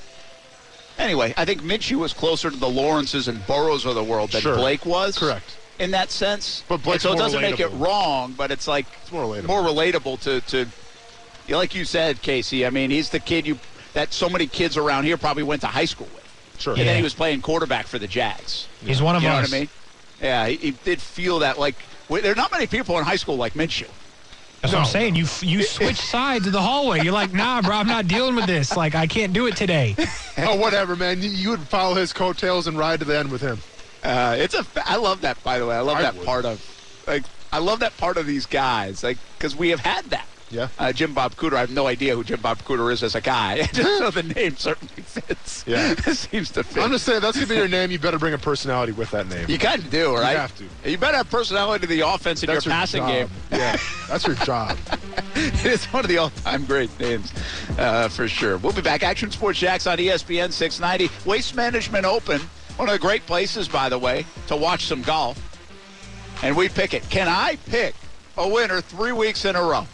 anyway, 0.98 1.34
I 1.38 1.46
think 1.46 1.62
Minshew 1.62 1.98
was 2.00 2.14
closer 2.14 2.50
to 2.50 2.58
the 2.58 2.70
Lawrences 2.70 3.28
and 3.28 3.46
Burrows 3.46 3.86
of 3.86 3.94
the 3.96 4.04
world 4.04 4.32
than 4.32 4.42
Sure. 4.42 4.56
Blake 4.56 4.86
was. 4.86 5.18
Correct. 5.18 5.58
In 5.80 5.92
that 5.92 6.10
sense. 6.12 6.64
But 6.68 6.82
Blake's 6.84 7.06
And 7.06 7.12
so 7.12 7.16
it 7.16 7.20
doesn't 7.26 7.42
make 7.42 7.60
it 7.60 7.68
wrong, 7.74 8.34
but 8.38 8.50
it's 8.52 8.68
like 8.68 8.86
It's 9.02 9.12
more 9.12 9.24
relatable. 9.26 9.46
more 9.48 9.62
relatable 9.62 10.20
to, 10.22 10.42
to 10.42 10.66
yeah, 11.48 11.58
like 11.58 11.76
you 11.76 11.86
said, 11.86 12.22
Casey. 12.22 12.66
I 12.66 12.70
mean, 12.70 12.90
he's 12.90 13.10
the 13.10 13.20
kid 13.20 13.46
you 13.46 13.60
that 13.94 14.14
so 14.14 14.28
many 14.30 14.48
kids 14.48 14.76
around 14.78 15.04
here 15.04 15.18
probably 15.18 15.44
went 15.44 15.62
to 15.62 15.68
high 15.68 15.86
school 15.86 16.08
with. 16.16 16.23
Sure. 16.64 16.76
And 16.76 16.88
then 16.88 16.96
he 16.96 17.04
was 17.04 17.14
playing 17.14 17.42
quarterback 17.42 17.88
for 17.88 18.00
the 18.00 18.08
Jags. 18.08 18.68
He's 18.86 19.02
one 19.02 19.18
of 19.18 19.22
You 19.22 19.28
know 19.28 19.36
what 19.36 19.54
I 19.54 19.60
mean? 19.60 19.70
Yeah, 20.22 20.48
he, 20.48 20.56
he 20.56 20.72
did 20.72 21.02
feel 21.02 21.40
that 21.40 21.60
like 21.60 21.76
there 22.10 22.32
are 22.32 22.36
not 22.36 22.54
many 22.54 22.68
people 22.68 22.98
in 22.98 23.04
high 23.04 23.18
school 23.18 23.36
like 23.36 23.54
Minshew. 23.54 23.90
That's 24.62 24.74
what 24.74 24.80
I'm 24.80 24.86
saying. 24.86 25.16
You 25.16 25.26
you 25.42 25.62
switch 25.64 25.98
sides 25.98 26.48
of 26.48 26.54
the 26.54 26.62
hallway. 26.62 27.02
You're 27.02 27.12
like, 27.12 27.34
nah, 27.34 27.62
bro, 27.62 27.76
I'm 27.76 27.88
not 27.88 28.08
dealing 28.08 28.36
with 28.36 28.46
this. 28.46 28.78
Like, 28.78 28.96
I 28.96 29.08
can't 29.08 29.34
do 29.34 29.46
it 29.48 29.58
today. 29.58 29.94
oh, 30.38 30.56
whatever, 30.56 30.96
man. 30.96 31.22
You, 31.22 31.30
you 31.30 31.50
would 31.50 31.60
follow 31.68 31.96
his 31.96 32.14
coattails 32.14 32.66
and 32.68 32.78
ride 32.78 33.00
to 33.00 33.06
the 33.06 33.20
end 33.20 33.30
with 33.30 33.42
him. 33.42 33.60
Uh, 34.02 34.38
it's 34.40 34.54
a. 34.54 34.64
fa- 34.64 34.84
I 34.86 34.96
love 34.96 35.20
that. 35.22 35.44
By 35.44 35.60
the 35.60 35.66
way, 35.68 35.76
I 35.76 35.82
love 35.82 35.98
I 35.98 36.04
that 36.04 36.16
would. 36.16 36.26
part 36.26 36.46
of. 36.46 36.66
Like, 37.06 37.26
I 37.52 37.58
love 37.58 37.82
that 37.82 37.98
part 37.98 38.16
of 38.16 38.26
these 38.26 38.46
guys. 38.46 39.04
Like, 39.04 39.18
because 39.38 39.54
we 39.54 39.68
have 39.70 39.82
had 39.82 40.06
that. 40.06 40.28
Yeah. 40.54 40.68
Uh, 40.78 40.94
Jim 40.94 41.14
Bob 41.14 41.36
Cooter. 41.36 41.54
I 41.54 41.62
have 41.62 41.72
no 41.72 41.88
idea 41.88 42.16
who 42.16 42.24
Jim 42.24 42.40
Bob 42.40 42.60
Cooter 42.60 42.94
is 42.94 43.02
as 43.02 43.16
a 43.16 43.22
guy. 43.22 43.64
Just 43.74 43.98
so 43.98 44.12
the 44.12 44.22
name 44.22 44.56
certainly 44.56 45.02
fits. 45.02 45.64
Yeah. 45.66 45.92
it 45.98 46.16
seems 46.16 46.52
to 46.52 46.64
fit. 46.64 46.84
I'm 46.84 46.92
just 46.92 47.06
saying 47.06 47.22
that's 47.22 47.38
gonna 47.38 47.48
be 47.48 47.56
your 47.56 47.68
name. 47.68 47.90
You 47.90 47.98
better 47.98 48.20
bring 48.20 48.34
a 48.34 48.38
personality 48.38 48.92
with 48.92 49.10
that 49.12 49.28
name. 49.28 49.50
you 49.50 49.58
kind 49.58 49.82
of 49.82 49.90
do, 49.90 50.14
right? 50.14 50.34
You 50.34 50.38
have 50.38 50.58
to. 50.58 50.90
You 50.90 50.98
better 50.98 51.18
have 51.18 51.30
personality 51.30 51.88
to 51.88 51.88
the 51.88 52.02
offense 52.02 52.44
in 52.44 52.48
that's 52.48 52.66
your 52.66 52.74
passing 52.74 53.02
job. 53.02 53.10
game. 53.10 53.30
Yeah, 53.52 53.78
that's 54.08 54.28
your 54.28 54.36
job. 54.38 54.78
it's 55.36 55.86
one 55.92 56.04
of 56.04 56.10
the 56.10 56.18
all-time 56.18 56.66
great 56.66 56.98
names, 57.00 57.34
uh, 57.78 58.08
for 58.10 58.28
sure. 58.28 58.58
We'll 58.58 58.74
be 58.74 58.82
back. 58.82 59.04
Action 59.04 59.32
Sports 59.32 59.60
Jacks 59.60 59.88
on 59.88 59.98
ESPN 59.98 60.52
690. 60.52 61.14
Waste 61.28 61.56
Management 61.56 62.06
Open, 62.06 62.42
one 62.78 62.90
of 62.90 62.94
the 62.94 63.00
great 63.00 63.26
places, 63.26 63.68
by 63.68 63.90
the 63.90 63.98
way, 63.98 64.26
to 64.48 64.56
watch 64.56 64.86
some 64.86 65.02
golf. 65.02 65.40
And 66.44 66.56
we 66.56 66.70
pick 66.70 66.94
it. 66.94 67.10
Can 67.10 67.28
I 67.28 67.58
pick 67.68 67.96
a 68.38 68.48
winner 68.48 68.82
three 68.82 69.14
weeks 69.14 69.46
in 69.46 69.56
a 69.56 69.62
row? 69.62 69.88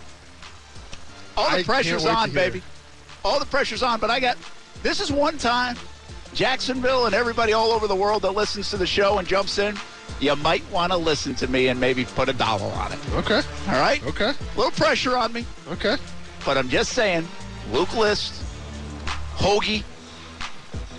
All 1.40 1.50
the 1.50 1.58
I 1.58 1.64
pressure's 1.64 2.06
on, 2.06 2.32
baby. 2.32 2.62
All 3.24 3.40
the 3.40 3.46
pressure's 3.46 3.82
on. 3.82 4.00
But 4.00 4.10
I 4.12 4.20
got 4.20 4.38
this 4.84 5.00
is 5.00 5.12
one 5.12 5.38
time 5.38 5.78
Jacksonville 6.34 7.06
and 7.06 7.16
everybody 7.16 7.54
all 7.54 7.72
over 7.72 7.88
the 7.88 7.96
world 7.96 8.24
that 8.24 8.32
listens 8.32 8.70
to 8.72 8.78
the 8.78 8.88
show 8.88 9.20
and 9.20 9.28
jumps 9.28 9.58
in. 9.58 9.76
You 10.20 10.36
might 10.36 10.70
want 10.72 10.92
to 10.92 10.98
listen 10.98 11.36
to 11.36 11.48
me 11.48 11.70
and 11.70 11.80
maybe 11.80 12.04
put 12.04 12.28
a 12.28 12.34
dollar 12.34 12.72
on 12.74 12.92
it. 12.92 13.00
Okay. 13.14 13.42
All 13.68 13.80
right? 13.80 14.06
Okay. 14.06 14.32
A 14.32 14.58
little 14.58 14.72
pressure 14.72 15.16
on 15.16 15.32
me. 15.32 15.46
Okay. 15.70 15.96
But 16.46 16.58
I'm 16.58 16.68
just 16.68 16.92
saying, 16.92 17.26
Luke 17.72 17.96
List, 17.96 18.44
Hoge, 19.36 19.84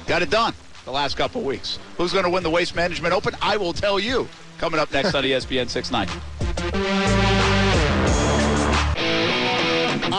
got 0.06 0.22
it 0.22 0.30
done 0.30 0.54
the 0.84 0.92
last 0.92 1.16
couple 1.16 1.42
weeks. 1.42 1.78
Who's 1.98 2.12
going 2.12 2.24
to 2.24 2.30
win 2.30 2.42
the 2.42 2.50
Waste 2.50 2.74
Management 2.74 3.12
Open? 3.12 3.36
I 3.42 3.56
will 3.58 3.72
tell 3.74 4.00
you. 4.00 4.26
Coming 4.58 4.80
up 4.80 4.90
next 4.92 5.14
on 5.14 5.24
ESPN 5.24 5.68
690. 5.68 7.49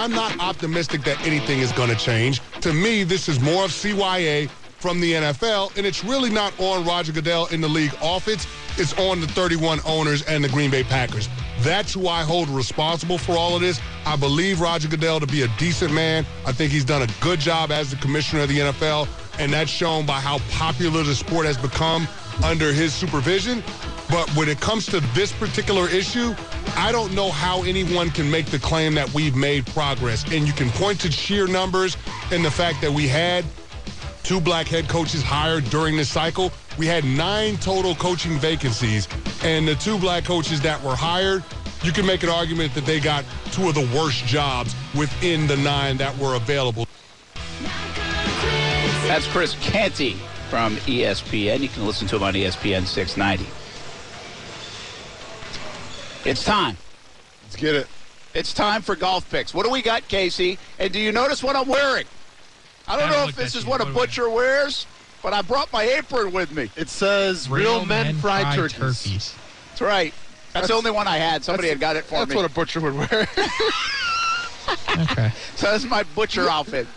I'm 0.02 0.12
not 0.12 0.40
optimistic 0.40 1.04
that 1.04 1.24
anything 1.28 1.60
is 1.60 1.72
going 1.74 1.90
to 1.90 1.96
change. 1.96 2.42
To 2.62 2.74
me, 2.74 3.04
this 3.04 3.30
is 3.30 3.40
more 3.40 3.66
of 3.66 3.70
CYA 3.70 4.50
from 4.80 5.00
the 5.00 5.14
NFL, 5.14 5.78
and 5.78 5.86
it's 5.86 6.04
really 6.04 6.32
not 6.32 6.60
on 6.60 6.84
Roger 6.84 7.12
Goodell 7.12 7.46
in 7.52 7.62
the 7.62 7.68
league 7.68 7.94
office. 8.02 8.48
It's 8.78 8.98
on 8.98 9.22
the 9.22 9.28
31 9.28 9.80
owners 9.86 10.24
and 10.24 10.44
the 10.44 10.50
Green 10.50 10.72
Bay 10.72 10.84
Packers. 10.84 11.30
That's 11.60 11.94
who 11.94 12.08
I 12.08 12.24
hold 12.24 12.50
responsible 12.50 13.20
for 13.20 13.34
all 13.34 13.56
of 13.56 13.62
this. 13.62 13.80
I 14.08 14.16
believe 14.16 14.60
Roger 14.60 14.88
Goodell 14.88 15.20
to 15.20 15.28
be 15.28 15.44
a 15.44 15.48
decent 15.60 15.94
man. 15.94 16.26
I 16.48 16.52
think 16.52 16.72
he's 16.72 16.84
done 16.84 17.04
a 17.04 17.08
good 17.20 17.40
job 17.40 17.70
as 17.70 17.92
the 17.92 17.98
commissioner 17.98 18.42
of 18.42 18.50
the 18.50 18.58
NFL, 18.58 19.08
and 19.38 19.54
that's 19.54 19.70
shown 19.70 20.08
by 20.08 20.20
how 20.20 20.40
popular 20.50 21.04
the 21.04 21.14
sport 21.14 21.46
has 21.46 21.58
become 21.58 22.08
under 22.44 22.74
his 22.74 22.92
supervision. 22.92 23.64
But 24.12 24.30
when 24.36 24.50
it 24.50 24.60
comes 24.60 24.86
to 24.88 25.00
this 25.16 25.32
particular 25.32 25.88
issue, 25.88 26.36
I 26.76 26.92
don't 26.92 27.14
know 27.16 27.32
how 27.32 27.64
anyone 27.64 28.10
can 28.10 28.30
make 28.30 28.48
the 28.48 28.60
claim 28.60 28.94
that 28.96 29.12
we've 29.14 29.38
made 29.38 29.66
progress. 29.68 30.26
And 30.34 30.46
you 30.46 30.52
can 30.52 30.70
point 30.72 31.00
to 31.02 31.12
sheer 31.12 31.48
numbers 31.48 31.96
and 32.30 32.44
the 32.44 32.52
fact 32.52 32.82
that 32.82 32.92
we 32.92 33.08
had 33.08 33.46
two 34.24 34.42
black 34.42 34.68
head 34.68 34.90
coaches 34.90 35.24
hired 35.24 35.64
during 35.70 35.96
this 35.96 36.10
cycle. 36.10 36.52
We 36.78 36.88
had 36.88 37.06
nine 37.06 37.56
total 37.58 37.96
coaching 37.96 38.38
vacancies, 38.38 39.08
and 39.44 39.66
the 39.66 39.76
two 39.76 39.98
black 39.98 40.26
coaches 40.26 40.60
that 40.62 40.82
were 40.84 40.96
hired, 40.96 41.44
you 41.82 41.94
can 41.94 42.06
make 42.06 42.24
an 42.24 42.30
argument 42.30 42.74
that 42.76 42.86
they 42.86 43.00
got 43.00 43.24
two 43.52 43.70
of 43.70 43.76
the 43.76 43.90
worst 43.96 44.26
jobs 44.26 44.76
within 44.94 45.48
the 45.48 45.58
nine 45.58 45.96
that 45.98 46.18
were 46.18 46.36
available. 46.36 46.86
That's 49.08 49.28
Chris 49.28 49.56
Canty 49.62 50.18
from 50.50 50.76
ESPN. 50.78 51.62
You 51.62 51.70
can 51.70 51.86
listen 51.86 52.08
to 52.10 52.18
him 52.18 52.24
on 52.24 52.34
ESPN 52.34 52.86
690. 52.86 53.61
It's 56.26 56.44
time. 56.44 56.78
Let's 57.44 57.56
get 57.56 57.76
it. 57.76 57.88
It's 58.34 58.54
time 58.54 58.82
for 58.82 58.96
golf 58.96 59.30
picks. 59.30 59.54
What 59.54 59.66
do 59.66 59.72
we 59.72 59.82
got, 59.82 60.08
Casey? 60.08 60.58
And 60.80 60.92
do 60.92 61.00
you 61.00 61.12
notice 61.12 61.44
what 61.44 61.56
I'm 61.56 61.68
wearing? 61.68 62.06
I 62.88 62.98
don't 62.98 63.10
I 63.10 63.12
know 63.12 63.28
if 63.28 63.36
this 63.36 63.56
is 63.56 63.64
you. 63.64 63.70
what 63.70 63.82
a 63.82 63.86
What 63.86 63.94
we 63.94 64.00
butcher 64.00 64.30
wears, 64.30 64.86
but 65.22 65.34
I 65.34 65.42
brought 65.42 65.72
my 65.74 65.84
apron 65.84 66.32
with 66.32 66.52
me. 66.52 66.70
It 66.76 66.90
says 66.90 67.50
real, 67.50 67.86
men, 67.86 68.16
fried, 68.16 68.56
turkeys. 68.56 69.36
That's 69.70 69.82
right. 69.82 70.14
That's, 70.54 70.68
the 70.68 70.74
only 70.74 70.92
one 70.92 71.08
I 71.08 71.18
had. 71.18 71.44
Somebody 71.44 71.70
had 71.70 71.80
got 71.80 71.96
it 71.96 72.04
for 72.04 72.16
That's 72.16 72.30
me. 72.30 72.36
That's 72.36 72.44
what 72.44 72.52
a 72.52 72.54
butcher 72.54 72.82
would 72.82 72.96
wear. 72.96 73.28
Okay. 74.98 75.32
so 75.56 75.72
that's 75.72 75.86
my 75.86 76.04
butcher 76.16 76.48
outfit. 76.50 76.88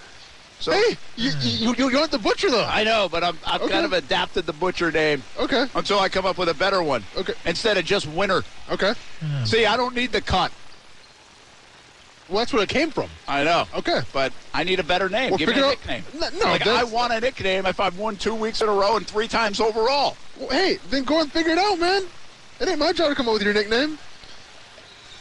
So 0.65 0.73
hey, 0.73 0.97
you, 1.17 1.31
you, 1.43 1.75
you, 1.77 1.91
you 1.91 1.99
aren't 1.99 2.11
the 2.11 2.19
butcher, 2.19 2.51
though. 2.51 2.65
I 2.65 2.85
know, 2.85 3.07
but 3.11 3.23
I'm, 3.23 3.39
I've 3.47 3.61
Okay. 3.61 3.71
kind 3.71 3.85
of 3.85 3.93
adapted 3.93 4.47
the 4.47 4.55
butcher 4.55 4.91
name 4.91 5.23
Okay. 5.39 5.67
until 5.75 5.99
I 6.01 6.09
come 6.09 6.25
up 6.25 6.39
with 6.39 6.49
a 6.49 6.55
better 6.55 6.83
one. 6.83 7.05
Okay. 7.19 7.35
Instead 7.45 7.77
of 7.77 7.85
just 7.85 8.07
winner. 8.07 8.43
Okay. 8.71 8.95
See, 9.45 9.67
I 9.67 9.77
don't 9.77 9.95
need 9.95 10.11
the 10.13 10.23
cut. 10.23 10.51
Well, 12.31 12.39
that's 12.39 12.55
where 12.55 12.63
it 12.63 12.71
came 12.71 12.91
from. 12.91 13.11
I 13.29 13.45
know. 13.45 13.67
Okay. 13.75 14.01
But 14.15 14.33
I 14.55 14.65
need 14.65 14.81
a 14.81 14.83
better 14.83 15.11
name. 15.11 15.33
Well, 15.33 15.39
Give 15.39 15.51
me 15.51 15.61
a 15.61 15.67
out- 15.67 15.71
nickname. 15.73 16.03
No, 16.15 16.31
no, 16.31 16.45
like, 16.47 16.63
I 16.63 16.65
that's- 16.65 16.91
want 16.91 17.13
a 17.13 17.21
nickname 17.21 17.67
if 17.67 17.79
I've 17.79 17.99
won 17.99 18.17
two 18.17 18.35
weeks 18.35 18.63
in 18.63 18.69
a 18.71 18.73
row 18.73 18.97
and 18.97 19.07
three 19.07 19.29
times 19.29 19.61
overall. 19.61 20.17
Well, 20.39 20.49
hey, 20.49 20.79
then 20.89 21.05
go 21.05 21.21
and 21.21 21.31
figure 21.31 21.53
it 21.53 21.59
out, 21.59 21.79
man. 21.79 22.05
It 22.59 22.69
ain't 22.71 22.79
my 22.79 22.95
job 22.95 23.11
to 23.11 23.15
come 23.15 23.29
up 23.29 23.35
with 23.35 23.43
your 23.43 23.53
nickname. 23.53 23.99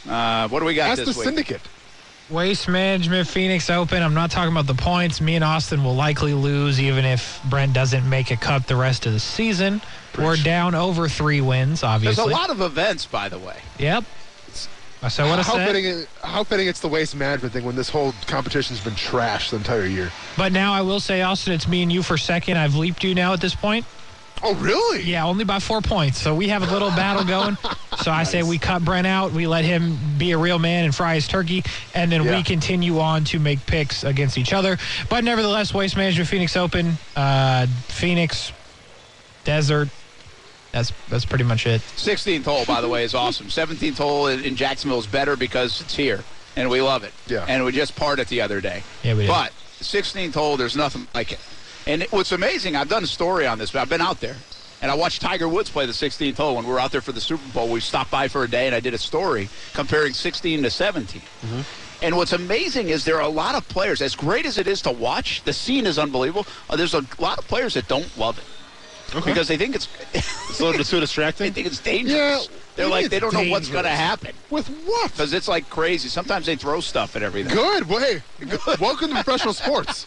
Uh, 0.08 0.48
what 0.48 0.60
do 0.60 0.64
we 0.64 0.74
got 0.74 0.96
That's 0.96 1.12
the 1.12 1.18
week? 1.20 1.26
syndicate. 1.28 1.60
Waste 2.30 2.68
Management 2.68 3.28
Phoenix 3.28 3.68
Open. 3.68 4.02
I'm 4.02 4.14
not 4.14 4.30
talking 4.30 4.50
about 4.50 4.66
the 4.66 4.74
points. 4.74 5.20
Me 5.20 5.34
and 5.34 5.44
Austin 5.44 5.84
will 5.84 5.94
likely 5.94 6.32
lose 6.32 6.80
even 6.80 7.04
if 7.04 7.40
Brent 7.50 7.74
doesn't 7.74 8.08
make 8.08 8.30
a 8.30 8.36
cut 8.36 8.66
the 8.66 8.76
rest 8.76 9.04
of 9.04 9.12
the 9.12 9.20
season. 9.20 9.82
We're 10.18 10.36
down 10.36 10.74
over 10.74 11.08
three 11.08 11.42
wins, 11.42 11.82
obviously. 11.82 12.24
There's 12.24 12.34
a 12.34 12.40
lot 12.40 12.50
of 12.50 12.60
events, 12.62 13.04
by 13.04 13.28
the 13.28 13.38
way. 13.38 13.58
Yep. 13.78 14.04
So 15.10 15.28
what 15.28 15.38
I 15.38 15.42
how 15.42 15.52
said. 15.52 15.66
fitting, 15.66 15.84
it, 15.84 16.08
how 16.22 16.44
fitting 16.44 16.66
it's 16.66 16.80
the 16.80 16.88
waste 16.88 17.14
management 17.14 17.52
thing 17.52 17.64
when 17.64 17.76
this 17.76 17.90
whole 17.90 18.14
competition's 18.26 18.82
been 18.82 18.94
trashed 18.94 19.50
the 19.50 19.56
entire 19.56 19.84
year. 19.84 20.10
But 20.34 20.52
now 20.52 20.72
I 20.72 20.80
will 20.80 21.00
say, 21.00 21.20
Austin, 21.20 21.52
it's 21.52 21.68
me 21.68 21.82
and 21.82 21.92
you 21.92 22.02
for 22.02 22.16
second. 22.16 22.56
I've 22.56 22.74
leaped 22.74 23.04
you 23.04 23.14
now 23.14 23.34
at 23.34 23.42
this 23.42 23.54
point. 23.54 23.84
Oh, 24.46 24.54
really? 24.56 25.02
Yeah, 25.02 25.24
only 25.24 25.44
by 25.44 25.58
four 25.58 25.80
points. 25.80 26.20
So 26.20 26.34
we 26.34 26.48
have 26.48 26.62
a 26.62 26.70
little 26.70 26.90
battle 26.90 27.24
going. 27.24 27.56
So 28.02 28.10
I 28.10 28.24
say 28.24 28.42
we 28.42 28.58
cut 28.58 28.84
Brent 28.84 29.06
out. 29.06 29.32
We 29.32 29.46
let 29.46 29.64
him 29.64 29.98
be 30.18 30.32
a 30.32 30.38
real 30.38 30.58
man 30.58 30.84
and 30.84 30.94
fry 30.94 31.14
his 31.14 31.26
turkey. 31.26 31.64
And 31.94 32.12
then 32.12 32.24
Yeah. 32.24 32.36
we 32.36 32.42
continue 32.42 33.00
on 33.00 33.24
to 33.26 33.38
make 33.38 33.64
picks 33.64 34.04
against 34.04 34.36
each 34.36 34.52
other. 34.52 34.76
But 35.08 35.24
nevertheless, 35.24 35.72
Waste 35.72 35.96
Management 35.96 36.28
Phoenix 36.28 36.56
Open, 36.58 36.98
uh, 37.16 37.66
Phoenix, 37.88 38.52
Desert. 39.44 39.88
That's 40.72 40.92
that's 41.08 41.24
pretty 41.24 41.44
much 41.44 41.66
it. 41.66 41.80
16th 41.96 42.44
hole, 42.44 42.64
by 42.66 42.80
the 42.82 42.88
way, 42.88 43.04
is 43.04 43.14
awesome. 43.14 43.46
17th 43.46 43.96
hole 43.96 44.26
in, 44.26 44.44
in 44.44 44.56
Jacksonville 44.56 44.98
is 44.98 45.06
better 45.06 45.36
because 45.36 45.80
it's 45.80 45.94
here, 45.94 46.24
and 46.56 46.68
we 46.68 46.82
love 46.82 47.04
it. 47.04 47.12
Yeah. 47.28 47.44
And 47.48 47.64
we 47.64 47.72
just 47.72 47.94
parted 47.96 48.26
the 48.28 48.40
other 48.42 48.60
day. 48.60 48.82
Yeah, 49.04 49.14
we 49.14 49.20
did. 49.22 49.28
But 49.28 49.52
16th 49.80 50.34
hole, 50.34 50.56
there's 50.56 50.76
nothing 50.76 51.06
like 51.14 51.30
it. 51.32 51.38
And 51.86 52.02
it, 52.02 52.12
what's 52.12 52.32
amazing, 52.32 52.76
I've 52.76 52.88
done 52.88 53.04
a 53.04 53.06
story 53.06 53.46
on 53.46 53.58
this, 53.58 53.70
but 53.72 53.80
I've 53.80 53.88
been 53.88 54.00
out 54.00 54.20
there. 54.20 54.36
And 54.82 54.90
I 54.90 54.94
watched 54.94 55.22
Tiger 55.22 55.48
Woods 55.48 55.70
play 55.70 55.86
the 55.86 55.92
16th 55.92 56.36
hole 56.36 56.56
when 56.56 56.66
we 56.66 56.70
were 56.72 56.80
out 56.80 56.92
there 56.92 57.00
for 57.00 57.12
the 57.12 57.20
Super 57.20 57.46
Bowl. 57.52 57.68
We 57.68 57.80
stopped 57.80 58.10
by 58.10 58.28
for 58.28 58.44
a 58.44 58.48
day, 58.50 58.66
and 58.66 58.74
I 58.74 58.80
did 58.80 58.92
a 58.92 58.98
story 58.98 59.48
comparing 59.72 60.12
16 60.12 60.62
to 60.62 60.70
17. 60.70 61.22
And 62.02 62.16
what's 62.16 62.32
amazing 62.34 62.88
is 62.88 63.04
there 63.04 63.16
are 63.16 63.22
a 63.22 63.28
lot 63.28 63.54
of 63.54 63.66
players, 63.68 64.02
as 64.02 64.14
great 64.14 64.44
as 64.44 64.58
it 64.58 64.66
is 64.66 64.82
to 64.82 64.90
watch, 64.90 65.42
the 65.44 65.52
scene 65.54 65.86
is 65.86 65.98
unbelievable. 65.98 66.46
Uh, 66.68 66.76
there's 66.76 66.92
a 66.92 67.02
lot 67.18 67.38
of 67.38 67.46
players 67.48 67.74
that 67.74 67.88
don't 67.88 68.10
love 68.18 68.36
it 68.38 68.44
because 69.24 69.48
they 69.48 69.56
think 69.56 69.74
it's 69.74 69.88
It's 70.14 70.60
a 70.60 70.64
little 70.64 70.84
too 70.84 71.00
distracting. 71.00 71.46
they 71.48 71.50
think 71.52 71.66
it's 71.66 71.80
dangerous. 71.80 72.48
Yeah, 72.50 72.56
They're 72.76 72.88
like 72.88 73.08
they 73.08 73.20
don't 73.20 73.32
know 73.32 73.48
what's 73.50 73.68
going 73.68 73.84
to 73.84 73.90
happen 73.90 74.32
With 74.50 74.68
what? 74.84 75.12
because 75.12 75.32
it's 75.32 75.48
like 75.48 75.70
crazy. 75.70 76.08
Sometimes 76.08 76.46
they 76.46 76.56
throw 76.56 76.80
stuff 76.80 77.16
at 77.16 77.22
everything. 77.22 77.54
Good. 77.54 77.88
Well, 77.88 78.00
hey, 78.00 78.22
welcome 78.80 79.08
to 79.08 79.14
professional 79.14 79.54
sports. 79.54 80.04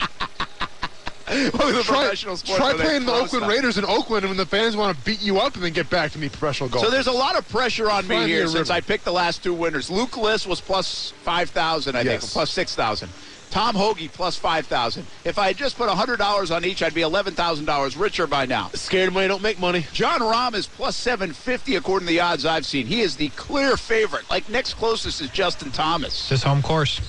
Welcome 1.29 1.59
to 1.59 1.83
try 1.83 2.01
professional 2.03 2.37
sports 2.37 2.57
try 2.57 2.73
playing 2.73 3.05
the 3.05 3.11
Oakland 3.11 3.29
stuff. 3.29 3.49
Raiders 3.49 3.77
in 3.77 3.83
Oakland, 3.83 4.23
and 4.23 4.29
when 4.31 4.37
the 4.37 4.45
fans 4.45 4.77
want 4.77 4.97
to 4.97 5.03
beat 5.03 5.21
you 5.21 5.39
up, 5.39 5.55
and 5.55 5.63
then 5.63 5.73
get 5.73 5.89
back 5.89 6.11
to 6.11 6.17
me 6.19 6.29
professional 6.29 6.69
golf. 6.69 6.85
So 6.85 6.89
there's 6.91 7.07
a 7.07 7.11
lot 7.11 7.37
of 7.37 7.47
pressure 7.49 7.91
on 7.91 8.07
me 8.07 8.15
Find 8.15 8.25
me 8.27 8.31
here 8.31 8.45
a 8.45 8.47
since. 8.47 8.69
I 8.69 8.79
picked 8.79 9.03
the 9.03 9.11
last 9.11 9.43
two 9.43 9.53
winners. 9.53 9.89
Luke 9.89 10.15
List 10.15 10.47
was 10.47 10.61
plus 10.61 11.11
five 11.23 11.49
thousand, 11.49 11.95
I 11.97 12.03
think, 12.03 12.21
Yes. 12.21 12.31
or 12.31 12.33
plus 12.33 12.51
six 12.51 12.75
thousand. 12.75 13.09
Tom 13.49 13.75
Hoge 13.75 14.09
plus 14.13 14.37
five 14.37 14.67
thousand. 14.67 15.05
If 15.25 15.37
I 15.37 15.47
had 15.47 15.57
just 15.57 15.77
put 15.77 15.89
hundred 15.89 16.17
dollars 16.17 16.49
on 16.49 16.63
each, 16.63 16.81
I'd 16.81 16.93
be 16.93 17.01
eleven 17.01 17.33
thousand 17.33 17.65
dollars 17.65 17.97
richer 17.97 18.25
by 18.25 18.45
now. 18.45 18.69
scared 18.73 19.11
money 19.13 19.27
don't 19.27 19.41
make 19.41 19.59
money. 19.59 19.85
Jon 19.91 20.19
Rahm 20.21 20.53
is 20.53 20.67
plus 20.67 20.95
750 20.95 21.75
according 21.75 22.07
to 22.07 22.13
the 22.13 22.21
odds 22.21 22.45
I've 22.45 22.65
seen. 22.65 22.85
He 22.87 23.01
is 23.01 23.17
the 23.17 23.29
clear 23.29 23.75
favorite. 23.75 24.29
Like 24.29 24.47
next 24.49 24.75
closest 24.75 25.19
is 25.21 25.29
Justin 25.29 25.71
Thomas. 25.71 26.13
It's 26.13 26.29
his 26.29 26.43
home 26.43 26.61
course. 26.61 27.01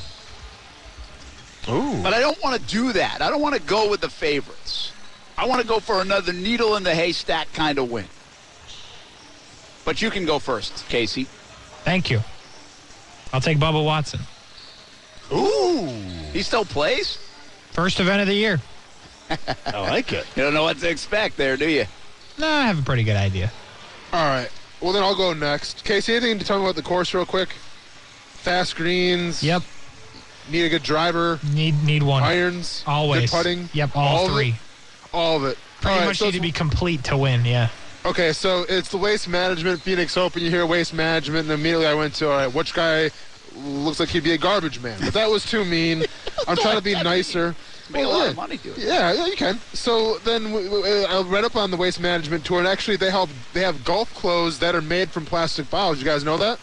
Ooh. 1.69 2.03
But 2.03 2.15
I 2.15 2.21
don't 2.21 2.41
want 2.43 2.61
to 2.61 2.69
do 2.69 2.93
that. 2.95 3.21
I 3.21 3.31
don't 3.31 3.43
want 3.43 3.55
to 3.55 3.61
go 3.61 3.91
with 3.91 4.01
the 4.01 4.09
favorites. 4.09 4.93
I 5.37 5.47
want 5.47 5.61
to 5.61 5.67
go 5.67 5.79
for 5.81 6.01
another 6.01 6.33
needle 6.33 6.77
in 6.77 6.83
the 6.83 6.95
haystack 6.95 7.53
kind 7.53 7.79
of 7.79 7.91
win. 7.91 8.07
But 9.85 10.03
you 10.03 10.11
can 10.11 10.25
go 10.27 10.39
first, 10.39 10.89
Casey. 10.89 11.25
Thank 11.85 12.11
you. 12.11 12.21
I'll 13.33 13.41
take 13.41 13.59
Bubba 13.59 13.85
Watson. 13.85 14.21
Ooh. 15.33 15.87
He 16.33 16.43
still 16.43 16.65
plays? 16.65 17.19
First 17.73 18.01
event 18.01 18.21
of 18.21 18.27
the 18.27 18.35
year. 18.35 18.61
I 19.67 19.81
like 19.81 20.13
it. 20.13 20.27
You 20.37 20.43
don't 20.43 20.55
know 20.55 20.63
what 20.63 20.79
to 20.79 20.89
expect 20.89 21.37
there, 21.37 21.57
do 21.57 21.69
you? 21.69 21.85
No, 22.39 22.47
I 22.47 22.63
have 22.63 22.79
a 22.79 22.83
pretty 22.83 23.05
good 23.05 23.17
idea. 23.17 23.53
All 24.13 24.27
right. 24.27 24.51
Well, 24.81 24.93
then 24.93 25.03
I'll 25.03 25.17
go 25.17 25.33
next. 25.35 25.85
Casey, 25.85 26.15
anything 26.15 26.39
to 26.39 26.45
tell 26.45 26.59
me 26.59 26.65
about 26.65 26.77
the 26.77 26.83
course 26.83 27.13
real 27.13 27.27
quick? 27.27 27.51
Fast 27.51 28.77
greens. 28.77 29.43
Yep. 29.43 29.63
Need 30.51 30.65
a 30.65 30.69
good 30.69 30.83
driver. 30.83 31.39
Need 31.53 31.83
need 31.85 32.03
one. 32.03 32.23
Irons. 32.23 32.83
Always. 32.87 33.31
Good 33.31 33.37
putting. 33.37 33.69
Yep, 33.73 33.97
all, 33.97 34.25
of 34.25 34.31
it? 34.31 34.35
three. 34.35 34.55
All 35.13 35.37
of 35.37 35.45
it. 35.45 35.59
Pretty 35.81 35.93
All 35.93 36.01
right, 36.01 36.07
much 36.07 36.19
so 36.19 36.27
need 36.27 36.33
to 36.33 36.41
be 36.41 36.53
complete 36.53 37.05
to 37.05 37.17
win, 37.17 37.45
yeah. 37.45 37.69
Okay, 38.05 38.33
so 38.33 38.65
it's 38.69 38.89
the 38.89 38.97
Waste 38.97 39.29
Management 39.29 39.81
Phoenix 39.81 40.17
Open. 40.17 40.43
You 40.43 40.51
hear 40.51 40.67
Waste 40.67 40.95
Management, 40.95 41.45
and 41.45 41.53
immediately 41.53 41.87
I 41.87 41.95
went 41.95 42.15
to, 42.15 42.31
all 42.31 42.37
right, 42.37 42.53
which 42.53 42.75
guy 42.75 43.11
looks 43.57 44.01
like 44.01 44.09
he'd 44.09 44.25
be 44.25 44.33
a 44.33 44.39
garbage 44.39 44.81
man? 44.81 44.99
But 45.01 45.15
that 45.15 45.31
was 45.31 45.45
too 45.45 45.65
mean. 45.65 46.05
I'm 46.47 46.57
trying 46.57 46.77
to 46.77 46.83
be 46.83 46.95
nicer. 47.03 47.55
Make 47.91 48.05
a 48.05 48.09
lot 48.09 48.25
yeah. 48.25 48.31
of 48.31 48.37
money 48.37 48.57
doing 48.59 48.77
it. 48.77 48.85
Yeah, 48.85 49.13
yeah, 49.13 49.27
you 49.27 49.37
can. 49.37 49.59
So 49.73 50.19
then 50.19 50.47
I 50.47 51.25
read 51.27 51.45
up 51.45 51.57
on 51.57 51.71
the 51.71 51.77
Waste 51.77 52.01
Management 52.01 52.45
Tour, 52.45 52.59
and 52.59 52.69
actually 52.69 52.97
they 52.97 53.11
have 53.11 53.31
they 53.53 53.61
have 53.61 53.85
golf 53.85 54.13
clothes 54.15 54.59
that 54.59 54.75
are 54.75 54.83
made 54.83 55.11
from 55.11 55.25
plastic 55.25 55.71
bottles. 55.71 55.99
You 55.99 56.05
guys 56.05 56.25
know 56.25 56.37
that? 56.37 56.59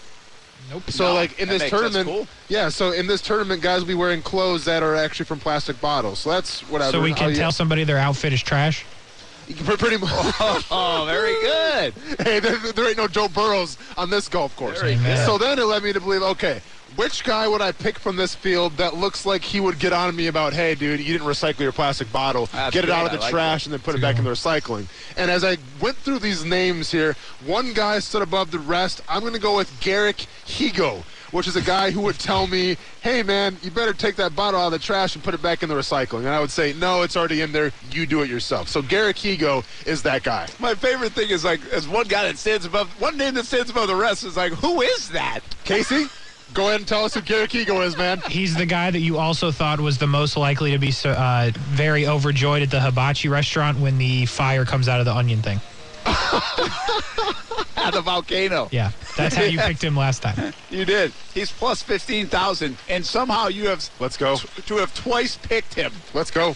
Nope. 0.72 0.90
So 0.90 1.08
No, 1.10 1.14
like 1.14 1.40
in 1.40 1.48
this 1.48 1.70
tournament, 1.70 2.08
cool. 2.08 2.28
yeah. 2.50 2.70
So 2.70 2.92
in 2.92 3.08
this 3.08 3.22
tournament, 3.22 3.62
guys 3.62 3.82
will 3.82 3.88
be 3.88 3.94
wearing 3.94 4.22
clothes 4.22 4.66
that 4.66 4.82
are 4.84 4.96
actually 4.96 5.26
from 5.26 5.40
plastic 5.40 5.80
bottles. 5.80 6.20
So 6.20 6.32
that's 6.32 6.62
whatever. 6.70 6.92
So 6.94 7.02
we 7.02 7.12
how 7.12 7.18
can 7.18 7.30
you- 7.32 7.36
tell 7.36 7.52
somebody 7.52 7.84
their 7.84 7.98
outfit 7.98 8.34
is 8.34 8.42
trash. 8.42 8.86
Pretty 9.46 9.98
much. 9.98 10.10
Oh, 10.12 10.62
oh, 10.72 11.06
very 11.06 11.34
good. 11.42 11.94
hey, 12.26 12.40
there, 12.40 12.58
there 12.74 12.88
ain't 12.88 12.98
no 12.98 13.08
Joe 13.08 13.28
Burrows 13.28 13.78
on 13.96 14.10
this 14.10 14.28
golf 14.28 14.56
course. 14.56 14.80
So 14.80 15.38
then 15.38 15.60
it 15.60 15.66
led 15.66 15.84
me 15.84 15.94
to 15.94 16.00
believe, 16.02 16.24
okay, 16.24 16.62
which 16.96 17.24
guy 17.24 17.48
would 17.48 17.62
I 17.62 17.72
pick 17.72 18.00
from 18.00 18.16
this 18.16 18.34
field 18.36 18.74
that 18.78 18.96
looks 18.96 19.26
like 19.26 19.44
he 19.44 19.60
would 19.60 19.80
get 19.80 19.94
on 19.94 20.16
me 20.16 20.28
about, 20.28 20.54
hey, 20.54 20.76
dude, 20.76 21.00
you 21.00 21.14
didn't 21.14 21.28
recycle 21.28 21.60
your 21.60 21.72
plastic 21.72 22.12
bottle, 22.12 22.48
That's 22.48 22.74
get 22.74 22.84
it 22.84 22.88
great. 22.88 22.96
out 22.98 23.06
of 23.08 23.12
the 23.12 23.20
like 23.20 23.32
trash, 23.32 23.64
that. 23.64 23.68
and 23.68 23.74
then 23.74 23.80
put 23.82 23.96
it 23.96 24.02
That's 24.02 24.14
back 24.14 24.20
in 24.20 24.24
the 24.26 24.32
recycling. 24.32 24.88
And 25.18 25.30
as 25.32 25.44
I 25.44 25.58
went 25.82 25.98
through 25.98 26.20
these 26.20 26.46
names 26.46 26.92
here, 26.92 27.16
one 27.46 27.74
guy 27.74 28.00
stood 28.00 28.22
above 28.22 28.52
the 28.52 28.60
rest. 28.60 29.02
I'm 29.10 29.22
going 29.22 29.34
to 29.34 29.40
go 29.40 29.56
with 29.58 29.72
Garrick 29.82 30.26
Higgo. 30.46 31.04
Which 31.32 31.48
is 31.48 31.58
a 31.58 31.62
guy 31.62 31.92
who 31.92 32.00
would 32.02 32.18
tell 32.18 32.48
me, 32.48 32.78
"Hey 33.02 33.22
man, 33.22 33.58
you 33.62 33.70
better 33.70 33.92
take 33.94 34.16
that 34.18 34.38
bottle 34.38 34.58
out 34.62 34.68
of 34.68 34.72
the 34.74 34.80
trash 34.80 35.16
and 35.16 35.24
put 35.24 35.34
it 35.34 35.42
back 35.42 35.64
in 35.64 35.70
the 35.70 35.76
recycling." 35.76 36.20
And 36.20 36.30
I 36.30 36.40
would 36.40 36.52
say, 36.52 36.72
"No, 36.72 37.02
it's 37.02 37.18
already 37.18 37.42
in 37.42 37.52
there. 37.52 37.74
You 37.92 38.06
do 38.06 38.22
it 38.22 38.30
yourself." 38.30 38.70
So 38.70 38.82
Garrick 38.82 39.18
Higgo 39.18 39.66
is 39.86 40.02
that 40.04 40.24
guy. 40.24 40.48
My 40.60 40.76
favorite 40.76 41.12
thing 41.12 41.30
is 41.32 41.44
like, 41.44 41.60
as 41.74 41.90
one 41.90 42.08
guy 42.08 42.24
that 42.26 42.38
stands 42.38 42.66
above, 42.66 42.88
one 43.02 43.18
name 43.18 43.34
that 43.34 43.46
stands 43.48 43.70
above 43.70 43.88
the 43.88 43.96
rest 43.98 44.24
is 44.24 44.38
like, 44.38 44.54
who 44.54 44.82
is 44.82 45.10
that? 45.10 45.42
Casey, 45.66 46.06
go 46.54 46.68
ahead 46.68 46.80
and 46.82 46.88
tell 46.88 47.04
us 47.06 47.14
who 47.14 47.22
Garrick 47.22 47.52
Higgo 47.52 47.86
is, 47.86 47.98
man. 47.98 48.22
He's 48.30 48.56
the 48.56 48.66
guy 48.66 48.92
that 48.92 49.00
you 49.00 49.18
also 49.18 49.52
thought 49.52 49.80
was 49.80 49.98
the 49.98 50.08
most 50.08 50.38
likely 50.38 50.72
to 50.72 50.78
be 50.78 50.92
so- 50.92 51.12
uh, 51.12 51.52
very 51.56 52.08
overjoyed 52.08 52.62
at 52.62 52.72
the 52.72 52.80
hibachi 52.80 53.28
restaurant 53.30 53.80
when 53.80 53.98
the 53.98 54.26
fire 54.26 54.66
comes 54.66 54.88
out 54.88 55.00
of 55.00 55.06
the 55.06 55.14
onion 55.14 55.42
thing. 55.42 55.60
At 57.78 57.94
the 57.94 58.02
volcano. 58.02 58.68
Yeah, 58.72 58.92
that's 59.18 59.36
how 59.36 59.44
you 59.44 59.60
picked 59.60 59.84
him 59.84 59.96
last 59.96 60.22
time. 60.24 60.54
You 60.72 60.84
did. 60.86 61.14
He's 61.34 61.52
plus 61.52 61.82
15,000, 61.84 62.78
and 62.90 63.06
somehow 63.06 63.48
you 63.48 63.68
have 63.68 63.88
Let's 64.00 64.18
go. 64.18 64.36
to 64.38 64.76
have 64.78 64.94
twice 64.94 65.38
picked 65.38 65.74
him. 65.74 65.92
Let's 66.14 66.32
go. 66.32 66.56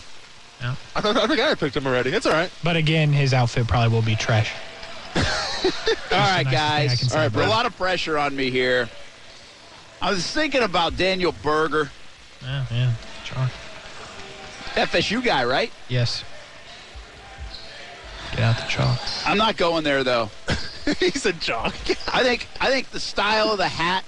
Yeah. 0.60 0.76
I, 0.96 1.02
thought, 1.02 1.16
I 1.16 1.28
think 1.28 1.40
I 1.40 1.56
picked 1.56 1.78
him 1.78 1.88
already. 1.88 2.10
It's 2.10 2.26
all 2.26 2.34
right. 2.34 2.52
But 2.64 2.76
again, 2.76 3.14
his 3.14 3.34
outfit 3.34 3.68
probably 3.68 3.96
will 3.96 4.02
be 4.04 4.16
trash. 4.16 4.52
All 5.16 5.22
right, 6.12 6.44
nicest 6.46 6.52
thing 6.52 6.52
I 6.52 6.52
guys. 6.52 7.12
All 7.14 7.18
right, 7.20 7.26
about 7.28 7.46
a 7.46 7.50
lot 7.50 7.66
of 7.66 7.76
pressure 7.78 8.18
on 8.18 8.36
me 8.36 8.50
here. 8.52 8.90
I 10.02 10.12
was 10.12 10.30
thinking 10.32 10.64
about 10.64 10.98
Daniel 10.98 11.34
Berger, 11.44 11.90
Yeah, 12.42 12.66
yeah, 12.72 12.94
sure. 13.26 13.50
FSU 14.86 15.24
guy, 15.24 15.44
right? 15.44 15.72
Yes. 15.90 16.24
Get 18.32 18.40
out 18.42 18.58
the 18.58 18.64
chalk. 18.68 19.00
I'm 19.26 19.38
not 19.38 19.58
going 19.58 19.84
there 19.84 20.04
though. 20.04 20.30
He's 21.00 21.26
a 21.26 21.34
jock. 21.34 21.74
I 22.14 22.24
think 22.24 22.48
I 22.62 22.70
think 22.70 22.92
the 22.92 23.00
style 23.00 23.52
of 23.52 23.58
the 23.58 23.68
hat 23.68 24.04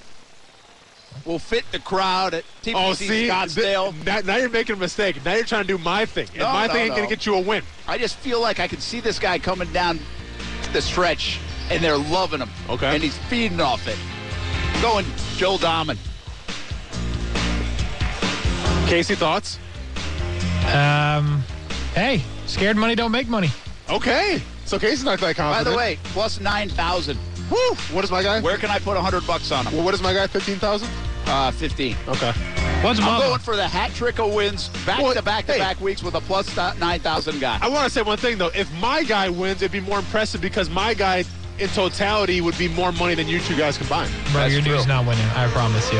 will 1.26 1.38
fit 1.38 1.64
the 1.72 1.78
crowd 1.78 2.32
at 2.32 2.44
TPC 2.62 2.72
Oh, 2.74 2.92
see, 2.94 3.28
Scottsdale. 3.28 3.92
th- 3.92 4.04
now, 4.06 4.20
now 4.20 4.36
you're 4.38 4.48
making 4.48 4.76
a 4.76 4.78
mistake. 4.78 5.22
Now 5.24 5.34
you're 5.34 5.44
trying 5.44 5.62
to 5.62 5.68
do 5.68 5.78
my 5.78 6.06
thing, 6.06 6.28
and 6.30 6.38
No, 6.38 6.52
my 6.52 6.66
no, 6.68 6.72
thing 6.72 6.82
ain't 6.82 6.90
no. 6.90 6.96
gonna 6.96 7.08
get 7.08 7.26
you 7.26 7.34
a 7.34 7.40
win. 7.40 7.62
I 7.86 7.98
just 7.98 8.16
feel 8.16 8.40
like 8.40 8.60
I 8.60 8.68
can 8.68 8.80
see 8.80 9.00
this 9.00 9.18
guy 9.18 9.38
coming 9.38 9.70
down 9.72 9.98
the 10.72 10.80
stretch, 10.80 11.38
and 11.70 11.82
they're 11.84 11.98
loving 11.98 12.40
him. 12.40 12.48
Okay. 12.70 12.94
And 12.94 13.02
he's 13.02 13.18
feeding 13.28 13.60
off 13.60 13.86
it. 13.88 13.98
Going 14.82 15.06
Joel 15.36 15.58
Dahmen. 15.58 15.96
Casey, 18.88 19.14
thoughts? 19.14 19.58
Um, 20.74 21.42
hey, 21.94 22.22
scared 22.46 22.76
money 22.76 22.94
don't 22.94 23.12
make 23.12 23.28
money. 23.28 23.48
Okay. 23.88 24.42
So 24.64 24.78
Casey's 24.78 25.04
not 25.04 25.20
that 25.20 25.36
confident. 25.36 25.64
By 25.66 25.70
the 25.70 25.76
way, 25.76 25.98
plus 26.04 26.40
nine 26.40 26.68
thousand. 26.68 27.18
Woo! 27.50 27.58
What 27.92 28.04
is 28.04 28.10
my 28.10 28.22
guy? 28.22 28.40
Where 28.40 28.56
can 28.56 28.70
I 28.70 28.78
put 28.78 28.96
a 28.96 29.00
hundred 29.00 29.26
bucks 29.26 29.52
on 29.52 29.66
him? 29.66 29.74
Well, 29.74 29.84
what 29.84 29.94
is 29.94 30.02
my 30.02 30.12
guy? 30.12 30.26
Fifteen 30.26 30.56
thousand. 30.56 30.88
Uh, 31.26 31.50
fifteen. 31.52 31.96
Okay. 32.08 32.32
What's 32.82 32.98
I'm 32.98 33.04
mama? 33.06 33.24
going 33.24 33.38
for 33.38 33.54
the 33.54 33.68
hat 33.68 33.92
trick 33.92 34.18
of 34.18 34.34
wins, 34.34 34.68
back 34.84 35.00
Well, 35.00 35.14
to 35.14 35.22
back 35.22 35.46
to 35.46 35.52
hey. 35.52 35.58
back 35.58 35.80
weeks 35.80 36.02
with 36.02 36.14
a 36.14 36.20
plus 36.22 36.54
nine 36.56 37.00
thousand 37.00 37.40
guy. 37.40 37.58
I 37.62 37.68
want 37.68 37.84
to 37.84 37.90
say 37.90 38.02
one 38.02 38.18
thing 38.18 38.38
though. 38.38 38.50
If 38.54 38.72
my 38.80 39.04
guy 39.04 39.28
wins, 39.28 39.62
it'd 39.62 39.70
be 39.72 39.80
more 39.80 39.98
impressive 40.00 40.40
because 40.40 40.68
my 40.68 40.92
guy, 40.94 41.24
in 41.58 41.68
totality, 41.70 42.40
would 42.40 42.56
be 42.58 42.68
more 42.68 42.92
money 42.92 43.14
than 43.14 43.28
you 43.28 43.40
two 43.40 43.56
guys 43.56 43.78
combined. 43.78 44.12
Bro, 44.32 44.42
That's 44.42 44.52
your 44.52 44.62
dude's 44.62 44.86
not 44.86 45.06
winning. 45.06 45.24
I 45.34 45.48
promise 45.48 45.90
you. 45.92 45.98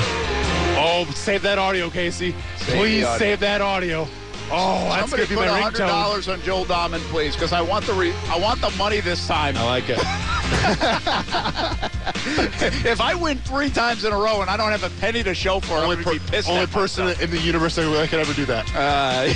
Oh, 0.85 1.05
save 1.15 1.43
that 1.43 1.59
audio, 1.59 1.91
Casey. 1.91 2.35
Save 2.57 2.77
Please 2.77 3.05
audio. 3.05 3.19
save 3.19 3.41
that 3.41 3.61
audio. 3.61 4.09
Oh, 4.55 4.85
that's 4.91 5.11
Somebody 5.11 5.23
gonna 5.23 5.29
be 5.29 5.35
put 5.37 5.47
my 5.53 5.61
hundred 5.61 5.81
ringtone. 5.83 5.89
dollars 5.89 6.29
on 6.29 6.43
Joel 6.43 6.65
Dahmen, 6.67 6.99
please, 7.11 7.35
because 7.35 7.53
I 7.53 7.63
want 7.63 7.87
the 7.87 7.95
re- 7.95 8.13
I 8.29 8.39
want 8.39 8.61
the 8.61 8.71
money 8.71 9.01
this 9.01 9.27
time. 9.27 9.57
I 9.57 9.63
like 9.65 9.85
it. 9.89 9.99
if 12.85 13.01
I 13.01 13.15
win 13.15 13.39
three 13.39 13.71
times 13.71 14.05
in 14.05 14.13
a 14.13 14.17
row 14.17 14.43
and 14.43 14.51
I 14.51 14.57
don't 14.59 14.71
have 14.71 14.83
a 14.85 14.91
penny 15.01 15.23
to 15.23 15.35
show 15.35 15.61
for 15.61 15.79
it, 15.79 15.83
only 15.83 15.97
I'm 15.97 16.05
per- 16.05 16.11
gonna 16.11 16.21
be 16.25 16.31
pissed. 16.31 16.51
only 16.51 16.67
person 16.67 17.05
myself. 17.07 17.23
in 17.23 17.31
the 17.31 17.39
universe 17.39 17.77
that 17.77 18.09
could 18.11 18.19
ever 18.21 18.35
do 18.35 18.45
that. 18.47 18.67
Uh, 18.75 19.33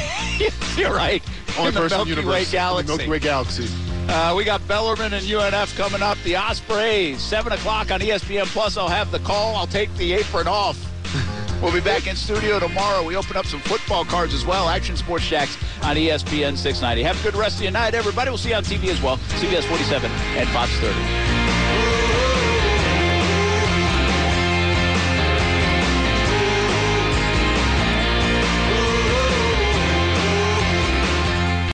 you're 0.77 0.93
right. 0.93 1.23
Only 1.57 1.69
in 1.69 1.75
the 1.75 1.81
person 1.81 1.99
Milky 1.99 2.11
in 2.13 2.17
the 2.17 2.23
Way 2.31 2.41
universe. 2.41 2.49
in 2.49 2.53
galaxy. 2.53 2.87
The 2.87 2.97
Milky 2.99 3.11
Way 3.11 3.19
galaxy. 3.19 3.69
Uh, 4.09 4.35
we 4.37 4.45
got 4.45 4.67
Bellarmine 4.69 5.13
and 5.13 5.27
UNF 5.27 5.77
coming 5.77 6.03
up. 6.03 6.17
The 6.23 6.37
Ospreys, 6.37 7.19
7 7.21 7.53
o'clock 7.53 7.91
on 7.91 8.01
ESPN 8.01 8.47
Plus. 8.47 8.77
I'll 8.77 8.89
have 8.89 9.11
the 9.11 9.19
call. 9.21 9.57
I'll 9.57 9.67
take 9.67 9.93
the 9.97 10.15
apron 10.15 10.49
off. 10.49 10.83
We'll 11.63 11.73
be 11.73 11.81
back 11.81 12.07
in 12.07 12.17
studio 12.17 12.61
tomorrow. 12.61 13.03
We 13.03 13.17
open 13.17 13.35
up 13.35 13.47
some 13.47 13.61
football 13.61 14.05
cards 14.05 14.35
as 14.35 14.45
well. 14.45 14.69
Action 14.69 14.95
Sports 14.95 15.27
Jacks 15.27 15.57
on 15.83 15.97
ESPN 15.97 16.55
690. 16.55 17.03
Have 17.03 17.19
a 17.19 17.23
good 17.23 17.35
rest 17.35 17.57
of 17.57 17.63
your 17.63 17.73
night, 17.73 17.95
everybody. 17.95 18.29
We'll 18.29 18.37
see 18.37 18.51
you 18.51 18.57
on 18.57 18.63
TV 18.63 18.89
as 18.89 19.01
well. 19.01 19.17
CBS 19.17 19.65
47 19.65 20.11
and 20.11 20.49
Fox 20.51 20.71
30. 20.81 21.46